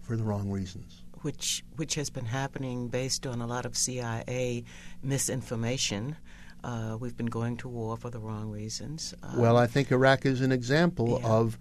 for 0.00 0.16
the 0.16 0.24
wrong 0.24 0.50
reasons. 0.50 1.04
Which, 1.20 1.62
which 1.76 1.94
has 1.94 2.10
been 2.10 2.24
happening 2.24 2.88
based 2.88 3.28
on 3.28 3.40
a 3.40 3.46
lot 3.46 3.64
of 3.64 3.76
CIA 3.76 4.64
misinformation. 5.04 6.16
Uh, 6.64 6.96
we've 6.98 7.16
been 7.16 7.26
going 7.26 7.56
to 7.58 7.68
war 7.68 7.96
for 7.96 8.10
the 8.10 8.18
wrong 8.18 8.50
reasons. 8.50 9.14
Um, 9.22 9.38
well, 9.38 9.56
I 9.56 9.68
think 9.68 9.92
Iraq 9.92 10.26
is 10.26 10.40
an 10.40 10.50
example 10.50 11.20
yeah. 11.20 11.28
of 11.28 11.58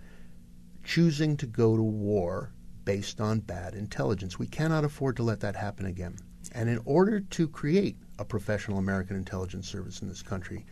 choosing 0.83 1.37
to 1.37 1.45
go 1.45 1.77
to 1.77 1.83
war 1.83 2.51
based 2.85 3.21
on 3.21 3.41
bad 3.41 3.75
intelligence. 3.75 4.39
We 4.39 4.47
cannot 4.47 4.83
afford 4.83 5.15
to 5.17 5.23
let 5.23 5.41
that 5.41 5.55
happen 5.55 5.85
again. 5.85 6.15
And 6.53 6.69
in 6.69 6.79
order 6.85 7.19
to 7.19 7.47
create 7.47 7.97
a 8.21 8.25
professional 8.25 8.77
American 8.77 9.17
intelligence 9.17 9.67
service 9.67 10.01
in 10.01 10.07
this 10.07 10.21
country, 10.21 10.63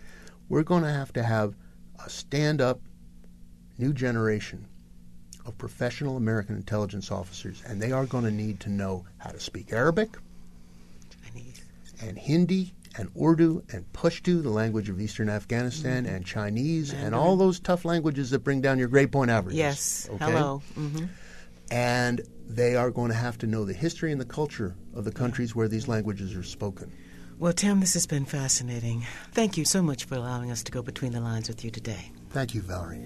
we're 0.47 0.63
going 0.63 0.83
to 0.83 0.91
have 0.91 1.11
to 1.13 1.23
have 1.23 1.55
a 2.05 2.09
stand 2.09 2.61
up 2.61 2.79
new 3.77 3.91
generation 3.91 4.65
of 5.45 5.57
professional 5.57 6.15
American 6.15 6.55
intelligence 6.55 7.11
officers, 7.11 7.63
and 7.67 7.81
they 7.81 7.91
are 7.91 8.05
going 8.05 8.23
to 8.23 8.31
need 8.31 8.59
to 8.59 8.69
know 8.69 9.05
how 9.17 9.31
to 9.31 9.39
speak 9.39 9.73
Arabic, 9.73 10.09
Chinese, 11.23 11.63
and 12.01 12.17
Hindi, 12.19 12.73
and 12.97 13.09
Urdu, 13.19 13.63
and 13.71 13.91
Pashto, 13.93 14.43
the 14.43 14.49
language 14.49 14.89
of 14.89 15.01
Eastern 15.01 15.27
Afghanistan, 15.27 16.05
mm-hmm. 16.05 16.15
and 16.15 16.25
Chinese, 16.25 16.91
Mandarin. 16.91 17.05
and 17.07 17.15
all 17.15 17.35
those 17.35 17.59
tough 17.59 17.83
languages 17.83 18.29
that 18.29 18.39
bring 18.39 18.61
down 18.61 18.77
your 18.77 18.89
grade 18.89 19.11
point 19.11 19.31
averages. 19.31 19.57
Yes. 19.57 20.09
Okay? 20.11 20.25
Hello. 20.25 20.61
Mm-hmm. 20.77 21.05
And 21.71 22.21
they 22.47 22.75
are 22.75 22.91
going 22.91 23.09
to 23.09 23.17
have 23.17 23.37
to 23.39 23.47
know 23.47 23.65
the 23.65 23.73
history 23.73 24.11
and 24.11 24.21
the 24.21 24.25
culture 24.25 24.75
of 24.93 25.03
the 25.03 25.11
countries 25.11 25.55
where 25.55 25.67
these 25.67 25.87
languages 25.87 26.35
are 26.35 26.43
spoken. 26.43 26.91
Well, 27.39 27.53
Tim, 27.53 27.79
this 27.79 27.93
has 27.93 28.05
been 28.05 28.25
fascinating. 28.25 29.07
Thank 29.31 29.55
you 29.55 29.63
so 29.63 29.81
much 29.81 30.03
for 30.03 30.15
allowing 30.15 30.51
us 30.51 30.61
to 30.63 30.73
go 30.73 30.81
between 30.81 31.13
the 31.13 31.21
lines 31.21 31.47
with 31.47 31.63
you 31.63 31.71
today. 31.71 32.11
Thank 32.31 32.53
you, 32.53 32.61
Valerie. 32.61 32.99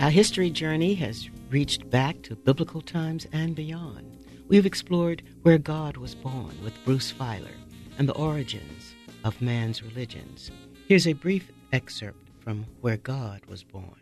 Our 0.00 0.10
history 0.10 0.48
journey 0.48 0.94
has 0.94 1.28
reached 1.50 1.90
back 1.90 2.22
to 2.22 2.34
biblical 2.34 2.80
times 2.80 3.26
and 3.30 3.54
beyond. 3.54 4.13
We've 4.54 4.64
explored 4.64 5.24
where 5.42 5.58
God 5.58 5.96
was 5.96 6.14
born 6.14 6.56
with 6.62 6.84
Bruce 6.84 7.12
Feiler 7.12 7.56
and 7.98 8.08
the 8.08 8.14
origins 8.14 8.94
of 9.24 9.42
man's 9.42 9.82
religions. 9.82 10.52
Here's 10.86 11.08
a 11.08 11.12
brief 11.12 11.50
excerpt 11.72 12.28
from 12.38 12.64
Where 12.80 12.98
God 12.98 13.44
Was 13.46 13.64
Born. 13.64 13.96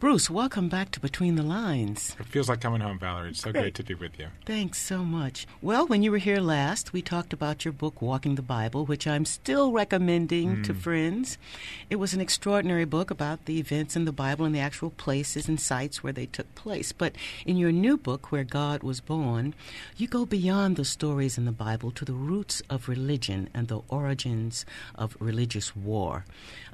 Bruce, 0.00 0.30
welcome 0.30 0.68
back 0.68 0.92
to 0.92 1.00
Between 1.00 1.34
the 1.34 1.42
Lines. 1.42 2.14
It 2.20 2.26
feels 2.26 2.48
like 2.48 2.60
coming 2.60 2.80
home, 2.80 3.00
Valerie. 3.00 3.30
It's 3.30 3.40
so 3.40 3.50
great, 3.50 3.62
great 3.62 3.74
to 3.74 3.82
be 3.82 3.94
with 3.94 4.16
you. 4.16 4.28
Thanks 4.46 4.78
so 4.78 4.98
much. 4.98 5.44
Well, 5.60 5.88
when 5.88 6.04
you 6.04 6.12
were 6.12 6.18
here 6.18 6.38
last, 6.38 6.92
we 6.92 7.02
talked 7.02 7.32
about 7.32 7.64
your 7.64 7.72
book, 7.72 8.00
Walking 8.00 8.36
the 8.36 8.42
Bible, 8.42 8.86
which 8.86 9.08
I'm 9.08 9.24
still 9.24 9.72
recommending 9.72 10.58
mm. 10.58 10.64
to 10.66 10.72
friends. 10.72 11.36
It 11.90 11.96
was 11.96 12.14
an 12.14 12.20
extraordinary 12.20 12.84
book 12.84 13.10
about 13.10 13.46
the 13.46 13.58
events 13.58 13.96
in 13.96 14.04
the 14.04 14.12
Bible 14.12 14.44
and 14.44 14.54
the 14.54 14.60
actual 14.60 14.90
places 14.90 15.48
and 15.48 15.60
sites 15.60 16.00
where 16.00 16.12
they 16.12 16.26
took 16.26 16.54
place. 16.54 16.92
But 16.92 17.16
in 17.44 17.56
your 17.56 17.72
new 17.72 17.96
book, 17.96 18.30
Where 18.30 18.44
God 18.44 18.84
Was 18.84 19.00
Born, 19.00 19.52
you 19.96 20.06
go 20.06 20.24
beyond 20.24 20.76
the 20.76 20.84
stories 20.84 21.36
in 21.36 21.44
the 21.44 21.50
Bible 21.50 21.90
to 21.90 22.04
the 22.04 22.12
roots 22.12 22.62
of 22.70 22.88
religion 22.88 23.48
and 23.52 23.66
the 23.66 23.80
origins 23.88 24.64
of 24.94 25.16
religious 25.18 25.74
war. 25.74 26.24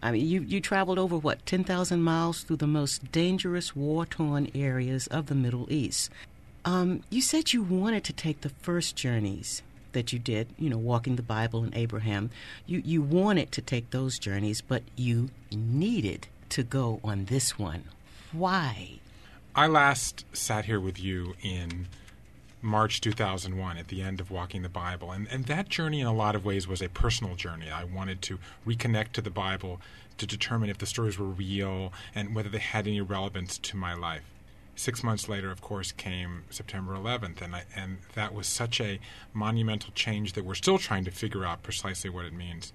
I 0.03 0.11
mean, 0.11 0.27
you, 0.27 0.43
you 0.43 0.61
traveled 0.61 0.99
over, 0.99 1.17
what, 1.17 1.47
10,000 1.47 2.03
miles 2.03 2.43
through 2.43 2.57
the 2.57 2.67
most 2.67 3.14
dangerous 3.15 3.77
war 3.77 4.05
torn 4.05 4.51
areas 4.57 5.07
of 5.07 5.27
the 5.27 5.37
Middle 5.37 5.73
East. 5.73 6.11
Um, 6.65 7.05
you 7.11 7.21
said 7.21 7.53
you 7.53 7.63
wanted 7.63 8.03
to 8.05 8.13
take 8.13 8.41
the 8.41 8.49
first 8.49 8.97
journeys 8.97 9.63
that 9.93 10.13
you 10.13 10.19
did, 10.19 10.49
you 10.59 10.69
know, 10.69 10.77
walking 10.77 11.15
the 11.15 11.23
Bible 11.23 11.63
and 11.63 11.73
Abraham. 11.77 12.31
You, 12.67 12.83
you 12.85 13.03
wanted 13.03 13.53
to 13.53 13.63
take 13.63 13.91
those 13.91 14.19
journeys, 14.19 14.61
but 14.61 14.83
you 14.97 15.31
needed 15.53 16.27
to 16.49 16.65
go 16.65 16.99
on 17.05 17.27
this 17.27 17.57
one. 17.57 17.85
Why? 18.33 18.99
I 19.55 19.69
last 19.69 20.25
sat 20.33 20.65
here 20.65 20.81
with 20.81 21.01
you 21.01 21.35
in 21.41 21.87
March 22.63 23.01
2001 23.01 23.77
at 23.77 23.87
the 23.87 24.03
end 24.03 24.21
of 24.21 24.33
Walking 24.33 24.63
the 24.63 24.69
Bible. 24.69 25.13
And, 25.13 25.29
and 25.29 25.45
that 25.45 25.69
journey, 25.69 26.01
in 26.01 26.09
a 26.09 26.13
lot 26.13 26.35
of 26.35 26.45
ways, 26.45 26.67
was 26.67 26.83
a 26.83 26.89
personal 26.89 27.37
journey. 27.37 27.71
I 27.71 27.85
wanted 27.85 28.23
to 28.23 28.41
reconnect 28.67 29.13
to 29.13 29.21
the 29.21 29.31
Bible 29.31 29.81
to 30.19 30.27
determine 30.27 30.71
if 30.71 30.79
the 30.79 30.87
stories 30.87 31.19
were 31.19 31.27
real 31.27 31.93
and 32.15 32.35
whether 32.35 32.49
they 32.49 32.59
had 32.59 32.87
any 32.87 33.01
relevance 33.01 33.59
to 33.59 33.77
my 33.77 33.95
life. 33.95 34.25
Six 34.77 35.05
months 35.05 35.29
later, 35.29 35.51
of 35.51 35.61
course, 35.61 35.93
came 35.93 36.45
September 36.51 36.95
11th, 36.95 37.41
and, 37.41 37.55
I, 37.55 37.65
and 37.77 37.99
that 38.15 38.35
was 38.35 38.49
such 38.49 38.81
a 38.81 38.99
monumental 39.33 39.93
change 39.95 40.33
that 40.33 40.45
we're 40.45 40.55
still 40.55 40.79
trying 40.79 41.05
to 41.05 41.13
figure 41.13 41.45
out 41.45 41.63
precisely 41.63 42.11
what 42.11 42.25
it 42.25 42.33
means. 42.33 42.73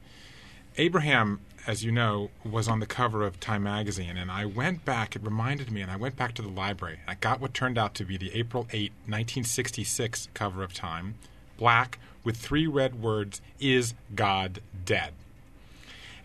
Abraham, 0.78 1.42
as 1.68 1.84
you 1.84 1.92
know, 1.92 2.30
was 2.46 2.70
on 2.70 2.80
the 2.80 2.86
cover 2.86 3.26
of 3.26 3.40
Time 3.42 3.64
magazine, 3.64 4.16
and 4.16 4.32
I 4.32 4.46
went 4.46 4.86
back, 4.86 5.16
it 5.16 5.24
reminded 5.24 5.72
me, 5.72 5.82
and 5.82 5.92
I 5.92 5.98
went 5.98 6.16
back 6.16 6.34
to 6.36 6.42
the 6.42 6.48
library. 6.48 7.00
I 7.06 7.16
got 7.16 7.42
what 7.42 7.54
turned 7.54 7.78
out 7.78 7.96
to 7.96 8.06
be 8.06 8.16
the 8.16 8.34
April 8.34 8.66
8, 8.72 8.92
1966 9.06 10.30
cover 10.34 10.64
of 10.64 10.74
Time, 10.74 11.16
black 11.58 12.00
with 12.24 12.38
three 12.38 12.66
red 12.66 13.02
words, 13.02 13.42
Is 13.60 13.94
God 14.16 14.62
Dead? 14.86 15.14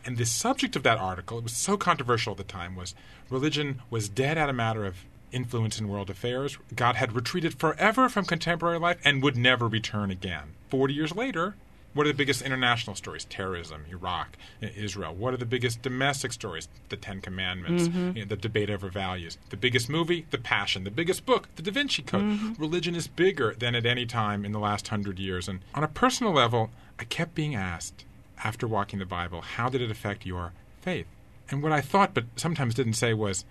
And 0.04 0.18
the 0.18 0.26
subject 0.26 0.76
of 0.76 0.82
that 0.82 0.98
article, 0.98 1.38
it 1.38 1.44
was 1.44 1.56
so 1.56 1.76
controversial 1.76 2.32
at 2.32 2.38
the 2.38 2.44
time, 2.44 2.76
was 2.76 2.94
religion 3.30 3.80
was 3.90 4.08
dead 4.08 4.36
at 4.36 4.50
a 4.50 4.52
matter 4.52 4.84
of 4.84 4.96
influence 5.32 5.80
in 5.80 5.88
world 5.88 6.10
affairs. 6.10 6.58
God 6.74 6.96
had 6.96 7.12
retreated 7.12 7.58
forever 7.58 8.08
from 8.08 8.24
contemporary 8.24 8.78
life 8.78 8.98
and 9.04 9.22
would 9.22 9.36
never 9.36 9.66
return 9.66 10.10
again. 10.10 10.54
Forty 10.68 10.94
years 10.94 11.14
later, 11.14 11.56
what 11.94 12.06
are 12.06 12.10
the 12.10 12.16
biggest 12.16 12.42
international 12.42 12.96
stories? 12.96 13.24
Terrorism, 13.24 13.84
Iraq, 13.88 14.36
Israel. 14.60 15.14
What 15.14 15.32
are 15.32 15.36
the 15.36 15.46
biggest 15.46 15.80
domestic 15.80 16.32
stories? 16.32 16.68
The 16.88 16.96
Ten 16.96 17.20
Commandments, 17.20 17.84
mm-hmm. 17.84 18.16
you 18.16 18.24
know, 18.24 18.28
the 18.28 18.36
debate 18.36 18.68
over 18.68 18.88
values. 18.88 19.38
The 19.50 19.56
biggest 19.56 19.88
movie, 19.88 20.26
The 20.30 20.38
Passion. 20.38 20.82
The 20.82 20.90
biggest 20.90 21.24
book, 21.24 21.48
The 21.54 21.62
Da 21.62 21.70
Vinci 21.70 22.02
Code. 22.02 22.22
Mm-hmm. 22.22 22.52
Religion 22.60 22.96
is 22.96 23.06
bigger 23.06 23.54
than 23.54 23.76
at 23.76 23.86
any 23.86 24.06
time 24.06 24.44
in 24.44 24.50
the 24.50 24.58
last 24.58 24.88
hundred 24.88 25.20
years. 25.20 25.48
And 25.48 25.60
on 25.72 25.84
a 25.84 25.88
personal 25.88 26.32
level, 26.32 26.70
I 26.98 27.04
kept 27.04 27.36
being 27.36 27.54
asked 27.54 28.04
after 28.42 28.66
walking 28.66 28.98
the 28.98 29.06
Bible, 29.06 29.42
how 29.42 29.68
did 29.68 29.80
it 29.80 29.90
affect 29.90 30.26
your 30.26 30.52
faith? 30.80 31.06
And 31.50 31.62
what 31.62 31.72
I 31.72 31.80
thought, 31.80 32.14
but 32.14 32.24
sometimes 32.36 32.74
didn't 32.74 32.94
say, 32.94 33.14
was, 33.14 33.44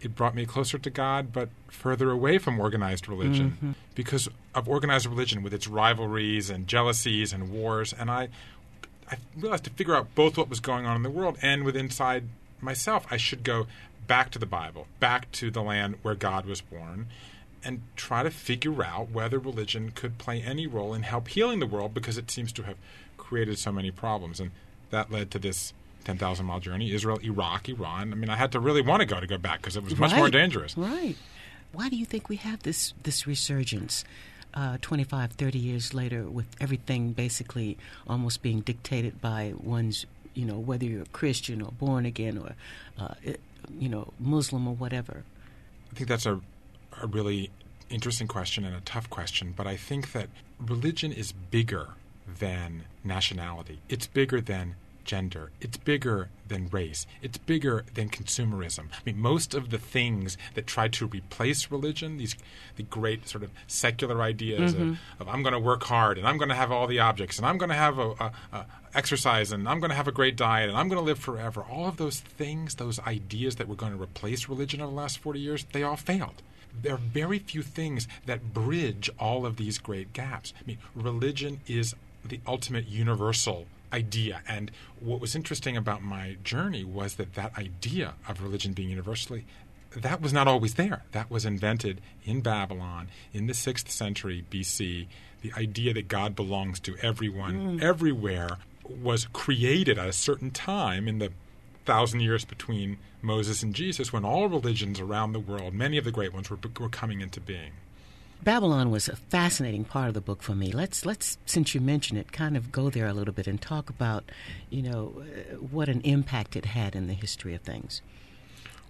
it 0.00 0.14
brought 0.14 0.34
me 0.34 0.46
closer 0.46 0.78
to 0.78 0.90
God, 0.90 1.32
but 1.32 1.50
further 1.68 2.10
away 2.10 2.38
from 2.38 2.58
organized 2.58 3.08
religion 3.08 3.50
mm-hmm. 3.50 3.72
because 3.94 4.28
of 4.54 4.68
organized 4.68 5.06
religion 5.06 5.42
with 5.42 5.52
its 5.52 5.68
rivalries 5.68 6.48
and 6.48 6.66
jealousies 6.66 7.32
and 7.32 7.50
wars. 7.50 7.92
And 7.92 8.10
I, 8.10 8.28
I 9.10 9.16
realized 9.36 9.64
to 9.64 9.70
figure 9.70 9.94
out 9.94 10.14
both 10.14 10.38
what 10.38 10.48
was 10.48 10.60
going 10.60 10.86
on 10.86 10.96
in 10.96 11.02
the 11.02 11.10
world 11.10 11.36
and 11.42 11.64
with 11.64 11.76
inside 11.76 12.24
myself, 12.60 13.06
I 13.10 13.16
should 13.16 13.44
go 13.44 13.66
back 14.06 14.30
to 14.30 14.38
the 14.38 14.46
Bible, 14.46 14.86
back 14.98 15.30
to 15.32 15.50
the 15.50 15.62
land 15.62 15.96
where 16.02 16.14
God 16.14 16.46
was 16.46 16.60
born, 16.60 17.06
and 17.62 17.82
try 17.94 18.22
to 18.22 18.30
figure 18.30 18.82
out 18.82 19.10
whether 19.10 19.38
religion 19.38 19.92
could 19.94 20.18
play 20.18 20.42
any 20.42 20.66
role 20.66 20.94
in 20.94 21.02
help 21.02 21.28
healing 21.28 21.60
the 21.60 21.66
world 21.66 21.92
because 21.92 22.16
it 22.16 22.30
seems 22.30 22.52
to 22.52 22.62
have 22.62 22.76
created 23.30 23.58
so 23.58 23.70
many 23.70 23.92
problems. 23.92 24.40
And 24.40 24.50
that 24.90 25.10
led 25.10 25.30
to 25.30 25.38
this 25.38 25.72
10,000 26.04 26.44
mile 26.44 26.58
journey 26.58 26.92
Israel, 26.92 27.18
Iraq, 27.22 27.68
Iran. 27.68 28.12
I 28.12 28.16
mean, 28.16 28.28
I 28.28 28.36
had 28.36 28.52
to 28.52 28.60
really 28.60 28.82
want 28.82 29.00
to 29.00 29.06
go 29.06 29.20
to 29.20 29.26
go 29.26 29.38
back 29.38 29.62
because 29.62 29.76
it 29.76 29.84
was 29.84 29.96
much 29.96 30.10
right. 30.10 30.18
more 30.18 30.30
dangerous. 30.30 30.76
Right. 30.76 31.14
Why 31.72 31.88
do 31.88 31.96
you 31.96 32.04
think 32.04 32.28
we 32.28 32.36
have 32.36 32.64
this, 32.64 32.92
this 33.04 33.26
resurgence? 33.26 34.04
Uh, 34.52 34.78
25, 34.82 35.34
30 35.34 35.58
years 35.60 35.94
later, 35.94 36.24
with 36.24 36.46
everything 36.60 37.12
basically 37.12 37.78
almost 38.08 38.42
being 38.42 38.58
dictated 38.62 39.20
by 39.20 39.54
one's, 39.56 40.06
you 40.34 40.44
know, 40.44 40.58
whether 40.58 40.84
you're 40.84 41.02
a 41.02 41.12
Christian 41.12 41.62
or 41.62 41.70
born 41.70 42.04
again 42.04 42.36
or, 42.36 42.56
uh, 42.98 43.14
you 43.78 43.88
know, 43.88 44.12
Muslim 44.18 44.66
or 44.66 44.74
whatever. 44.74 45.22
I 45.92 45.94
think 45.94 46.08
that's 46.08 46.26
a, 46.26 46.40
a 47.00 47.06
really 47.06 47.50
interesting 47.90 48.26
question 48.26 48.64
and 48.64 48.74
a 48.74 48.80
tough 48.80 49.08
question, 49.08 49.54
but 49.56 49.68
I 49.68 49.76
think 49.76 50.10
that 50.10 50.28
religion 50.58 51.12
is 51.12 51.30
bigger 51.30 51.90
than 52.38 52.84
nationality. 53.04 53.80
It's 53.88 54.06
bigger 54.06 54.40
than 54.40 54.74
gender. 55.04 55.50
It's 55.60 55.76
bigger 55.76 56.28
than 56.46 56.68
race. 56.68 57.06
It's 57.22 57.38
bigger 57.38 57.84
than 57.94 58.10
consumerism. 58.10 58.86
I 58.92 58.98
mean, 59.04 59.18
most 59.18 59.54
of 59.54 59.70
the 59.70 59.78
things 59.78 60.36
that 60.54 60.66
try 60.66 60.88
to 60.88 61.06
replace 61.06 61.70
religion, 61.70 62.16
these 62.16 62.36
the 62.76 62.84
great 62.84 63.28
sort 63.28 63.42
of 63.42 63.50
secular 63.66 64.22
ideas 64.22 64.74
mm-hmm. 64.74 64.90
of, 64.90 64.98
of, 65.20 65.28
I'm 65.28 65.42
going 65.42 65.52
to 65.52 65.58
work 65.58 65.84
hard 65.84 66.18
and 66.18 66.28
I'm 66.28 66.38
going 66.38 66.48
to 66.48 66.54
have 66.54 66.70
all 66.70 66.86
the 66.86 67.00
objects 67.00 67.38
and 67.38 67.46
I'm 67.46 67.58
going 67.58 67.70
to 67.70 67.74
have 67.74 67.98
a, 67.98 68.10
a, 68.10 68.32
a 68.52 68.66
exercise 68.94 69.52
and 69.52 69.68
I'm 69.68 69.80
going 69.80 69.90
to 69.90 69.96
have 69.96 70.08
a 70.08 70.12
great 70.12 70.36
diet 70.36 70.68
and 70.68 70.78
I'm 70.78 70.88
going 70.88 71.00
to 71.00 71.04
live 71.04 71.18
forever. 71.18 71.62
All 71.62 71.86
of 71.86 71.96
those 71.96 72.20
things, 72.20 72.76
those 72.76 73.00
ideas 73.00 73.56
that 73.56 73.68
were 73.68 73.74
going 73.74 73.92
to 73.92 74.00
replace 74.00 74.48
religion 74.48 74.80
over 74.80 74.90
the 74.90 74.96
last 74.96 75.18
40 75.18 75.40
years, 75.40 75.64
they 75.72 75.82
all 75.82 75.96
failed 75.96 76.42
there 76.82 76.94
are 76.94 76.98
very 76.98 77.40
few 77.40 77.62
things 77.62 78.06
that 78.26 78.54
bridge 78.54 79.10
all 79.18 79.44
of 79.44 79.56
these 79.56 79.76
great 79.78 80.12
gaps. 80.12 80.54
I 80.56 80.62
mean, 80.66 80.78
religion 80.94 81.60
is 81.66 81.96
the 82.24 82.40
ultimate 82.46 82.86
universal 82.86 83.66
idea. 83.92 84.42
And 84.46 84.70
what 85.00 85.20
was 85.20 85.34
interesting 85.34 85.76
about 85.76 86.02
my 86.02 86.36
journey 86.44 86.84
was 86.84 87.14
that 87.14 87.34
that 87.34 87.56
idea 87.58 88.14
of 88.28 88.42
religion 88.42 88.72
being 88.72 88.90
universally 88.90 89.44
that 89.96 90.20
was 90.20 90.32
not 90.32 90.46
always 90.46 90.74
there. 90.74 91.02
That 91.12 91.30
was 91.30 91.44
invented 91.44 92.00
in 92.24 92.40
Babylon 92.40 93.08
in 93.32 93.46
the 93.46 93.52
6th 93.52 93.88
century 93.88 94.44
BC. 94.50 95.06
The 95.42 95.52
idea 95.56 95.94
that 95.94 96.08
God 96.08 96.36
belongs 96.36 96.78
to 96.80 96.96
everyone, 97.02 97.78
mm. 97.78 97.82
everywhere, 97.82 98.58
was 98.84 99.26
created 99.32 99.98
at 99.98 100.08
a 100.08 100.12
certain 100.12 100.50
time 100.50 101.08
in 101.08 101.18
the 101.18 101.32
thousand 101.84 102.20
years 102.20 102.44
between 102.44 102.98
Moses 103.22 103.62
and 103.62 103.74
Jesus 103.74 104.12
when 104.12 104.24
all 104.24 104.48
religions 104.48 105.00
around 105.00 105.32
the 105.32 105.40
world, 105.40 105.74
many 105.74 105.98
of 105.98 106.04
the 106.04 106.12
great 106.12 106.32
ones, 106.32 106.50
were, 106.50 106.58
were 106.78 106.88
coming 106.88 107.20
into 107.20 107.40
being. 107.40 107.72
Babylon 108.42 108.90
was 108.90 109.08
a 109.08 109.16
fascinating 109.16 109.84
part 109.84 110.08
of 110.08 110.14
the 110.14 110.20
book 110.20 110.42
for 110.42 110.54
me. 110.54 110.72
Let's 110.72 111.04
let's 111.04 111.38
since 111.44 111.74
you 111.74 111.80
mentioned 111.80 112.18
it, 112.18 112.32
kind 112.32 112.56
of 112.56 112.72
go 112.72 112.88
there 112.88 113.06
a 113.06 113.12
little 113.12 113.34
bit 113.34 113.46
and 113.46 113.60
talk 113.60 113.90
about, 113.90 114.30
you 114.70 114.82
know, 114.82 115.14
uh, 115.20 115.56
what 115.56 115.88
an 115.88 116.00
impact 116.02 116.56
it 116.56 116.64
had 116.66 116.96
in 116.96 117.06
the 117.06 117.14
history 117.14 117.54
of 117.54 117.60
things. 117.60 118.00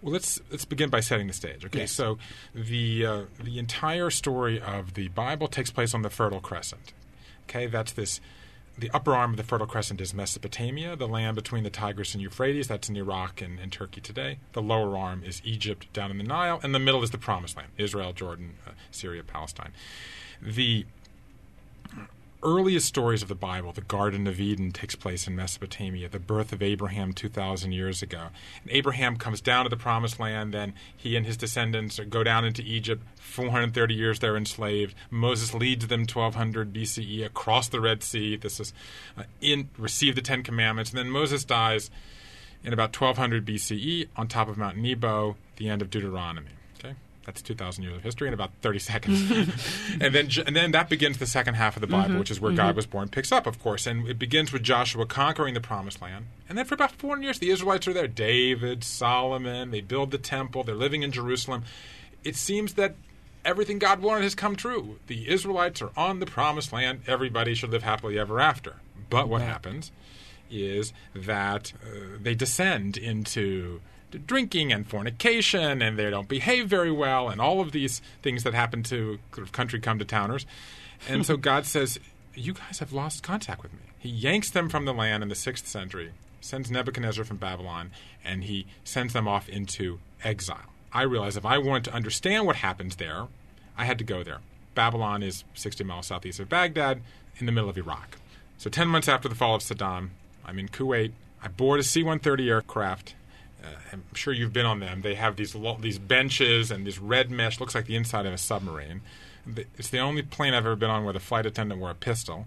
Well, 0.02 0.12
let's 0.12 0.40
let's 0.50 0.64
begin 0.64 0.88
by 0.88 1.00
setting 1.00 1.26
the 1.26 1.32
stage. 1.32 1.64
Okay, 1.64 1.80
yes. 1.80 1.92
so 1.92 2.18
the 2.54 3.04
uh, 3.04 3.22
the 3.42 3.58
entire 3.58 4.10
story 4.10 4.60
of 4.60 4.94
the 4.94 5.08
Bible 5.08 5.48
takes 5.48 5.70
place 5.70 5.94
on 5.94 6.02
the 6.02 6.10
Fertile 6.10 6.40
Crescent. 6.40 6.92
Okay, 7.44 7.66
that's 7.66 7.92
this 7.92 8.20
the 8.80 8.90
upper 8.92 9.14
arm 9.14 9.32
of 9.32 9.36
the 9.36 9.42
Fertile 9.42 9.66
Crescent 9.66 10.00
is 10.00 10.14
Mesopotamia, 10.14 10.96
the 10.96 11.06
land 11.06 11.36
between 11.36 11.62
the 11.62 11.70
Tigris 11.70 12.14
and 12.14 12.22
Euphrates. 12.22 12.66
That's 12.66 12.88
in 12.88 12.96
Iraq 12.96 13.42
and, 13.42 13.58
and, 13.58 13.70
Turkey 13.70 14.00
today. 14.00 14.38
The 14.52 14.62
lower 14.62 14.96
arm 14.96 15.22
is 15.24 15.42
Egypt 15.44 15.92
down 15.92 16.10
in 16.10 16.18
the 16.18 16.24
Nile, 16.24 16.60
and 16.62 16.74
the 16.74 16.78
middle 16.78 17.02
is 17.02 17.10
the 17.10 17.18
Promised 17.18 17.56
Land 17.56 17.68
Israel, 17.76 18.12
Jordan, 18.12 18.54
uh, 18.66 18.72
Syria, 18.90 19.22
Palestine. 19.22 19.72
The 20.40 20.86
earliest 22.42 22.86
stories 22.86 23.22
of 23.22 23.28
the 23.28 23.34
Bible, 23.34 23.72
the 23.72 23.80
Garden 23.80 24.26
of 24.26 24.40
Eden 24.40 24.72
takes 24.72 24.94
place 24.94 25.26
in 25.26 25.36
Mesopotamia, 25.36 26.08
the 26.08 26.18
birth 26.18 26.52
of 26.52 26.62
Abraham 26.62 27.12
2,000 27.12 27.72
years 27.72 28.02
ago. 28.02 28.28
And 28.62 28.72
Abraham 28.72 29.16
comes 29.16 29.40
down 29.40 29.64
to 29.64 29.68
the 29.68 29.76
Promised 29.76 30.18
Land, 30.18 30.54
then 30.54 30.74
he 30.96 31.16
and 31.16 31.26
his 31.26 31.36
descendants 31.36 32.00
go 32.08 32.22
down 32.22 32.44
into 32.44 32.62
Egypt. 32.62 33.02
430 33.20 33.94
years 33.94 34.18
they're 34.18 34.36
enslaved. 34.36 34.94
Moses 35.10 35.54
leads 35.54 35.86
them 35.86 36.00
1200 36.00 36.72
BCE 36.72 37.24
across 37.24 37.68
the 37.68 37.80
Red 37.80 38.02
Sea. 38.02 38.36
This 38.36 38.60
is 38.60 38.72
uh, 39.16 39.24
in 39.40 39.68
receive 39.78 40.14
the 40.14 40.22
Ten 40.22 40.42
Commandments. 40.42 40.90
And 40.90 40.98
then 40.98 41.10
Moses 41.10 41.44
dies 41.44 41.90
in 42.62 42.72
about 42.72 42.98
1200 42.98 43.44
BCE 43.44 44.08
on 44.16 44.28
top 44.28 44.48
of 44.48 44.56
Mount 44.56 44.76
Nebo, 44.76 45.36
the 45.56 45.68
end 45.68 45.82
of 45.82 45.90
Deuteronomy. 45.90 46.50
That's 47.30 47.42
2,000 47.42 47.84
years 47.84 47.94
of 47.96 48.02
history 48.02 48.26
in 48.26 48.34
about 48.34 48.50
30 48.60 48.78
seconds, 48.80 49.30
and 50.00 50.12
then 50.12 50.28
and 50.44 50.56
then 50.56 50.72
that 50.72 50.88
begins 50.88 51.18
the 51.18 51.26
second 51.26 51.54
half 51.54 51.76
of 51.76 51.80
the 51.80 51.86
Bible, 51.86 52.08
Mm-hmm. 52.10 52.18
which 52.18 52.30
is 52.32 52.40
where 52.40 52.50
God 52.50 52.74
was 52.74 52.86
born. 52.86 53.08
Picks 53.08 53.30
up, 53.30 53.46
of 53.46 53.62
course, 53.62 53.86
and 53.86 54.08
it 54.08 54.18
begins 54.18 54.52
with 54.52 54.64
Joshua 54.64 55.06
conquering 55.06 55.54
the 55.54 55.60
Promised 55.60 56.02
Land, 56.02 56.26
and 56.48 56.58
then 56.58 56.64
for 56.64 56.74
about 56.74 56.90
400 56.90 57.22
years 57.22 57.38
the 57.38 57.50
Israelites 57.50 57.86
are 57.86 57.92
there. 57.92 58.08
David, 58.08 58.82
Solomon, 58.82 59.70
they 59.70 59.80
build 59.80 60.10
the 60.10 60.18
temple. 60.18 60.64
They're 60.64 60.74
living 60.74 61.02
in 61.04 61.12
Jerusalem. 61.12 61.62
It 62.24 62.34
seems 62.34 62.74
that 62.74 62.96
everything 63.44 63.78
God 63.78 64.00
wanted 64.00 64.24
has 64.24 64.34
come 64.34 64.56
true. 64.56 64.98
The 65.06 65.28
Israelites 65.28 65.80
are 65.80 65.92
on 65.96 66.18
the 66.18 66.26
promised 66.26 66.72
land. 66.72 67.02
Everybody 67.06 67.54
should 67.54 67.70
live 67.70 67.84
happily 67.84 68.18
ever 68.18 68.40
after. 68.40 68.76
But 69.08 69.28
what 69.28 69.40
happens 69.42 69.92
is 70.50 70.92
that 71.14 71.72
uh, 71.84 72.18
they 72.20 72.34
descend 72.34 72.96
into 72.96 73.30
to 73.40 73.80
drinking 74.10 74.72
and 74.72 74.86
fornication, 74.86 75.82
and 75.82 75.98
they 75.98 76.10
don't 76.10 76.28
behave 76.28 76.68
very 76.68 76.92
well, 76.92 77.28
and 77.28 77.40
all 77.40 77.60
of 77.60 77.72
these 77.72 78.00
things 78.22 78.42
that 78.44 78.54
happen 78.54 78.82
to 78.84 79.18
sort 79.34 79.46
of 79.46 79.52
country 79.52 79.80
come 79.80 79.98
to 79.98 80.04
towners. 80.04 80.46
And 81.08 81.24
so 81.24 81.36
God 81.38 81.66
says, 81.66 81.98
You 82.34 82.54
guys 82.54 82.78
have 82.78 82.92
lost 82.92 83.22
contact 83.22 83.62
with 83.62 83.72
me. 83.72 83.80
He 83.98 84.08
yanks 84.08 84.50
them 84.50 84.68
from 84.68 84.84
the 84.84 84.94
land 84.94 85.22
in 85.22 85.28
the 85.28 85.34
sixth 85.34 85.66
century, 85.66 86.12
sends 86.40 86.70
Nebuchadnezzar 86.70 87.24
from 87.24 87.36
Babylon, 87.36 87.90
and 88.24 88.44
he 88.44 88.66
sends 88.84 89.12
them 89.12 89.28
off 89.28 89.48
into 89.48 89.98
exile. 90.24 90.72
I 90.92 91.02
realized 91.02 91.36
if 91.36 91.46
I 91.46 91.58
wanted 91.58 91.84
to 91.84 91.94
understand 91.94 92.46
what 92.46 92.56
happens 92.56 92.96
there, 92.96 93.28
I 93.76 93.84
had 93.84 93.98
to 93.98 94.04
go 94.04 94.22
there. 94.22 94.38
Babylon 94.74 95.22
is 95.22 95.44
60 95.54 95.84
miles 95.84 96.06
southeast 96.06 96.40
of 96.40 96.48
Baghdad, 96.48 97.02
in 97.40 97.46
the 97.46 97.52
middle 97.52 97.70
of 97.70 97.78
Iraq. 97.78 98.18
So 98.58 98.70
10 98.70 98.88
months 98.88 99.08
after 99.08 99.28
the 99.28 99.34
fall 99.34 99.54
of 99.54 99.62
Saddam, 99.62 100.10
I'm 100.44 100.58
in 100.58 100.68
Kuwait. 100.68 101.12
I 101.42 101.48
board 101.48 101.80
a 101.80 101.82
C 101.82 102.02
130 102.02 102.50
aircraft. 102.50 103.14
Uh, 103.62 103.66
I'm 103.92 104.04
sure 104.14 104.32
you've 104.32 104.52
been 104.52 104.66
on 104.66 104.80
them. 104.80 105.02
They 105.02 105.14
have 105.14 105.36
these 105.36 105.54
lo- 105.54 105.78
these 105.80 105.98
benches 105.98 106.70
and 106.70 106.86
this 106.86 106.98
red 106.98 107.30
mesh, 107.30 107.60
looks 107.60 107.74
like 107.74 107.86
the 107.86 107.96
inside 107.96 108.26
of 108.26 108.32
a 108.32 108.38
submarine. 108.38 109.02
It's 109.76 109.88
the 109.88 109.98
only 109.98 110.22
plane 110.22 110.54
I've 110.54 110.66
ever 110.66 110.76
been 110.76 110.90
on 110.90 111.04
where 111.04 111.12
the 111.12 111.20
flight 111.20 111.46
attendant 111.46 111.80
wore 111.80 111.90
a 111.90 111.94
pistol. 111.94 112.46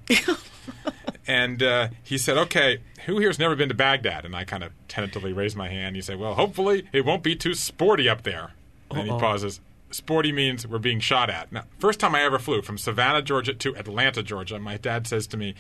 and 1.28 1.61
uh, 1.61 1.89
he 2.03 2.18
said, 2.18 2.38
"Okay, 2.38 2.80
who 3.05 3.20
here's 3.20 3.39
never 3.39 3.55
been 3.55 3.70
to 3.70 3.76
Baghdad?" 3.76 4.26
And 4.26 4.36
I 4.36 4.43
kind 4.43 4.64
of 4.64 4.72
tentatively 4.88 5.34
raised 5.34 5.57
my 5.57 5.70
hand. 5.70 5.95
He 5.95 6.01
said, 6.01 6.20
"Well, 6.20 6.36
hopefully 6.36 6.88
it 6.91 7.05
won't 7.05 7.24
be 7.24 7.36
too 7.36 7.53
sporty 7.53 8.07
up 8.07 8.24
there." 8.24 8.51
And 8.89 8.99
then 8.99 9.05
he 9.05 9.20
pauses. 9.20 9.59
Sporty 9.89 10.32
means 10.32 10.68
we're 10.68 10.80
being 10.80 10.99
shot 10.99 11.30
at. 11.30 11.51
Now, 11.51 11.66
first 11.78 11.99
time 11.99 12.16
I 12.16 12.24
ever 12.24 12.39
flew 12.39 12.61
from 12.61 12.78
Savannah, 12.78 13.22
Georgia 13.22 13.53
to 13.53 13.76
Atlanta, 13.76 14.24
Georgia, 14.24 14.59
my 14.59 14.78
dad 14.78 15.07
says 15.07 15.28
to 15.28 15.38
me, 15.38 15.55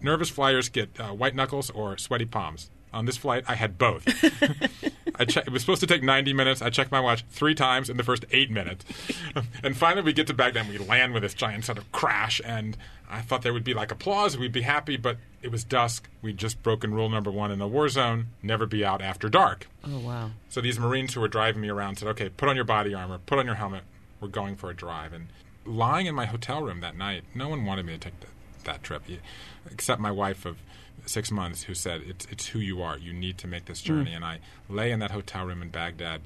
"Nervous 0.00 0.30
flyers 0.30 0.68
get 0.68 0.88
uh, 1.00 1.10
white 1.10 1.34
knuckles 1.34 1.70
or 1.70 1.96
sweaty 1.98 2.24
palms." 2.26 2.70
On 2.92 3.06
this 3.06 3.16
flight, 3.16 3.44
I 3.48 3.54
had 3.54 3.78
both. 3.78 4.06
I 5.16 5.24
che- 5.24 5.42
it 5.46 5.50
was 5.50 5.62
supposed 5.62 5.80
to 5.80 5.86
take 5.86 6.02
90 6.02 6.32
minutes. 6.34 6.60
I 6.60 6.70
checked 6.70 6.92
my 6.92 7.00
watch 7.00 7.24
three 7.30 7.54
times 7.54 7.88
in 7.88 7.96
the 7.96 8.02
first 8.02 8.24
eight 8.32 8.50
minutes. 8.50 8.84
and 9.62 9.76
finally, 9.76 10.02
we 10.02 10.12
get 10.12 10.26
to 10.26 10.34
Baghdad 10.34 10.66
and 10.66 10.78
we 10.78 10.84
land 10.84 11.14
with 11.14 11.22
this 11.22 11.34
giant 11.34 11.64
sort 11.64 11.78
of 11.78 11.90
crash. 11.92 12.40
And 12.44 12.76
I 13.10 13.20
thought 13.22 13.42
there 13.42 13.52
would 13.52 13.64
be 13.64 13.74
like 13.74 13.90
applause. 13.90 14.36
We'd 14.36 14.52
be 14.52 14.62
happy. 14.62 14.96
But 14.96 15.16
it 15.40 15.50
was 15.50 15.64
dusk. 15.64 16.08
We'd 16.20 16.36
just 16.36 16.62
broken 16.62 16.92
rule 16.92 17.08
number 17.08 17.30
one 17.30 17.50
in 17.50 17.60
a 17.60 17.68
war 17.68 17.88
zone 17.88 18.26
never 18.42 18.66
be 18.66 18.84
out 18.84 19.00
after 19.00 19.28
dark. 19.28 19.68
Oh, 19.84 19.98
wow. 19.98 20.30
So 20.50 20.60
these 20.60 20.78
Marines 20.78 21.14
who 21.14 21.20
were 21.20 21.28
driving 21.28 21.62
me 21.62 21.70
around 21.70 21.96
said, 21.96 22.08
okay, 22.08 22.28
put 22.28 22.48
on 22.48 22.56
your 22.56 22.64
body 22.64 22.92
armor, 22.94 23.18
put 23.24 23.38
on 23.38 23.46
your 23.46 23.54
helmet. 23.56 23.84
We're 24.20 24.28
going 24.28 24.56
for 24.56 24.70
a 24.70 24.74
drive. 24.74 25.12
And 25.12 25.28
lying 25.64 26.06
in 26.06 26.14
my 26.14 26.26
hotel 26.26 26.62
room 26.62 26.80
that 26.80 26.96
night, 26.96 27.24
no 27.34 27.48
one 27.48 27.64
wanted 27.64 27.86
me 27.86 27.94
to 27.94 27.98
take 27.98 28.20
the, 28.20 28.26
that 28.64 28.82
trip, 28.82 29.02
except 29.70 30.00
my 30.00 30.10
wife 30.10 30.44
of 30.44 30.58
six 31.06 31.30
months 31.30 31.64
who 31.64 31.74
said, 31.74 32.02
it's, 32.06 32.26
it's 32.30 32.46
who 32.48 32.58
you 32.58 32.82
are. 32.82 32.96
You 32.98 33.12
need 33.12 33.38
to 33.38 33.46
make 33.46 33.64
this 33.66 33.80
journey. 33.80 34.12
Mm. 34.12 34.16
And 34.16 34.24
I 34.24 34.38
lay 34.68 34.90
in 34.92 35.00
that 35.00 35.10
hotel 35.10 35.44
room 35.44 35.62
in 35.62 35.68
Baghdad, 35.68 36.20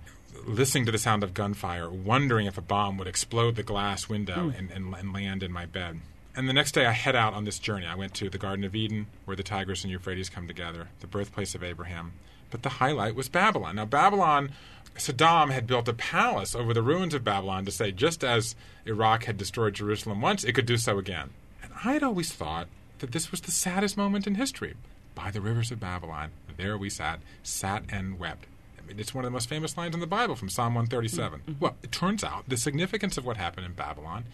listening 0.47 0.87
to 0.87 0.93
the 0.93 0.99
sound 0.99 1.22
of 1.22 1.35
gunfire, 1.35 1.91
wondering 1.91 2.47
if 2.47 2.59
a 2.59 2.62
bomb 2.62 2.99
would 2.99 3.09
explode 3.09 3.57
the 3.57 3.62
glass 3.62 4.09
window 4.09 4.51
mm. 4.51 4.59
and, 4.59 4.70
and, 4.70 4.95
and 4.95 5.12
land 5.12 5.43
in 5.43 5.53
my 5.53 5.66
bed. 5.66 6.01
And 6.35 6.47
the 6.47 6.53
next 6.53 6.72
day, 6.72 6.85
I 6.85 6.93
head 6.93 7.16
out 7.16 7.33
on 7.33 7.45
this 7.45 7.59
journey. 7.59 7.87
I 7.87 7.95
went 7.95 8.12
to 8.14 8.29
the 8.29 8.37
Garden 8.37 8.64
of 8.64 8.74
Eden, 8.74 9.07
where 9.24 9.37
the 9.37 9.43
Tigris 9.43 9.85
and 9.85 9.91
Euphrates 9.91 10.29
come 10.29 10.47
together, 10.47 10.89
the 11.01 11.07
birthplace 11.07 11.55
of 11.55 11.64
Abraham. 11.64 12.12
But 12.51 12.62
the 12.62 12.68
highlight 12.68 13.14
was 13.14 13.31
Babylon. 13.31 13.77
Now, 13.77 13.87
Babylon, 13.87 14.53
Saddam 14.97 15.51
had 15.51 15.66
built 15.66 15.89
a 15.89 15.95
palace 15.95 16.55
over 16.55 16.74
the 16.74 16.83
ruins 16.83 17.14
of 17.14 17.24
Babylon 17.24 17.64
to 17.64 17.70
say, 17.70 17.91
just 17.91 18.22
as 18.22 18.55
Iraq 18.85 19.24
had 19.24 19.39
destroyed 19.39 19.74
Jerusalem 19.74 20.20
once, 20.20 20.45
it 20.45 20.53
could 20.53 20.66
do 20.66 20.77
so 20.77 20.99
again. 20.99 21.31
And 21.62 21.72
I 21.85 21.95
had 21.95 22.03
always 22.03 22.33
thought 22.33 22.68
that 22.99 23.12
this 23.12 23.30
was 23.30 23.40
the 23.40 23.51
saddest 23.51 23.97
moment 23.97 24.26
in 24.26 24.36
history. 24.36 24.74
By 25.14 25.30
the 25.30 25.40
rivers 25.40 25.70
of 25.70 25.80
Babylon, 25.80 26.30
there 26.57 26.76
we 26.76 26.90
sat, 26.90 27.20
sat 27.42 27.84
and 27.88 28.18
wept. 28.18 28.47
I 28.78 28.86
mean, 28.86 29.01
it's 29.01 29.14
one 29.14 29.24
of 29.24 29.30
the 29.30 29.34
most 29.34 29.49
famous 29.49 29.76
lines 29.76 29.94
in 29.94 30.01
the 30.01 30.07
Bible 30.07 30.36
from 30.36 30.49
Psalm 30.49 30.74
137. 30.74 31.40
Mm-hmm. 31.40 31.53
Well, 31.59 31.76
it 31.82 31.92
turns 31.92 32.22
out 32.22 32.49
the 32.49 32.57
significance 32.57 33.16
of 33.16 33.24
what 33.24 33.36
happened 33.36 33.66
in 33.66 33.72
Babylon 33.72 34.24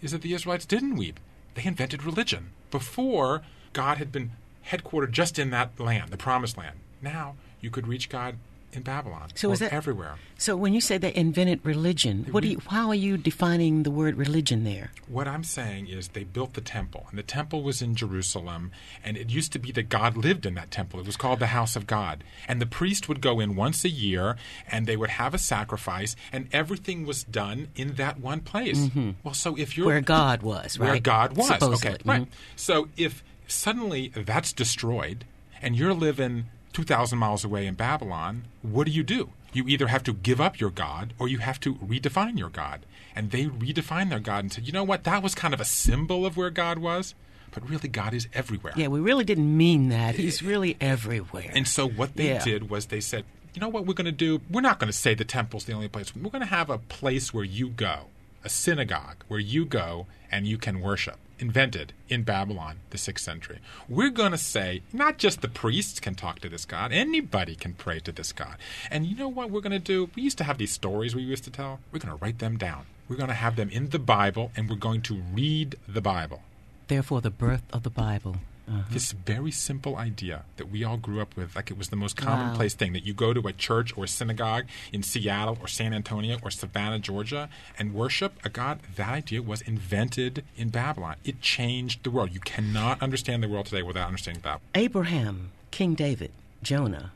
is 0.00 0.12
that 0.12 0.22
the 0.22 0.34
Israelites 0.34 0.66
didn't 0.66 0.96
weep. 0.96 1.18
They 1.54 1.64
invented 1.64 2.04
religion. 2.04 2.50
Before, 2.70 3.42
God 3.72 3.98
had 3.98 4.12
been 4.12 4.32
headquartered 4.66 5.10
just 5.10 5.38
in 5.38 5.50
that 5.50 5.78
land, 5.78 6.10
the 6.10 6.16
promised 6.16 6.56
land. 6.56 6.78
Now, 7.02 7.34
you 7.60 7.70
could 7.70 7.88
reach 7.88 8.08
God 8.08 8.36
in 8.72 8.82
Babylon 8.82 9.28
So 9.34 9.50
is 9.50 9.60
that- 9.60 9.72
everywhere. 9.72 10.16
So 10.36 10.56
when 10.56 10.72
you 10.74 10.80
say 10.80 10.98
they 10.98 11.14
invented 11.14 11.60
religion, 11.64 12.26
what 12.30 12.42
do 12.42 12.48
you, 12.48 12.60
how 12.68 12.88
are 12.88 12.94
you 12.94 13.16
defining 13.16 13.82
the 13.82 13.90
word 13.90 14.16
religion 14.16 14.62
there? 14.64 14.92
What 15.08 15.26
I'm 15.26 15.42
saying 15.42 15.88
is 15.88 16.08
they 16.08 16.24
built 16.24 16.54
the 16.54 16.60
temple, 16.60 17.06
and 17.10 17.18
the 17.18 17.22
temple 17.24 17.62
was 17.62 17.82
in 17.82 17.94
Jerusalem, 17.96 18.70
and 19.02 19.16
it 19.16 19.30
used 19.30 19.52
to 19.52 19.58
be 19.58 19.72
that 19.72 19.88
God 19.88 20.16
lived 20.16 20.46
in 20.46 20.54
that 20.54 20.70
temple. 20.70 21.00
It 21.00 21.06
was 21.06 21.16
called 21.16 21.38
the 21.40 21.48
house 21.48 21.74
of 21.76 21.86
God. 21.86 22.22
And 22.46 22.60
the 22.60 22.66
priest 22.66 23.08
would 23.08 23.20
go 23.20 23.40
in 23.40 23.56
once 23.56 23.84
a 23.84 23.88
year, 23.90 24.36
and 24.70 24.86
they 24.86 24.96
would 24.96 25.10
have 25.10 25.34
a 25.34 25.38
sacrifice, 25.38 26.14
and 26.30 26.48
everything 26.52 27.04
was 27.06 27.24
done 27.24 27.68
in 27.74 27.94
that 27.94 28.20
one 28.20 28.40
place. 28.40 28.88
Well, 29.24 29.34
so 29.34 29.56
if 29.56 29.76
you're 29.76 29.86
Where 29.86 30.00
God 30.00 30.42
was, 30.42 30.78
right? 30.78 30.84
where 30.84 30.92
right? 30.94 31.02
God 31.02 31.36
was. 31.36 31.48
Supposedly. 31.48 31.90
Okay, 31.94 32.02
right. 32.04 32.22
Mhm. 32.22 32.28
So 32.54 32.88
if 32.96 33.24
suddenly 33.48 34.12
that's 34.14 34.52
destroyed 34.52 35.24
and 35.62 35.74
you're 35.74 35.94
living 35.94 36.44
2,000 36.78 37.18
miles 37.18 37.44
away 37.44 37.66
in 37.66 37.74
Babylon, 37.74 38.44
what 38.62 38.86
do 38.86 38.92
you 38.92 39.02
do? 39.02 39.30
You 39.52 39.64
either 39.66 39.88
have 39.88 40.04
to 40.04 40.12
give 40.12 40.40
up 40.40 40.60
your 40.60 40.70
God 40.70 41.12
or 41.18 41.26
you 41.26 41.38
have 41.38 41.58
to 41.60 41.74
redefine 41.74 42.38
your 42.38 42.50
God. 42.50 42.86
And 43.16 43.32
they 43.32 43.46
redefined 43.46 44.10
their 44.10 44.20
God 44.20 44.44
and 44.44 44.52
said, 44.52 44.64
you 44.64 44.72
know 44.72 44.84
what? 44.84 45.02
That 45.02 45.20
was 45.20 45.34
kind 45.34 45.52
of 45.52 45.60
a 45.60 45.64
symbol 45.64 46.24
of 46.24 46.36
where 46.36 46.50
God 46.50 46.78
was, 46.78 47.16
but 47.50 47.68
really 47.68 47.88
God 47.88 48.14
is 48.14 48.28
everywhere. 48.32 48.74
Yeah, 48.76 48.86
we 48.86 49.00
really 49.00 49.24
didn't 49.24 49.56
mean 49.56 49.88
that. 49.88 50.14
He's 50.14 50.40
really 50.40 50.76
everywhere. 50.80 51.50
And 51.52 51.66
so 51.66 51.88
what 51.88 52.14
they 52.14 52.28
Yeah. 52.28 52.44
did 52.44 52.70
was 52.70 52.86
they 52.86 53.00
said, 53.00 53.24
you 53.54 53.60
know 53.60 53.68
what 53.68 53.84
we're 53.84 53.94
going 53.94 54.04
to 54.04 54.12
do? 54.12 54.40
We're 54.48 54.60
not 54.60 54.78
going 54.78 54.92
to 54.92 54.96
say 54.96 55.14
the 55.14 55.24
temple's 55.24 55.64
the 55.64 55.72
only 55.72 55.88
place. 55.88 56.14
We're 56.14 56.30
going 56.30 56.42
to 56.42 56.46
have 56.46 56.70
a 56.70 56.78
place 56.78 57.34
where 57.34 57.42
you 57.42 57.70
go, 57.70 58.02
a 58.44 58.48
synagogue 58.48 59.24
where 59.26 59.40
you 59.40 59.64
go 59.64 60.06
and 60.30 60.46
you 60.46 60.58
can 60.58 60.80
worship. 60.80 61.16
Invented 61.40 61.92
in 62.08 62.24
Babylon, 62.24 62.80
the 62.90 62.98
sixth 62.98 63.24
century. 63.24 63.60
We're 63.88 64.10
going 64.10 64.32
to 64.32 64.38
say 64.38 64.82
not 64.92 65.18
just 65.18 65.40
the 65.40 65.48
priests 65.48 66.00
can 66.00 66.14
talk 66.14 66.40
to 66.40 66.48
this 66.48 66.64
God, 66.64 66.92
anybody 66.92 67.54
can 67.54 67.74
pray 67.74 68.00
to 68.00 68.12
this 68.12 68.32
God. 68.32 68.56
And 68.90 69.06
you 69.06 69.16
know 69.16 69.28
what 69.28 69.50
we're 69.50 69.60
going 69.60 69.70
to 69.70 69.78
do? 69.78 70.10
We 70.16 70.22
used 70.22 70.38
to 70.38 70.44
have 70.44 70.58
these 70.58 70.72
stories 70.72 71.14
we 71.14 71.22
used 71.22 71.44
to 71.44 71.50
tell. 71.50 71.78
We're 71.92 72.00
going 72.00 72.16
to 72.16 72.22
write 72.22 72.40
them 72.40 72.56
down. 72.56 72.86
We're 73.08 73.16
going 73.16 73.28
to 73.28 73.34
have 73.34 73.56
them 73.56 73.70
in 73.70 73.90
the 73.90 73.98
Bible, 73.98 74.50
and 74.56 74.68
we're 74.68 74.76
going 74.76 75.02
to 75.02 75.22
read 75.32 75.76
the 75.86 76.02
Bible. 76.02 76.42
Therefore, 76.88 77.20
the 77.20 77.30
birth 77.30 77.62
of 77.72 77.84
the 77.84 77.90
Bible. 77.90 78.36
Uh-huh. 78.68 78.82
This 78.90 79.12
very 79.12 79.50
simple 79.50 79.96
idea 79.96 80.44
that 80.56 80.70
we 80.70 80.84
all 80.84 80.98
grew 80.98 81.20
up 81.20 81.36
with, 81.36 81.56
like 81.56 81.70
it 81.70 81.78
was 81.78 81.88
the 81.88 81.96
most 81.96 82.16
commonplace 82.16 82.74
thing 82.74 82.92
that 82.92 83.04
you 83.04 83.14
go 83.14 83.32
to 83.32 83.46
a 83.48 83.52
church 83.52 83.96
or 83.96 84.04
a 84.04 84.08
synagogue 84.08 84.66
in 84.92 85.02
Seattle 85.02 85.56
or 85.60 85.68
San 85.68 85.94
Antonio 85.94 86.38
or 86.42 86.50
Savannah, 86.50 86.98
Georgia, 86.98 87.48
and 87.78 87.94
worship 87.94 88.34
a 88.44 88.50
God, 88.50 88.80
that 88.96 89.08
idea 89.08 89.40
was 89.40 89.62
invented 89.62 90.44
in 90.56 90.68
Babylon. 90.68 91.16
It 91.24 91.40
changed 91.40 92.04
the 92.04 92.10
world. 92.10 92.32
You 92.32 92.40
cannot 92.40 93.02
understand 93.02 93.42
the 93.42 93.48
world 93.48 93.66
today 93.66 93.82
without 93.82 94.06
understanding 94.06 94.42
Babylon. 94.42 94.60
Abraham, 94.74 95.50
King 95.70 95.94
David, 95.94 96.32
Jonah, 96.62 97.12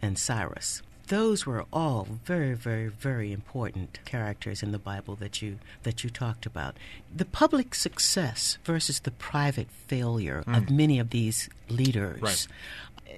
and 0.00 0.18
Cyrus. 0.18 0.82
Those 1.08 1.44
were 1.44 1.64
all 1.72 2.08
very, 2.24 2.54
very, 2.54 2.88
very 2.88 3.32
important 3.32 3.98
characters 4.04 4.62
in 4.62 4.72
the 4.72 4.78
Bible 4.78 5.14
that 5.16 5.42
you 5.42 5.58
that 5.82 6.02
you 6.02 6.10
talked 6.10 6.46
about. 6.46 6.76
The 7.14 7.26
public 7.26 7.74
success 7.74 8.58
versus 8.64 9.00
the 9.00 9.10
private 9.10 9.68
failure 9.86 10.38
of 10.46 10.64
mm. 10.64 10.70
many 10.70 10.98
of 10.98 11.10
these 11.10 11.48
leaders, 11.68 12.22
Right. 12.22 12.46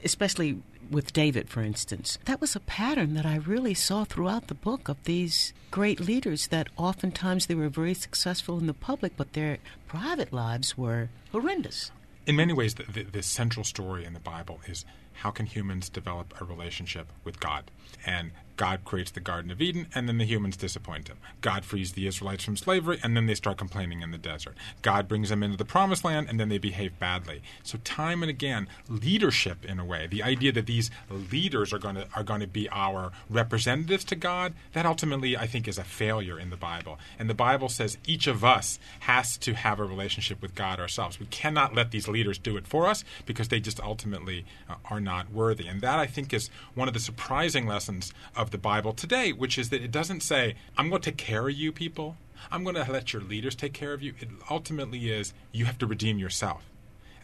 especially 0.05 0.63
with 0.91 1.13
David, 1.13 1.49
for 1.49 1.63
instance. 1.63 2.19
That 2.27 2.41
was 2.41 2.55
a 2.57 2.61
pattern 2.61 3.15
that 3.15 3.27
I 3.27 3.37
really 3.37 3.75
saw 3.75 4.05
throughout 4.05 4.47
the 4.49 4.55
book 4.55 4.89
of 4.89 5.03
these 5.05 5.53
great 5.71 6.01
leaders 6.01 6.49
that 6.49 6.69
oftentimes 6.77 7.47
they 7.47 7.55
were 7.55 7.69
very 7.69 7.95
successful 7.95 8.59
in 8.59 8.67
the 8.67 8.75
public, 8.75 9.17
but 9.17 9.33
their 9.33 9.59
private 9.89 10.33
lives 10.33 10.79
were 10.79 11.09
horrendous. 11.33 11.91
In 12.27 12.37
many 12.37 12.53
ways, 12.53 12.75
the, 12.75 12.85
the, 12.85 13.03
the 13.03 13.23
central 13.23 13.65
story 13.65 14.05
in 14.05 14.13
the 14.13 14.21
Bible 14.21 14.61
is 14.67 14.85
how 15.17 15.31
can 15.31 15.47
humans 15.47 15.89
develop 15.89 16.41
a 16.41 16.45
relationship 16.45 17.13
with 17.25 17.41
God? 17.41 17.71
And 18.05 18.33
God 18.57 18.85
creates 18.85 19.11
the 19.11 19.21
Garden 19.21 19.51
of 19.51 19.61
Eden, 19.61 19.87
and 19.95 20.09
then 20.09 20.19
the 20.19 20.25
humans 20.25 20.57
disappoint 20.57 21.09
him. 21.09 21.19
God 21.41 21.65
frees 21.65 21.93
the 21.93 22.07
Israelites 22.07 22.45
from 22.45 22.57
slavery, 22.57 22.99
and 23.03 23.17
then 23.17 23.27
they 23.27 23.35
start 23.35 23.59
complaining 23.59 24.03
in 24.03 24.11
the 24.11 24.19
desert. 24.19 24.57
God 24.83 25.09
brings 25.09 25.29
them 25.29 25.43
into 25.43 25.57
the 25.57 25.65
promised 25.65 26.05
land, 26.05 26.29
and 26.29 26.41
then 26.41 26.49
they 26.49 26.59
behave 26.59 26.99
badly. 26.99 27.43
So 27.63 27.79
time 27.85 28.23
and 28.23 28.31
again, 28.31 28.69
leadership 28.89 29.65
in 29.65 29.79
a 29.79 29.85
way, 29.85 30.07
the 30.07 30.23
idea 30.23 30.53
that 30.53 30.67
these 30.67 30.91
leaders 31.11 31.73
are 31.73 31.79
going 31.79 31.97
to 31.97 32.07
are 32.15 32.25
going 32.25 32.41
to 32.41 32.47
be 32.47 32.69
our 32.71 33.13
representatives 33.29 34.05
to 34.05 34.17
God, 34.17 34.55
that 34.73 34.87
ultimately 34.87 35.37
I 35.37 35.47
think 35.47 35.69
is 35.69 35.79
a 35.79 35.85
failure 35.85 36.39
in 36.39 36.51
the 36.51 36.57
Bible. 36.57 36.99
And 37.19 37.29
the 37.29 37.35
Bible 37.35 37.69
says 37.69 37.99
each 38.07 38.27
of 38.27 38.45
us 38.45 38.79
has 39.01 39.37
to 39.39 39.55
have 39.55 39.79
a 39.79 39.85
relationship 39.85 40.41
with 40.41 40.55
God 40.55 40.81
ourselves. 40.81 41.21
We 41.21 41.27
cannot 41.27 41.75
let 41.75 41.91
these 41.91 42.09
leaders 42.09 42.39
do 42.39 42.57
it 42.57 42.67
for 42.67 42.87
us 42.87 43.05
because 43.27 43.49
they 43.49 43.61
just 43.61 43.81
ultimately 43.81 44.45
uh, 44.69 44.75
are 44.91 45.01
not 45.01 45.31
worthy. 45.31 45.67
And 45.67 45.81
that 45.81 45.99
I 45.99 46.07
think 46.07 46.33
is 46.33 46.51
one 46.75 46.89
of 46.89 46.95
the 46.95 47.01
surprising 47.01 47.67
lessons 47.67 48.13
of 48.35 48.46
of 48.47 48.53
the 48.53 48.59
Bible 48.59 48.93
today, 48.93 49.33
which 49.33 49.59
is 49.59 49.71
that 49.71 49.83
it 49.83 49.91
doesn't 49.91 50.23
say, 50.23 50.55
I'm 50.79 50.89
going 50.89 51.03
to 51.03 51.11
take 51.11 51.19
care 51.19 51.49
of 51.49 51.55
you 51.55 51.73
people. 51.73 52.17
I'm 52.49 52.63
going 52.63 52.77
to 52.77 52.91
let 52.91 53.13
your 53.13 53.21
leaders 53.21 53.57
take 53.57 53.73
care 53.73 53.93
of 53.93 54.03
you. 54.03 54.15
It 54.21 54.29
ultimately 54.49 55.11
is, 55.11 55.35
you 55.51 55.65
have 55.65 55.79
to 55.79 55.87
redeem 55.87 56.19
yourself. 56.19 56.63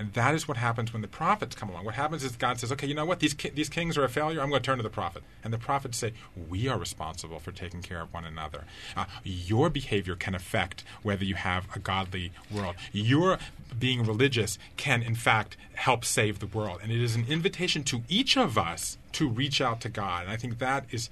And 0.03 0.13
that 0.15 0.35
is 0.35 0.49
what 0.49 0.57
happens 0.57 0.93
when 0.93 1.01
the 1.01 1.07
prophets 1.07 1.55
come 1.55 1.71
along. 1.71 1.85
What 1.85 1.95
happens 1.95 2.25
is 2.25 2.35
God 2.35 2.59
says, 2.59 2.73
okay, 2.73 2.89
you 2.89 2.95
know 2.95 3.05
what? 3.05 3.21
These, 3.21 3.35
ki- 3.35 3.51
these 3.51 3.69
kings 3.69 3.97
are 3.97 4.03
a 4.03 4.09
failure. 4.09 4.41
I'm 4.41 4.49
going 4.49 4.61
to 4.61 4.67
turn 4.67 4.79
to 4.79 4.83
the 4.83 4.91
prophet. 4.91 5.23
And 5.45 5.53
the 5.53 5.59
prophets 5.59 5.97
say, 5.97 6.13
we 6.49 6.67
are 6.67 6.77
responsible 6.77 7.39
for 7.39 7.53
taking 7.53 7.83
care 7.83 8.01
of 8.01 8.13
one 8.13 8.25
another. 8.25 8.65
Uh, 8.97 9.05
your 9.23 9.71
behavior 9.71 10.17
can 10.17 10.35
affect 10.35 10.83
whether 11.05 11.25
you 11.25 11.37
have 11.37 11.69
a 11.77 11.79
godly 11.79 12.33
world. 12.51 12.75
Your 12.93 13.39
being 13.79 14.05
religious 14.05 14.59
can, 14.77 15.05
in 15.05 15.15
fact, 15.15 15.57
help 15.75 16.05
save 16.05 16.41
the 16.41 16.49
world. 16.49 16.81
And 16.83 16.91
it 16.91 17.01
is 17.01 17.15
an 17.15 17.27
invitation 17.29 17.85
to 17.85 18.03
each 18.09 18.37
of 18.37 18.59
us 18.59 18.99
to 19.13 19.29
reach 19.29 19.61
out 19.61 19.81
to 19.83 19.89
God. 19.89 20.25
And 20.25 20.33
I 20.33 20.37
think 20.37 20.59
that 20.59 20.85
is, 20.91 21.11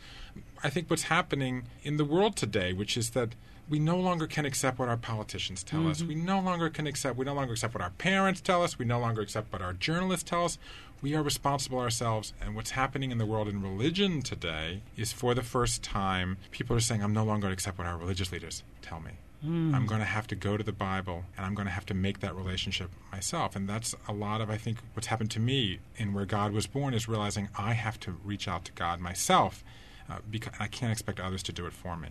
I 0.65 0.69
think, 0.69 0.91
what's 0.91 1.05
happening 1.05 1.63
in 1.85 1.97
the 1.97 2.05
world 2.05 2.35
today, 2.35 2.73
which 2.73 2.97
is 2.97 3.11
that 3.11 3.37
we 3.71 3.79
no 3.79 3.97
longer 3.97 4.27
can 4.27 4.45
accept 4.45 4.81
what 4.81 4.89
our 4.89 4.97
politicians 4.97 5.63
tell 5.63 5.81
mm-hmm. 5.81 5.91
us. 5.91 6.03
We 6.03 6.17
no 6.17 6.41
longer 6.41 6.69
can 6.69 6.89
accept. 6.89 7.17
We 7.17 7.25
no 7.25 7.35
longer 7.35 7.53
accept 7.53 7.73
what 7.73 7.83
our 7.83 7.91
parents 7.91 8.41
tell 8.41 8.65
us. 8.65 8.79
We 8.79 8.85
no 8.85 8.99
longer 8.99 9.23
accept 9.23 9.53
what 9.53 9.63
our 9.63 9.73
journalists 9.73 10.29
tell 10.29 10.45
us. 10.45 10.59
We 11.01 11.15
are 11.15 11.23
responsible 11.23 11.79
ourselves. 11.79 12.35
And 12.43 12.57
what's 12.57 12.73
happening 12.73 13.13
in 13.13 13.19
the 13.19 13.27
world 13.27 13.49
in 13.49 13.63
religion 13.63 14.23
today 14.23 14.83
is, 14.97 15.13
for 15.13 15.35
the 15.35 15.43
first 15.43 15.85
time, 15.85 16.37
people 16.51 16.77
are 16.77 16.81
saying, 16.81 17.03
"I'm 17.03 17.15
no 17.15 17.25
longer 17.25 17.43
going 17.43 17.53
to 17.53 17.55
accept 17.55 17.79
what 17.79 17.87
our 17.87 17.97
religious 17.97 18.33
leaders 18.33 18.65
tell 18.83 19.01
me." 19.01 19.13
Mm. 19.47 19.75
I'm 19.75 19.87
going 19.87 20.01
to 20.01 20.07
have 20.07 20.27
to 20.27 20.35
go 20.35 20.59
to 20.59 20.65
the 20.65 20.73
Bible 20.73 21.25
and 21.35 21.47
I'm 21.47 21.55
going 21.55 21.67
to 21.67 21.73
have 21.73 21.87
to 21.87 21.95
make 21.95 22.21
that 22.21 22.37
relationship 22.37 22.91
myself. 23.11 23.57
And 23.57 23.67
that's 23.67 23.95
a 24.07 24.13
lot 24.13 24.43
of, 24.43 24.51
I 24.51 24.59
think, 24.59 24.79
what's 24.93 25.07
happened 25.07 25.31
to 25.31 25.41
me 25.41 25.79
in 25.97 26.13
where 26.13 26.27
God 26.27 26.53
was 26.53 26.67
born 26.67 26.93
is 26.93 27.09
realizing 27.09 27.49
I 27.57 27.73
have 27.73 27.99
to 28.01 28.19
reach 28.23 28.47
out 28.47 28.67
to 28.67 28.73
God 28.73 29.01
myself 29.01 29.65
uh, 30.11 30.19
because 30.31 30.53
I 30.61 30.67
can't 30.67 30.93
expect 30.93 31.21
others 31.21 31.43
to 31.45 31.53
do 31.53 31.65
it 31.65 31.73
for 31.73 31.97
me. 31.97 32.11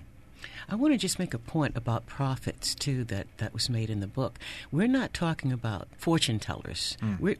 I 0.68 0.76
want 0.76 0.94
to 0.94 0.98
just 0.98 1.20
make 1.20 1.34
a 1.34 1.40
point 1.40 1.76
about 1.76 2.06
prophets 2.06 2.76
too 2.76 3.04
that 3.06 3.28
that 3.38 3.54
was 3.54 3.70
made 3.70 3.90
in 3.90 4.00
the 4.00 4.08
book. 4.08 4.38
We're 4.72 4.88
not 4.88 5.14
talking 5.14 5.52
about 5.52 5.88
fortune 5.98 6.40
tellers. 6.40 6.98
Mm. 7.02 7.38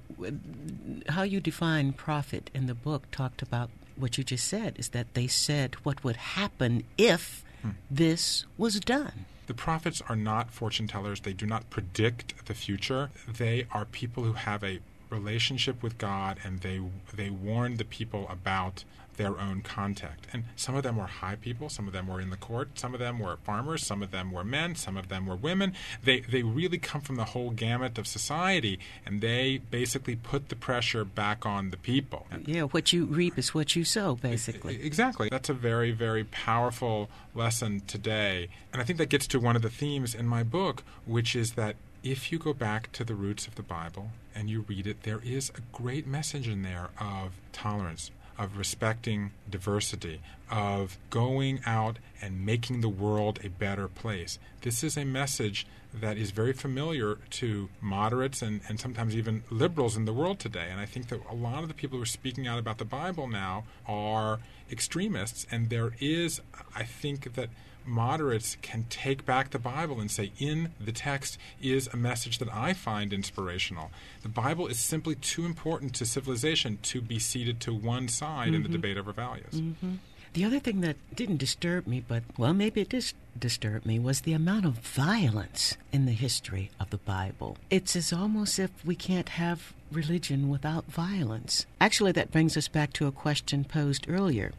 how 1.10 1.24
you 1.24 1.40
define 1.40 1.94
prophet 1.94 2.50
in 2.54 2.66
the 2.66 2.74
book 2.74 3.10
talked 3.12 3.42
about 3.42 3.70
what 3.96 4.18
you 4.18 4.24
just 4.24 4.48
said 4.48 4.76
is 4.78 4.90
that 4.90 5.14
they 5.14 5.28
said 5.28 5.76
what 5.84 6.04
would 6.04 6.16
happen 6.16 6.84
if 6.98 7.44
mm. 7.66 7.74
this 7.92 8.46
was 8.58 8.80
done. 8.80 9.26
The 9.48 9.54
prophets 9.54 10.02
are 10.08 10.16
not 10.16 10.52
fortune 10.52 10.88
tellers. 10.88 11.22
They 11.22 11.34
do 11.34 11.46
not 11.46 11.70
predict 11.70 12.46
the 12.46 12.54
future. 12.54 13.10
They 13.28 13.66
are 13.72 13.86
people 13.86 14.24
who 14.24 14.34
have 14.34 14.64
a 14.64 14.80
relationship 15.10 15.82
with 15.82 15.98
God 15.98 16.38
and 16.44 16.60
they 16.60 16.82
they 17.14 17.30
warn 17.30 17.78
the 17.78 17.86
people 17.86 18.28
about 18.30 18.84
their 19.20 19.38
own 19.38 19.62
contact. 19.62 20.28
And 20.32 20.46
some 20.56 20.76
of 20.76 20.84
them 20.84 20.96
were 20.96 21.06
high 21.06 21.36
people, 21.36 21.68
some 21.68 21.88
of 21.88 21.94
them 21.94 22.08
were 22.08 22.22
in 22.22 22.30
the 22.30 22.38
court, 22.38 22.80
some 22.80 22.94
of 22.94 23.02
them 23.02 23.20
were 23.20 23.36
farmers, 23.44 23.86
some 23.86 24.02
of 24.02 24.12
them 24.12 24.32
were 24.32 24.46
men, 24.46 24.76
some 24.76 24.96
of 24.96 25.10
them 25.10 25.28
were 25.28 25.36
women. 25.36 25.74
They 26.02 26.22
they 26.22 26.42
really 26.42 26.78
come 26.78 27.02
from 27.02 27.18
the 27.18 27.26
whole 27.26 27.52
gamut 27.52 27.98
of 27.98 28.08
society 28.08 28.80
and 29.06 29.20
they 29.20 29.60
basically 29.70 30.16
put 30.16 30.48
the 30.48 30.56
pressure 30.56 31.04
back 31.04 31.46
on 31.46 31.70
the 31.70 31.78
people. 31.78 32.28
Yeah, 32.46 32.64
what 32.64 32.94
you 32.94 33.06
reap 33.06 33.38
is 33.38 33.54
what 33.54 33.76
you 33.76 33.84
sow 33.84 34.16
basically. 34.16 34.82
Exactly. 34.82 35.28
That's 35.30 35.50
a 35.50 35.54
very 35.54 35.92
very 35.92 36.24
powerful 36.24 37.10
lesson 37.36 37.82
today. 37.88 38.48
And 38.72 38.82
I 38.82 38.86
think 38.86 39.00
that 39.00 39.10
gets 39.10 39.28
to 39.28 39.40
one 39.40 39.58
of 39.58 39.62
the 39.62 39.70
themes 39.70 40.16
in 40.16 40.28
my 40.28 40.44
book, 40.44 40.84
which 41.06 41.36
is 41.36 41.54
that 41.54 41.76
if 42.04 42.32
you 42.32 42.40
go 42.40 42.54
back 42.54 42.90
to 42.94 43.04
the 43.04 43.16
roots 43.16 43.48
of 43.48 43.56
the 43.56 43.64
Bible 43.64 44.12
and 44.40 44.50
you 44.50 44.62
read 44.70 44.88
it, 44.88 45.04
there 45.04 45.20
is 45.24 45.50
a 45.50 45.76
great 45.76 46.08
message 46.08 46.48
in 46.48 46.62
there 46.62 46.90
of 46.98 47.34
tolerance, 47.52 48.10
of 48.38 48.58
respecting 48.58 49.32
diversity, 49.50 50.22
of 50.50 50.98
going 51.10 51.60
out 51.66 51.98
and 52.22 52.46
making 52.46 52.80
the 52.80 52.88
world 52.88 53.38
a 53.44 53.50
better 53.50 53.90
place. 53.90 54.40
This 54.62 54.82
is 54.82 54.96
a 54.96 55.04
message 55.04 55.68
that 55.94 56.18
is 56.18 56.32
very 56.32 56.54
familiar 56.54 57.18
to 57.32 57.68
moderates 57.82 58.42
and, 58.42 58.62
and 58.70 58.80
sometimes 58.80 59.14
even 59.14 59.44
liberals 59.50 59.98
in 59.98 60.06
the 60.06 60.14
world 60.14 60.40
today. 60.40 60.68
And 60.72 60.80
I 60.80 60.86
think 60.86 61.10
that 61.10 61.20
a 61.30 61.36
lot 61.36 61.64
of 61.64 61.68
the 61.68 61.74
people 61.74 61.98
who 61.98 62.04
are 62.04 62.08
speaking 62.08 62.48
out 62.48 62.60
about 62.60 62.78
the 62.78 62.86
Bible 62.86 63.28
now 63.28 63.66
are 63.86 64.40
extremists. 64.72 65.46
And 65.52 65.70
there 65.70 65.92
is, 66.00 66.40
I 66.74 66.84
think 66.84 67.34
that 67.34 67.50
moderates 67.86 68.58
can 68.62 68.86
take 68.90 69.26
back 69.26 69.52
the 69.52 69.60
Bible 69.60 70.00
and 70.00 70.10
say, 70.10 70.32
in 70.38 70.72
the 70.80 70.92
text 70.92 71.38
is 71.62 71.88
a 71.88 71.98
message 71.98 72.40
that 72.40 72.54
I 72.54 72.74
find 72.74 73.14
inspirational. 73.14 73.92
The 74.22 74.30
Bible 74.30 74.68
is 74.68 74.80
simply 74.80 75.16
too 75.16 75.46
important 75.46 75.96
to 75.96 76.06
civilization 76.06 76.80
to 76.84 77.02
be 77.02 77.20
seated 77.20 77.60
to 77.62 77.74
one 77.74 78.08
side 78.08 78.48
mm-hmm. 78.48 78.56
in 78.56 78.64
the 78.64 78.68
mm-hmm. 78.70 78.76
debate 78.76 78.98
over 78.98 79.12
values. 79.12 79.54
Mm-hmm. 79.54 79.96
The 80.34 80.46
other 80.46 80.60
thing 80.60 80.82
that 80.82 80.96
didn't 81.16 81.38
disturb 81.38 81.88
me, 81.88 82.04
but, 82.08 82.24
well, 82.38 82.54
maybe 82.54 82.82
it 82.82 82.90
did 82.90 83.14
disturb 83.38 83.86
me, 83.86 83.98
was 83.98 84.22
the 84.22 84.34
amount 84.34 84.66
of 84.66 84.80
violence 84.80 85.76
in 85.92 86.06
the 86.06 86.12
history 86.12 86.70
of 86.80 86.92
the 86.92 86.98
Bible. 86.98 87.58
It's 87.70 87.96
as 87.96 88.14
almost 88.14 88.60
if 88.60 88.70
we 88.86 88.96
can't 88.96 89.30
have 89.30 89.74
religion 89.92 90.50
without 90.50 90.86
violence. 90.86 91.66
Actually, 91.82 92.12
that 92.12 92.32
brings 92.32 92.56
us 92.56 92.68
back 92.68 92.94
to 92.94 93.08
a 93.08 93.12
question 93.12 93.64
posed 93.64 94.06
earlier. 94.08 94.52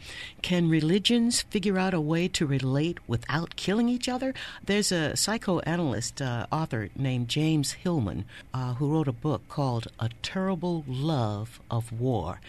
Can 0.43 0.68
religions 0.68 1.43
figure 1.43 1.79
out 1.79 1.95
a 1.95 2.01
way 2.01 2.27
to 2.29 2.47
relate 2.47 2.99
without 3.07 3.55
killing 3.55 3.89
each 3.89 4.09
other? 4.09 4.35
There's 4.64 4.91
a 4.91 5.16
psychoanalyst 5.16 6.21
uh, 6.21 6.47
author 6.51 6.89
named 6.97 7.29
James 7.29 7.73
Hillman 7.73 8.25
uh, 8.53 8.75
who 8.75 8.93
wrote 8.93 9.09
a 9.09 9.12
book 9.12 9.49
called 9.49 9.87
A 10.01 10.11
Terrible 10.23 10.85
Love 10.89 11.61
of 11.71 11.93
War, 11.93 12.41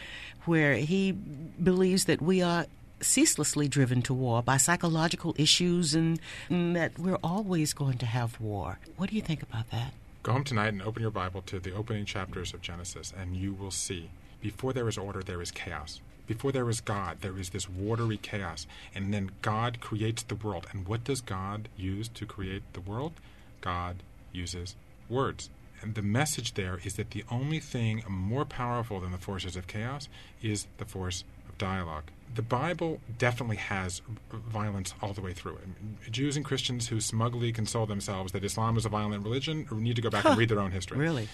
where 0.45 0.75
he 0.75 1.11
believes 1.11 2.05
that 2.05 2.21
we 2.21 2.41
are 2.41 2.65
ceaselessly 3.01 3.67
driven 3.67 4.01
to 4.03 4.13
war 4.13 4.41
by 4.41 4.57
psychological 4.57 5.35
issues 5.37 5.93
and, 5.93 6.19
and 6.49 6.75
that 6.75 6.97
we're 6.97 7.19
always 7.23 7.73
going 7.73 7.97
to 7.97 8.05
have 8.05 8.39
war. 8.39 8.79
What 8.97 9.09
do 9.09 9.15
you 9.15 9.21
think 9.21 9.41
about 9.41 9.69
that? 9.71 9.93
Go 10.23 10.33
home 10.33 10.43
tonight 10.43 10.69
and 10.69 10.81
open 10.81 11.01
your 11.01 11.11
Bible 11.11 11.41
to 11.47 11.59
the 11.59 11.73
opening 11.73 12.05
chapters 12.05 12.53
of 12.53 12.61
Genesis, 12.61 13.11
and 13.17 13.35
you 13.35 13.53
will 13.53 13.71
see 13.71 14.11
before 14.39 14.73
there 14.73 14.87
is 14.87 14.97
order, 14.97 15.21
there 15.21 15.41
is 15.41 15.51
chaos. 15.51 16.01
Before 16.27 16.51
there 16.51 16.69
is 16.69 16.81
God, 16.81 17.17
there 17.21 17.37
is 17.37 17.49
this 17.49 17.69
watery 17.69 18.17
chaos. 18.17 18.65
And 18.95 19.13
then 19.13 19.31
God 19.41 19.79
creates 19.81 20.23
the 20.23 20.35
world. 20.35 20.67
And 20.71 20.87
what 20.87 21.03
does 21.03 21.21
God 21.21 21.67
use 21.75 22.07
to 22.09 22.25
create 22.25 22.63
the 22.73 22.81
world? 22.81 23.13
God 23.59 23.97
uses 24.31 24.75
words. 25.09 25.49
And 25.81 25.95
the 25.95 26.01
message 26.01 26.53
there 26.53 26.79
is 26.83 26.95
that 26.95 27.11
the 27.11 27.25
only 27.29 27.59
thing 27.59 28.03
more 28.07 28.45
powerful 28.45 28.99
than 28.99 29.11
the 29.11 29.17
forces 29.17 29.55
of 29.55 29.67
chaos 29.67 30.07
is 30.41 30.67
the 30.77 30.85
force 30.85 31.23
dialogue 31.61 32.11
the 32.33 32.41
Bible 32.41 32.99
definitely 33.17 33.57
has 33.57 34.01
violence 34.31 34.93
all 35.01 35.13
the 35.13 35.21
way 35.21 35.33
through 35.33 35.57
it. 35.57 36.11
Jews 36.11 36.37
and 36.37 36.45
Christians 36.45 36.87
who 36.87 37.01
smugly 37.01 37.51
console 37.51 37.85
themselves 37.85 38.31
that 38.31 38.43
Islam 38.43 38.77
is 38.77 38.85
a 38.85 38.89
violent 38.89 39.23
religion 39.23 39.67
need 39.71 39.95
to 39.97 40.01
go 40.01 40.09
back 40.09 40.25
and 40.25 40.37
read 40.37 40.49
their 40.49 40.59
own 40.59 40.71
history. 40.71 40.97
Really? 40.97 41.27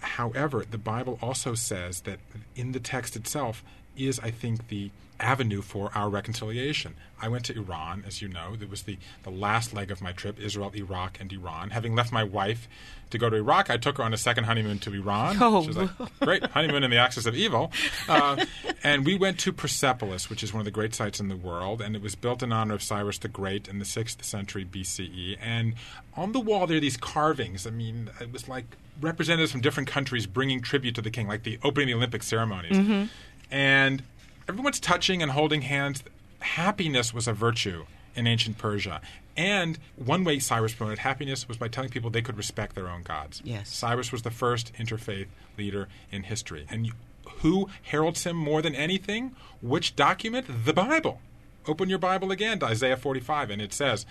However, 0.00 0.64
the 0.68 0.78
Bible 0.78 1.18
also 1.22 1.54
says 1.54 2.00
that 2.02 2.18
in 2.56 2.72
the 2.72 2.80
text 2.80 3.16
itself 3.16 3.62
is, 3.96 4.18
I 4.20 4.30
think, 4.30 4.68
the 4.68 4.90
avenue 5.20 5.62
for 5.62 5.90
our 5.94 6.08
reconciliation. 6.08 6.94
I 7.20 7.28
went 7.28 7.44
to 7.46 7.56
Iran, 7.56 8.02
as 8.06 8.22
you 8.22 8.28
know. 8.28 8.56
It 8.60 8.70
was 8.70 8.82
the, 8.82 8.98
the 9.22 9.30
last 9.30 9.74
leg 9.74 9.90
of 9.90 10.00
my 10.00 10.12
trip 10.12 10.40
Israel, 10.40 10.72
Iraq, 10.74 11.20
and 11.20 11.30
Iran. 11.32 11.70
Having 11.70 11.94
left 11.94 12.12
my 12.12 12.24
wife 12.24 12.68
to 13.10 13.18
go 13.18 13.28
to 13.28 13.36
Iraq, 13.36 13.68
I 13.70 13.76
took 13.76 13.98
her 13.98 14.04
on 14.04 14.14
a 14.14 14.16
second 14.16 14.44
honeymoon 14.44 14.78
to 14.80 14.94
Iran. 14.94 15.36
Oh. 15.40 15.58
Which 15.58 15.68
was 15.68 15.76
like, 15.76 15.90
great 16.20 16.44
honeymoon 16.44 16.82
in 16.82 16.90
the 16.90 16.96
axis 16.96 17.26
of 17.26 17.34
evil. 17.34 17.72
Uh, 18.08 18.44
and 18.82 19.04
we 19.04 19.16
went 19.16 19.38
to 19.40 19.52
Persepolis, 19.52 20.30
which 20.30 20.42
is 20.42 20.52
one 20.52 20.60
of 20.60 20.64
the 20.64 20.70
great 20.70 20.94
sites 20.94 21.20
in 21.20 21.28
the 21.28 21.36
world. 21.36 21.80
And 21.80 21.94
it 21.94 22.02
was 22.02 22.14
built 22.14 22.42
in 22.42 22.52
honor 22.52 22.74
of 22.74 22.82
Cyrus 22.82 23.18
the 23.18 23.28
Great 23.28 23.68
in 23.68 23.78
the 23.78 23.84
6th 23.84 24.24
century 24.24 24.64
BCE. 24.64 25.36
And 25.40 25.74
on 26.16 26.32
the 26.32 26.40
wall, 26.40 26.66
there 26.66 26.78
are 26.78 26.80
these 26.80 26.96
carvings. 26.96 27.66
I 27.66 27.70
mean, 27.70 28.10
it 28.20 28.32
was 28.32 28.48
like 28.48 28.64
representatives 29.00 29.52
from 29.52 29.60
different 29.60 29.88
countries 29.88 30.26
bringing 30.26 30.60
tribute 30.60 30.94
to 30.94 31.02
the 31.02 31.10
king, 31.10 31.28
like 31.28 31.42
the 31.42 31.58
opening 31.62 31.88
of 31.88 31.88
the 31.88 31.94
Olympic 31.94 32.22
ceremonies. 32.22 32.76
Mm-hmm 32.76 33.04
and 33.50 34.02
everyone's 34.50 34.80
touching 34.80 35.22
and 35.22 35.30
holding 35.30 35.62
hands. 35.62 36.02
Happiness 36.40 37.14
was 37.14 37.28
a 37.28 37.32
virtue 37.32 37.84
in 38.16 38.26
ancient 38.26 38.58
Persia. 38.58 39.00
And 39.36 39.78
one 39.94 40.24
way 40.24 40.40
Cyrus 40.40 40.74
promoted 40.74 40.98
happiness 40.98 41.46
was 41.46 41.56
by 41.56 41.68
telling 41.68 41.90
people 41.90 42.10
they 42.10 42.20
could 42.20 42.36
respect 42.36 42.74
their 42.74 42.88
own 42.88 43.02
gods. 43.02 43.40
Yes. 43.44 43.68
Cyrus 43.68 44.10
was 44.10 44.22
the 44.22 44.30
first 44.30 44.72
interfaith 44.74 45.28
leader 45.56 45.88
in 46.10 46.24
history. 46.24 46.66
And 46.68 46.90
who 47.38 47.68
heralds 47.82 48.24
him 48.24 48.36
more 48.36 48.60
than 48.60 48.74
anything? 48.74 49.36
Which 49.62 49.94
document? 49.94 50.46
The 50.64 50.72
Bible. 50.72 51.20
Open 51.68 51.88
your 51.88 51.98
Bible 51.98 52.32
again 52.32 52.58
to 52.58 52.66
Isaiah 52.66 52.96
45, 52.96 53.50
and 53.50 53.62
it 53.62 53.72
says, 53.72 54.04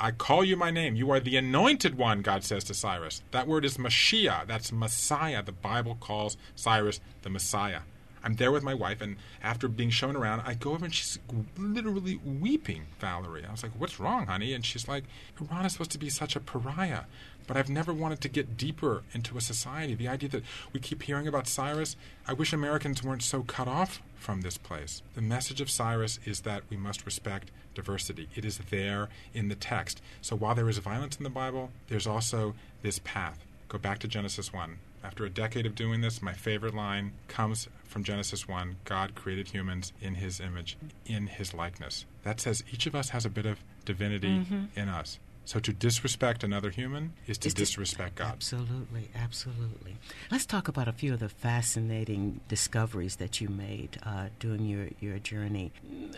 I 0.00 0.12
call 0.12 0.44
you 0.44 0.56
my 0.56 0.70
name. 0.70 0.94
You 0.94 1.10
are 1.10 1.20
the 1.20 1.36
anointed 1.36 1.98
one, 1.98 2.22
God 2.22 2.42
says 2.42 2.64
to 2.64 2.74
Cyrus. 2.74 3.22
That 3.32 3.46
word 3.46 3.64
is 3.64 3.76
Mashiach. 3.76 4.46
That's 4.46 4.72
Messiah. 4.72 5.42
The 5.42 5.52
Bible 5.52 5.98
calls 6.00 6.36
Cyrus 6.54 7.00
the 7.22 7.30
Messiah. 7.30 7.80
I'm 8.22 8.34
there 8.34 8.52
with 8.52 8.62
my 8.62 8.74
wife, 8.74 9.00
and 9.00 9.16
after 9.42 9.68
being 9.68 9.90
shown 9.90 10.16
around, 10.16 10.42
I 10.44 10.54
go 10.54 10.72
over 10.72 10.84
and 10.84 10.94
she's 10.94 11.18
literally 11.56 12.20
weeping, 12.24 12.86
Valerie. 12.98 13.44
I 13.46 13.50
was 13.50 13.62
like, 13.62 13.72
What's 13.78 14.00
wrong, 14.00 14.26
honey? 14.26 14.52
And 14.52 14.64
she's 14.64 14.88
like, 14.88 15.04
Iran 15.40 15.66
is 15.66 15.72
supposed 15.72 15.92
to 15.92 15.98
be 15.98 16.10
such 16.10 16.36
a 16.36 16.40
pariah. 16.40 17.04
But 17.46 17.56
I've 17.56 17.70
never 17.70 17.94
wanted 17.94 18.20
to 18.20 18.28
get 18.28 18.58
deeper 18.58 19.02
into 19.14 19.38
a 19.38 19.40
society. 19.40 19.94
The 19.94 20.08
idea 20.08 20.28
that 20.30 20.44
we 20.74 20.80
keep 20.80 21.02
hearing 21.02 21.26
about 21.26 21.48
Cyrus, 21.48 21.96
I 22.26 22.34
wish 22.34 22.52
Americans 22.52 23.02
weren't 23.02 23.22
so 23.22 23.42
cut 23.42 23.66
off 23.66 24.02
from 24.16 24.42
this 24.42 24.58
place. 24.58 25.00
The 25.14 25.22
message 25.22 25.62
of 25.62 25.70
Cyrus 25.70 26.18
is 26.26 26.40
that 26.40 26.64
we 26.68 26.76
must 26.76 27.06
respect 27.06 27.50
diversity. 27.74 28.28
It 28.34 28.44
is 28.44 28.58
there 28.70 29.08
in 29.32 29.48
the 29.48 29.54
text. 29.54 30.02
So 30.20 30.36
while 30.36 30.54
there 30.54 30.68
is 30.68 30.76
violence 30.78 31.16
in 31.16 31.24
the 31.24 31.30
Bible, 31.30 31.70
there's 31.88 32.06
also 32.06 32.54
this 32.82 32.98
path. 32.98 33.38
Go 33.68 33.78
back 33.78 33.98
to 34.00 34.08
Genesis 34.08 34.52
1. 34.52 34.78
After 35.02 35.24
a 35.24 35.30
decade 35.30 35.64
of 35.64 35.74
doing 35.74 36.00
this, 36.00 36.20
my 36.20 36.32
favorite 36.32 36.74
line 36.74 37.12
comes 37.28 37.68
from 37.88 38.04
Genesis 38.04 38.46
1 38.46 38.76
God 38.84 39.14
created 39.14 39.48
humans 39.48 39.92
in 40.00 40.14
his 40.14 40.40
image, 40.40 40.76
in 41.06 41.26
his 41.26 41.54
likeness. 41.54 42.06
That 42.22 42.40
says 42.40 42.62
each 42.72 42.86
of 42.86 42.94
us 42.94 43.10
has 43.10 43.24
a 43.24 43.30
bit 43.30 43.46
of 43.46 43.58
divinity 43.84 44.28
mm-hmm. 44.28 44.64
in 44.78 44.88
us. 44.88 45.18
So 45.48 45.58
to 45.60 45.72
disrespect 45.72 46.44
another 46.44 46.68
human 46.68 47.14
is 47.26 47.38
to 47.38 47.48
disrespect 47.48 48.16
God. 48.16 48.32
Absolutely, 48.32 49.08
absolutely. 49.14 49.96
Let's 50.30 50.44
talk 50.44 50.68
about 50.68 50.88
a 50.88 50.92
few 50.92 51.14
of 51.14 51.20
the 51.20 51.30
fascinating 51.30 52.40
discoveries 52.48 53.16
that 53.16 53.40
you 53.40 53.48
made 53.48 53.98
uh, 54.04 54.26
during 54.40 54.66
your, 54.66 54.88
your 55.00 55.18
journey. 55.18 55.72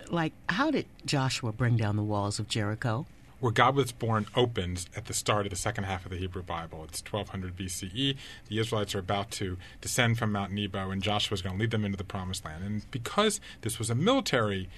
Like, 0.08 0.32
how 0.48 0.72
did 0.72 0.86
Joshua 1.06 1.52
bring 1.52 1.76
down 1.76 1.94
the 1.94 2.02
walls 2.02 2.40
of 2.40 2.48
Jericho? 2.48 3.06
Where 3.41 3.53
God 3.53 3.74
was 3.74 3.93
born 3.93 4.26
opens 4.36 4.86
at 4.97 5.07
the 5.07 5.14
start 5.14 5.47
of 5.47 5.51
the 5.51 5.57
second 5.57 5.84
half 5.84 6.05
of 6.05 6.11
the 6.11 6.18
Hebrew 6.18 6.43
Bible. 6.43 6.84
It's 6.84 7.03
1200 7.03 7.57
BCE. 7.57 8.16
The 8.49 8.59
Israelites 8.59 8.95
are 8.95 9.01
about 9.01 9.30
to 9.32 9.57
descend 9.80 10.18
from 10.18 10.32
Mount 10.32 10.53
Nebo, 10.53 10.91
and 10.91 11.03
Joshua 11.03 11.34
is 11.34 11.43
going 11.43 11.57
to 11.57 11.61
lead 11.61 11.70
them 11.70 11.84
into 11.84 11.97
the 11.97 12.05
Promised 12.05 12.45
Land. 12.45 12.64
And 12.64 12.91
because 12.91 13.41
this 13.62 13.78
was 13.78 13.91
a 13.91 13.95
military 13.95 14.68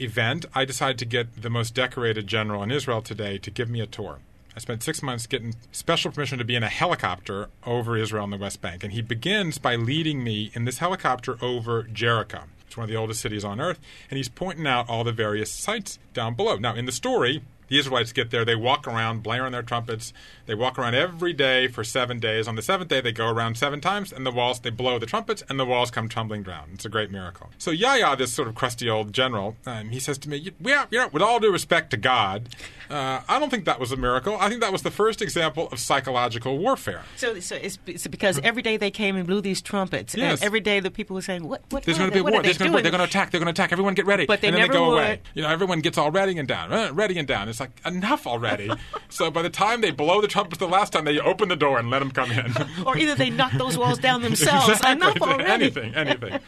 event, 0.00 0.46
I 0.54 0.64
decided 0.64 0.98
to 0.98 1.04
get 1.04 1.42
the 1.42 1.50
most 1.50 1.74
decorated 1.74 2.26
general 2.26 2.62
in 2.62 2.70
Israel 2.70 3.02
today 3.02 3.38
to 3.38 3.50
give 3.50 3.68
me 3.68 3.80
a 3.80 3.86
tour. 3.86 4.18
I 4.54 4.60
spent 4.60 4.82
six 4.82 5.02
months 5.02 5.26
getting 5.26 5.54
special 5.72 6.10
permission 6.10 6.38
to 6.38 6.44
be 6.44 6.56
in 6.56 6.62
a 6.62 6.68
helicopter 6.68 7.48
over 7.64 7.96
Israel 7.96 8.24
and 8.24 8.32
the 8.32 8.36
West 8.36 8.60
Bank. 8.60 8.84
And 8.84 8.92
he 8.92 9.00
begins 9.00 9.58
by 9.58 9.76
leading 9.76 10.22
me 10.22 10.50
in 10.54 10.66
this 10.66 10.78
helicopter 10.78 11.38
over 11.42 11.84
Jericho. 11.84 12.42
It's 12.66 12.76
one 12.76 12.84
of 12.84 12.90
the 12.90 12.96
oldest 12.96 13.20
cities 13.20 13.44
on 13.44 13.60
earth. 13.60 13.80
And 14.10 14.18
he's 14.18 14.28
pointing 14.28 14.66
out 14.66 14.90
all 14.90 15.04
the 15.04 15.12
various 15.12 15.50
sites 15.50 15.98
down 16.12 16.34
below. 16.34 16.56
Now, 16.56 16.74
in 16.74 16.84
the 16.84 16.92
story, 16.92 17.42
the 17.72 17.78
Israelites 17.78 18.12
get 18.12 18.30
there, 18.30 18.44
they 18.44 18.54
walk 18.54 18.86
around 18.86 19.22
blaring 19.22 19.52
their 19.52 19.62
trumpets. 19.62 20.12
They 20.44 20.54
walk 20.54 20.78
around 20.78 20.94
every 20.94 21.32
day 21.32 21.68
for 21.68 21.82
seven 21.82 22.20
days. 22.20 22.46
On 22.46 22.54
the 22.54 22.60
seventh 22.60 22.90
day, 22.90 23.00
they 23.00 23.12
go 23.12 23.30
around 23.30 23.56
seven 23.56 23.80
times, 23.80 24.12
and 24.12 24.26
the 24.26 24.30
walls, 24.30 24.60
they 24.60 24.68
blow 24.68 24.98
the 24.98 25.06
trumpets, 25.06 25.42
and 25.48 25.58
the 25.58 25.64
walls 25.64 25.90
come 25.90 26.06
tumbling 26.06 26.42
down. 26.42 26.68
It's 26.74 26.84
a 26.84 26.90
great 26.90 27.10
miracle. 27.10 27.48
So 27.56 27.70
Yahya, 27.70 28.16
this 28.16 28.30
sort 28.30 28.48
of 28.48 28.54
crusty 28.54 28.90
old 28.90 29.14
general, 29.14 29.56
um, 29.64 29.88
he 29.88 30.00
says 30.00 30.18
to 30.18 30.28
me, 30.28 30.52
yeah, 30.60 30.84
you 30.90 30.98
know, 30.98 31.08
with 31.12 31.22
all 31.22 31.40
due 31.40 31.50
respect 31.50 31.90
to 31.92 31.96
God, 31.96 32.50
uh, 32.92 33.22
I 33.26 33.38
don't 33.38 33.48
think 33.48 33.64
that 33.64 33.80
was 33.80 33.90
a 33.90 33.96
miracle. 33.96 34.36
I 34.38 34.48
think 34.48 34.60
that 34.60 34.70
was 34.70 34.82
the 34.82 34.90
first 34.90 35.22
example 35.22 35.68
of 35.72 35.78
psychological 35.78 36.58
warfare. 36.58 37.02
So, 37.16 37.40
so 37.40 37.56
it's, 37.56 37.78
it's 37.86 38.06
because 38.06 38.38
every 38.44 38.60
day 38.60 38.76
they 38.76 38.90
came 38.90 39.16
and 39.16 39.26
blew 39.26 39.40
these 39.40 39.62
trumpets, 39.62 40.14
yes. 40.14 40.40
and 40.40 40.46
every 40.46 40.60
day 40.60 40.80
the 40.80 40.90
people 40.90 41.14
were 41.14 41.22
saying, 41.22 41.48
"What? 41.48 41.62
What? 41.70 41.84
There's 41.84 41.96
going 41.96 42.10
to 42.10 42.14
be 42.14 42.20
a 42.20 42.22
war. 42.22 42.42
There's 42.42 42.58
going 42.58 42.70
to 42.70 42.76
be 42.76 42.82
They're 42.82 42.90
going 42.90 43.00
to 43.00 43.08
attack. 43.08 43.30
They're 43.30 43.40
going 43.40 43.52
to 43.52 43.58
attack. 43.62 43.72
Everyone 43.72 43.94
get 43.94 44.06
ready." 44.06 44.26
But 44.26 44.42
they 44.42 44.48
and 44.48 44.56
then 44.56 44.62
never 44.62 44.72
they 44.74 44.78
go 44.78 44.90
would. 44.90 44.94
away. 44.94 45.20
You 45.34 45.42
know, 45.42 45.48
everyone 45.48 45.80
gets 45.80 45.96
all 45.96 46.10
ready 46.10 46.38
and 46.38 46.46
down, 46.46 46.72
uh, 46.72 46.92
ready 46.92 47.18
and 47.18 47.26
down. 47.26 47.48
It's 47.48 47.60
like 47.60 47.70
enough 47.86 48.26
already. 48.26 48.70
so 49.08 49.30
by 49.30 49.42
the 49.42 49.50
time 49.50 49.80
they 49.80 49.90
blow 49.90 50.20
the 50.20 50.28
trumpets 50.28 50.58
the 50.58 50.68
last 50.68 50.92
time, 50.92 51.06
they 51.06 51.18
open 51.18 51.48
the 51.48 51.56
door 51.56 51.78
and 51.78 51.88
let 51.88 52.00
them 52.00 52.10
come 52.10 52.30
in. 52.30 52.52
or 52.86 52.98
either 52.98 53.14
they 53.14 53.30
knock 53.30 53.52
those 53.52 53.78
walls 53.78 53.98
down 53.98 54.22
themselves. 54.22 54.68
exactly. 54.68 54.92
Enough 54.92 55.22
already. 55.22 55.44
Anything, 55.44 55.94
anything. 55.94 56.38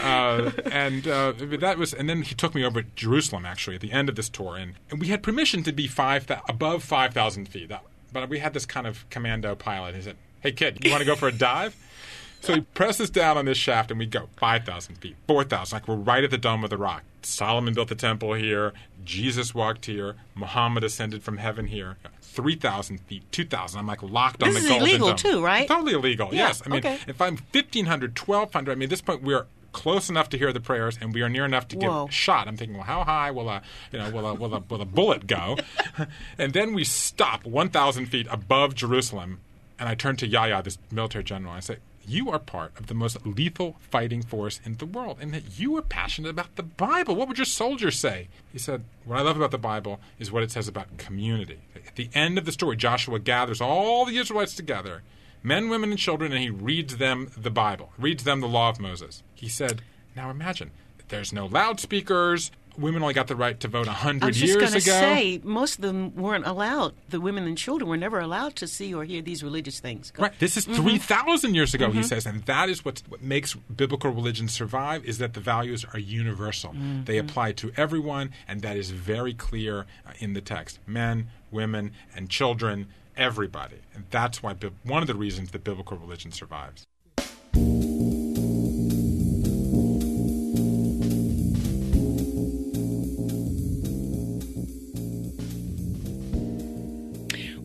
uh, 0.00 0.50
and 0.70 1.08
uh, 1.08 1.32
that 1.58 1.78
was, 1.78 1.92
and 1.92 2.08
then 2.08 2.22
he 2.22 2.34
took 2.34 2.54
me 2.54 2.64
over 2.64 2.82
to 2.82 2.88
Jerusalem 2.94 3.44
actually 3.44 3.74
at 3.74 3.82
the 3.82 3.92
end 3.92 4.08
of 4.08 4.14
this 4.14 4.28
tour, 4.28 4.56
and, 4.56 4.74
and 4.90 5.00
we 5.00 5.08
had 5.08 5.22
permission 5.22 5.62
to 5.64 5.72
be 5.72 5.79
five 5.86 6.30
above 6.48 6.82
five 6.82 7.14
thousand 7.14 7.48
feet. 7.48 7.68
That, 7.68 7.82
but 8.12 8.28
we 8.28 8.38
had 8.38 8.54
this 8.54 8.66
kind 8.66 8.86
of 8.86 9.08
commando 9.10 9.54
pilot. 9.54 9.94
He 9.94 10.02
said, 10.02 10.16
"Hey 10.40 10.52
kid, 10.52 10.84
you 10.84 10.90
want 10.90 11.00
to 11.00 11.06
go 11.06 11.16
for 11.16 11.28
a 11.28 11.32
dive?" 11.32 11.76
So 12.42 12.54
he 12.54 12.60
presses 12.62 13.10
down 13.10 13.36
on 13.36 13.44
this 13.44 13.58
shaft, 13.58 13.90
and 13.90 14.00
we 14.00 14.06
go 14.06 14.28
5,000 14.38 14.94
feet, 14.96 15.16
4,000. 15.26 15.76
Like 15.76 15.86
we're 15.86 15.94
right 15.96 16.24
at 16.24 16.30
the 16.30 16.38
Dome 16.38 16.64
of 16.64 16.70
the 16.70 16.78
Rock. 16.78 17.02
Solomon 17.22 17.74
built 17.74 17.88
the 17.88 17.94
temple 17.94 18.32
here. 18.32 18.72
Jesus 19.04 19.54
walked 19.54 19.84
here. 19.86 20.16
Muhammad 20.34 20.82
ascended 20.82 21.22
from 21.22 21.36
heaven 21.36 21.66
here. 21.66 21.98
3,000 22.22 22.98
feet, 23.00 23.30
2,000. 23.32 23.78
I'm 23.78 23.86
like 23.86 24.02
locked 24.02 24.40
this 24.40 24.48
on 24.48 24.54
the 24.54 24.60
is 24.60 24.68
golden 24.68 24.88
illegal 24.88 25.08
dome. 25.08 25.16
too, 25.16 25.44
right? 25.44 25.68
Totally 25.68 25.92
illegal. 25.92 26.28
Yeah, 26.32 26.46
yes. 26.48 26.62
I 26.64 26.68
mean, 26.70 26.78
okay. 26.78 26.98
if 27.06 27.20
I'm 27.20 27.36
1,500, 27.36 28.18
1,200, 28.18 28.72
I 28.72 28.74
mean, 28.74 28.84
at 28.84 28.90
this 28.90 29.02
point 29.02 29.22
we're 29.22 29.46
close 29.72 30.08
enough 30.10 30.28
to 30.30 30.38
hear 30.38 30.52
the 30.52 30.60
prayers, 30.60 30.98
and 31.00 31.14
we 31.14 31.22
are 31.22 31.28
near 31.28 31.44
enough 31.44 31.68
to 31.68 31.76
Whoa. 31.76 32.04
give 32.06 32.14
shot. 32.14 32.48
I'm 32.48 32.56
thinking, 32.56 32.76
well, 32.76 32.86
how 32.86 33.04
high 33.04 33.30
will 33.30 33.48
a 33.48 33.62
you 33.92 33.98
know 33.98 34.10
will 34.10 34.26
a 34.26 34.34
will 34.34 34.54
a, 34.54 34.60
will 34.60 34.80
a 34.80 34.86
bullet 34.86 35.26
go? 35.26 35.56
and 36.38 36.52
then 36.52 36.74
we 36.74 36.84
stop 36.84 37.44
1,000 37.44 38.06
feet 38.06 38.26
above 38.30 38.74
Jerusalem, 38.74 39.40
and 39.78 39.88
I 39.88 39.94
turn 39.94 40.16
to 40.16 40.26
Yahya, 40.26 40.62
this 40.62 40.78
military 40.90 41.24
general, 41.24 41.52
and 41.52 41.58
I 41.58 41.60
say, 41.60 41.76
you 42.06 42.30
are 42.30 42.38
part 42.38 42.72
of 42.78 42.86
the 42.88 42.94
most 42.94 43.24
lethal 43.24 43.76
fighting 43.78 44.22
force 44.22 44.60
in 44.64 44.76
the 44.76 44.86
world, 44.86 45.18
and 45.20 45.32
that 45.32 45.58
you 45.58 45.76
are 45.76 45.82
passionate 45.82 46.30
about 46.30 46.56
the 46.56 46.62
Bible. 46.62 47.14
What 47.14 47.28
would 47.28 47.38
your 47.38 47.44
soldiers 47.44 47.98
say? 47.98 48.28
He 48.52 48.58
said, 48.58 48.84
What 49.04 49.18
I 49.18 49.22
love 49.22 49.36
about 49.36 49.52
the 49.52 49.58
Bible 49.58 50.00
is 50.18 50.32
what 50.32 50.42
it 50.42 50.50
says 50.50 50.66
about 50.66 50.98
community. 50.98 51.60
At 51.74 51.96
the 51.96 52.10
end 52.14 52.38
of 52.38 52.46
the 52.46 52.52
story, 52.52 52.76
Joshua 52.76 53.18
gathers 53.18 53.60
all 53.60 54.04
the 54.04 54.16
Israelites 54.16 54.54
together, 54.54 55.02
men, 55.42 55.68
women, 55.68 55.90
and 55.90 55.98
children, 55.98 56.32
and 56.32 56.40
he 56.40 56.50
reads 56.50 56.96
them 56.96 57.30
the 57.36 57.50
Bible, 57.50 57.92
reads 57.98 58.24
them 58.24 58.40
the 58.40 58.48
law 58.48 58.68
of 58.68 58.80
Moses. 58.80 59.22
He 59.34 59.48
said, 59.48 59.82
Now 60.14 60.30
imagine, 60.30 60.70
there's 61.08 61.32
no 61.32 61.46
loudspeakers, 61.46 62.50
women 62.80 63.02
only 63.02 63.14
got 63.14 63.26
the 63.26 63.36
right 63.36 63.58
to 63.60 63.68
vote 63.68 63.86
a 63.86 63.90
I 63.90 63.94
hundred 63.94 64.28
was 64.28 64.42
years 64.42 64.72
just 64.72 64.86
ago. 64.86 64.92
to 64.92 65.00
say, 65.00 65.40
most 65.42 65.76
of 65.76 65.82
them 65.82 66.14
weren't 66.16 66.46
allowed. 66.46 66.94
The 67.08 67.20
women 67.20 67.44
and 67.44 67.56
children 67.56 67.88
were 67.88 67.96
never 67.96 68.20
allowed 68.20 68.56
to 68.56 68.66
see 68.66 68.94
or 68.94 69.04
hear 69.04 69.22
these 69.22 69.42
religious 69.42 69.80
things. 69.80 70.10
Go- 70.10 70.24
Right. 70.24 70.38
This 70.38 70.56
is 70.56 70.66
mm-hmm. 70.66 70.82
3,000 70.82 71.54
years 71.54 71.74
ago, 71.74 71.90
he 71.90 72.00
mm-hmm. 72.00 72.06
says. 72.06 72.26
And 72.26 72.44
that 72.44 72.68
is 72.68 72.84
what's, 72.84 73.02
what 73.08 73.22
makes 73.22 73.54
biblical 73.54 74.10
religion 74.10 74.48
survive 74.48 75.04
is 75.04 75.18
that 75.18 75.34
the 75.34 75.40
values 75.40 75.84
are 75.92 75.98
universal. 75.98 76.70
Mm-hmm. 76.70 77.04
They 77.04 77.18
apply 77.18 77.52
to 77.52 77.72
everyone, 77.76 78.32
and 78.46 78.62
that 78.62 78.76
is 78.76 78.90
very 78.90 79.34
clear 79.34 79.86
uh, 80.06 80.12
in 80.18 80.34
the 80.34 80.40
text. 80.40 80.78
Men, 80.86 81.28
women, 81.50 81.92
and 82.14 82.28
children, 82.28 82.88
everybody. 83.16 83.76
And 83.94 84.04
that's 84.10 84.42
why 84.42 84.54
one 84.84 85.02
of 85.02 85.06
the 85.06 85.14
reasons 85.14 85.50
that 85.50 85.64
biblical 85.64 85.96
religion 85.96 86.32
survives. 86.32 86.86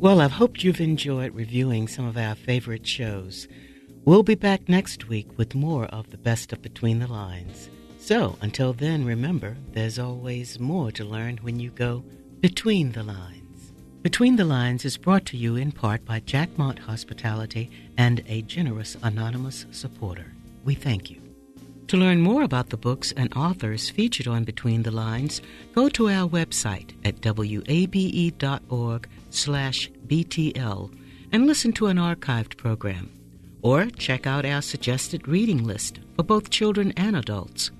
Well, 0.06 0.22
I've 0.22 0.34
hoped 0.34 0.64
you've 0.64 0.82
enjoyed 0.82 1.34
reviewing 1.34 1.88
some 1.88 2.06
of 2.06 2.16
our 2.16 2.36
favorite 2.36 2.86
shows. 2.86 3.48
We'll 4.04 4.22
be 4.22 4.36
back 4.36 4.70
next 4.70 5.08
week 5.08 5.36
with 5.36 5.56
more 5.56 5.86
of 5.86 6.12
the 6.12 6.18
best 6.18 6.54
of 6.54 6.62
Between 6.62 7.00
the 7.00 7.08
Lines. 7.08 7.72
So, 7.98 8.38
until 8.40 8.72
then, 8.72 9.04
remember, 9.04 9.58
there's 9.72 9.98
always 9.98 10.60
more 10.60 10.92
to 10.92 11.04
learn 11.04 11.38
when 11.38 11.60
you 11.60 11.72
go 11.72 12.04
between 12.40 12.92
the 12.92 13.02
lines. 13.02 13.45
Between 14.06 14.36
the 14.36 14.46
Lines 14.46 14.86
is 14.86 14.98
brought 14.98 15.26
to 15.26 15.36
you 15.36 15.56
in 15.56 15.72
part 15.72 16.06
by 16.06 16.20
Jackmont 16.20 16.78
Hospitality 16.78 17.72
and 17.98 18.24
a 18.28 18.44
generous 18.44 18.96
anonymous 19.02 19.66
supporter. 19.72 20.32
We 20.64 20.76
thank 20.76 21.10
you. 21.10 21.20
To 21.88 21.98
learn 21.98 22.22
more 22.22 22.44
about 22.44 22.70
the 22.70 22.78
books 22.78 23.14
and 23.14 23.36
authors 23.36 23.90
featured 23.90 24.28
on 24.28 24.44
Between 24.44 24.84
the 24.84 24.92
Lines, 24.92 25.42
go 25.74 25.90
to 25.90 26.08
our 26.08 26.30
website 26.30 26.92
at 27.04 27.26
wabe.org 27.26 29.10
slash 29.32 29.90
BTL 30.06 30.96
and 31.32 31.48
listen 31.48 31.74
to 31.74 31.88
an 31.88 31.98
archived 31.98 32.58
program. 32.58 33.10
Or 33.64 33.88
check 33.88 34.28
out 34.28 34.46
our 34.46 34.62
suggested 34.62 35.28
reading 35.28 35.64
list 35.64 35.98
for 36.16 36.22
both 36.22 36.52
children 36.52 36.94
and 36.96 37.16
adults. 37.16 37.72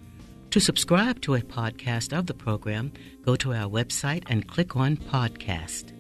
To 0.50 0.60
subscribe 0.60 1.22
to 1.22 1.36
a 1.36 1.42
podcast 1.42 2.18
of 2.18 2.26
the 2.26 2.34
program, 2.34 2.94
go 3.24 3.36
to 3.36 3.54
our 3.54 3.70
website 3.70 4.24
and 4.26 4.48
click 4.48 4.76
on 4.76 4.98
Podcast. 4.98 5.95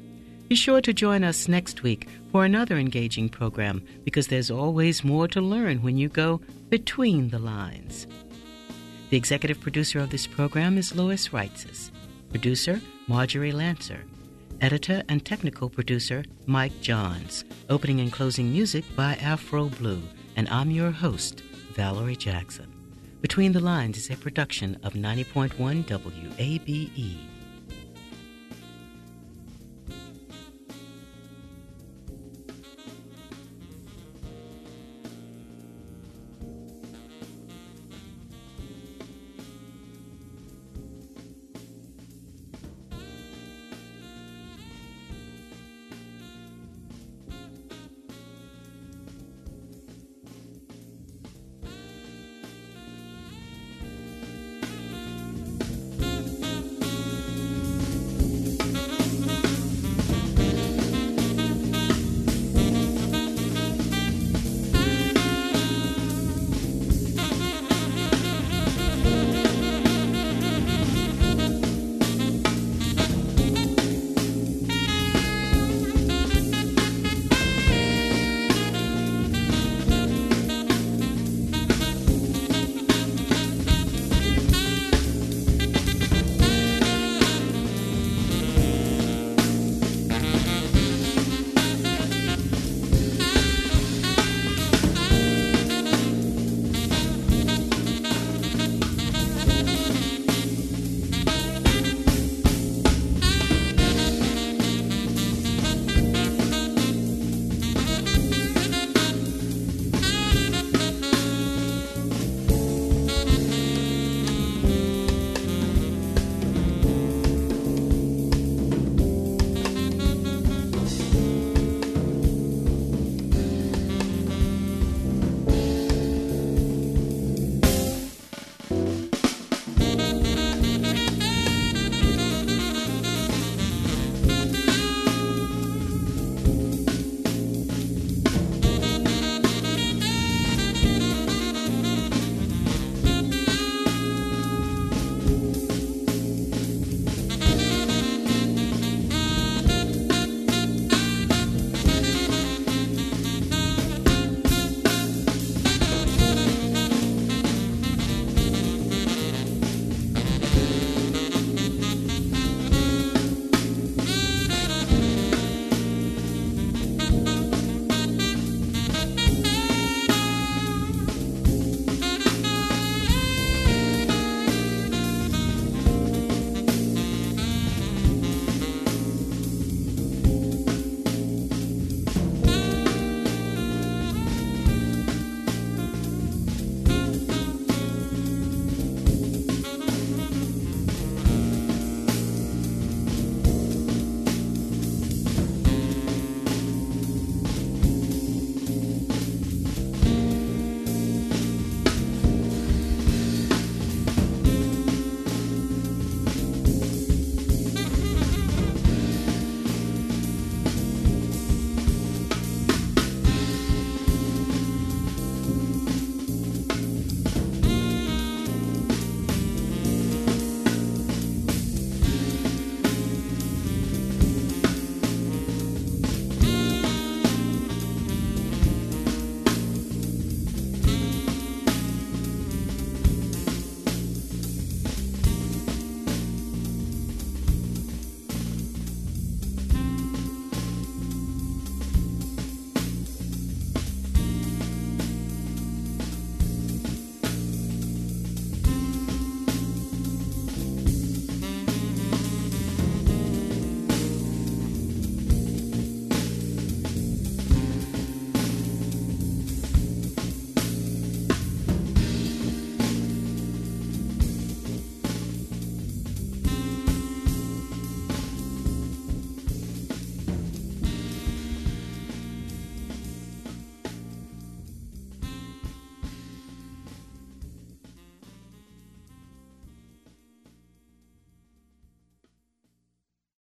Be 0.48 0.56
sure 0.56 0.80
to 0.82 0.94
join 0.94 1.24
us 1.24 1.48
next 1.48 1.82
week 1.82 2.08
for 2.32 2.46
another 2.46 2.78
engaging 2.78 3.30
program 3.30 3.84
because 4.04 4.28
there's 4.28 4.52
always 4.52 5.04
more 5.04 5.28
to 5.30 5.42
learn 5.42 5.82
when 5.82 5.98
you 5.98 6.08
go 6.08 6.40
between 6.70 7.30
the 7.30 7.40
lines. 7.40 8.06
The 9.10 9.18
executive 9.18 9.60
producer 9.60 10.00
of 10.00 10.12
this 10.12 10.28
program 10.28 10.78
is 10.78 10.96
Lois 10.96 11.30
Reitzes. 11.30 11.90
Producer, 12.30 12.80
Marjorie 13.08 13.52
Lancer. 13.52 14.04
Editor 14.62 15.04
and 15.10 15.26
technical 15.26 15.68
producer, 15.68 16.24
Mike 16.46 16.80
Johns. 16.80 17.44
Opening 17.70 18.00
and 18.00 18.12
closing 18.12 18.52
music 18.52 18.86
by 18.96 19.16
Afro 19.16 19.70
Blue. 19.70 20.02
And 20.36 20.48
I'm 20.50 20.70
your 20.70 20.92
host, 20.92 21.42
Valerie 21.74 22.16
Jackson. 22.16 22.72
Between 23.22 23.52
the 23.52 23.60
Lines 23.60 23.98
is 23.98 24.12
a 24.12 24.16
production 24.16 24.78
of 24.84 24.94
90.1 24.94 25.86
WABE. 25.86 27.35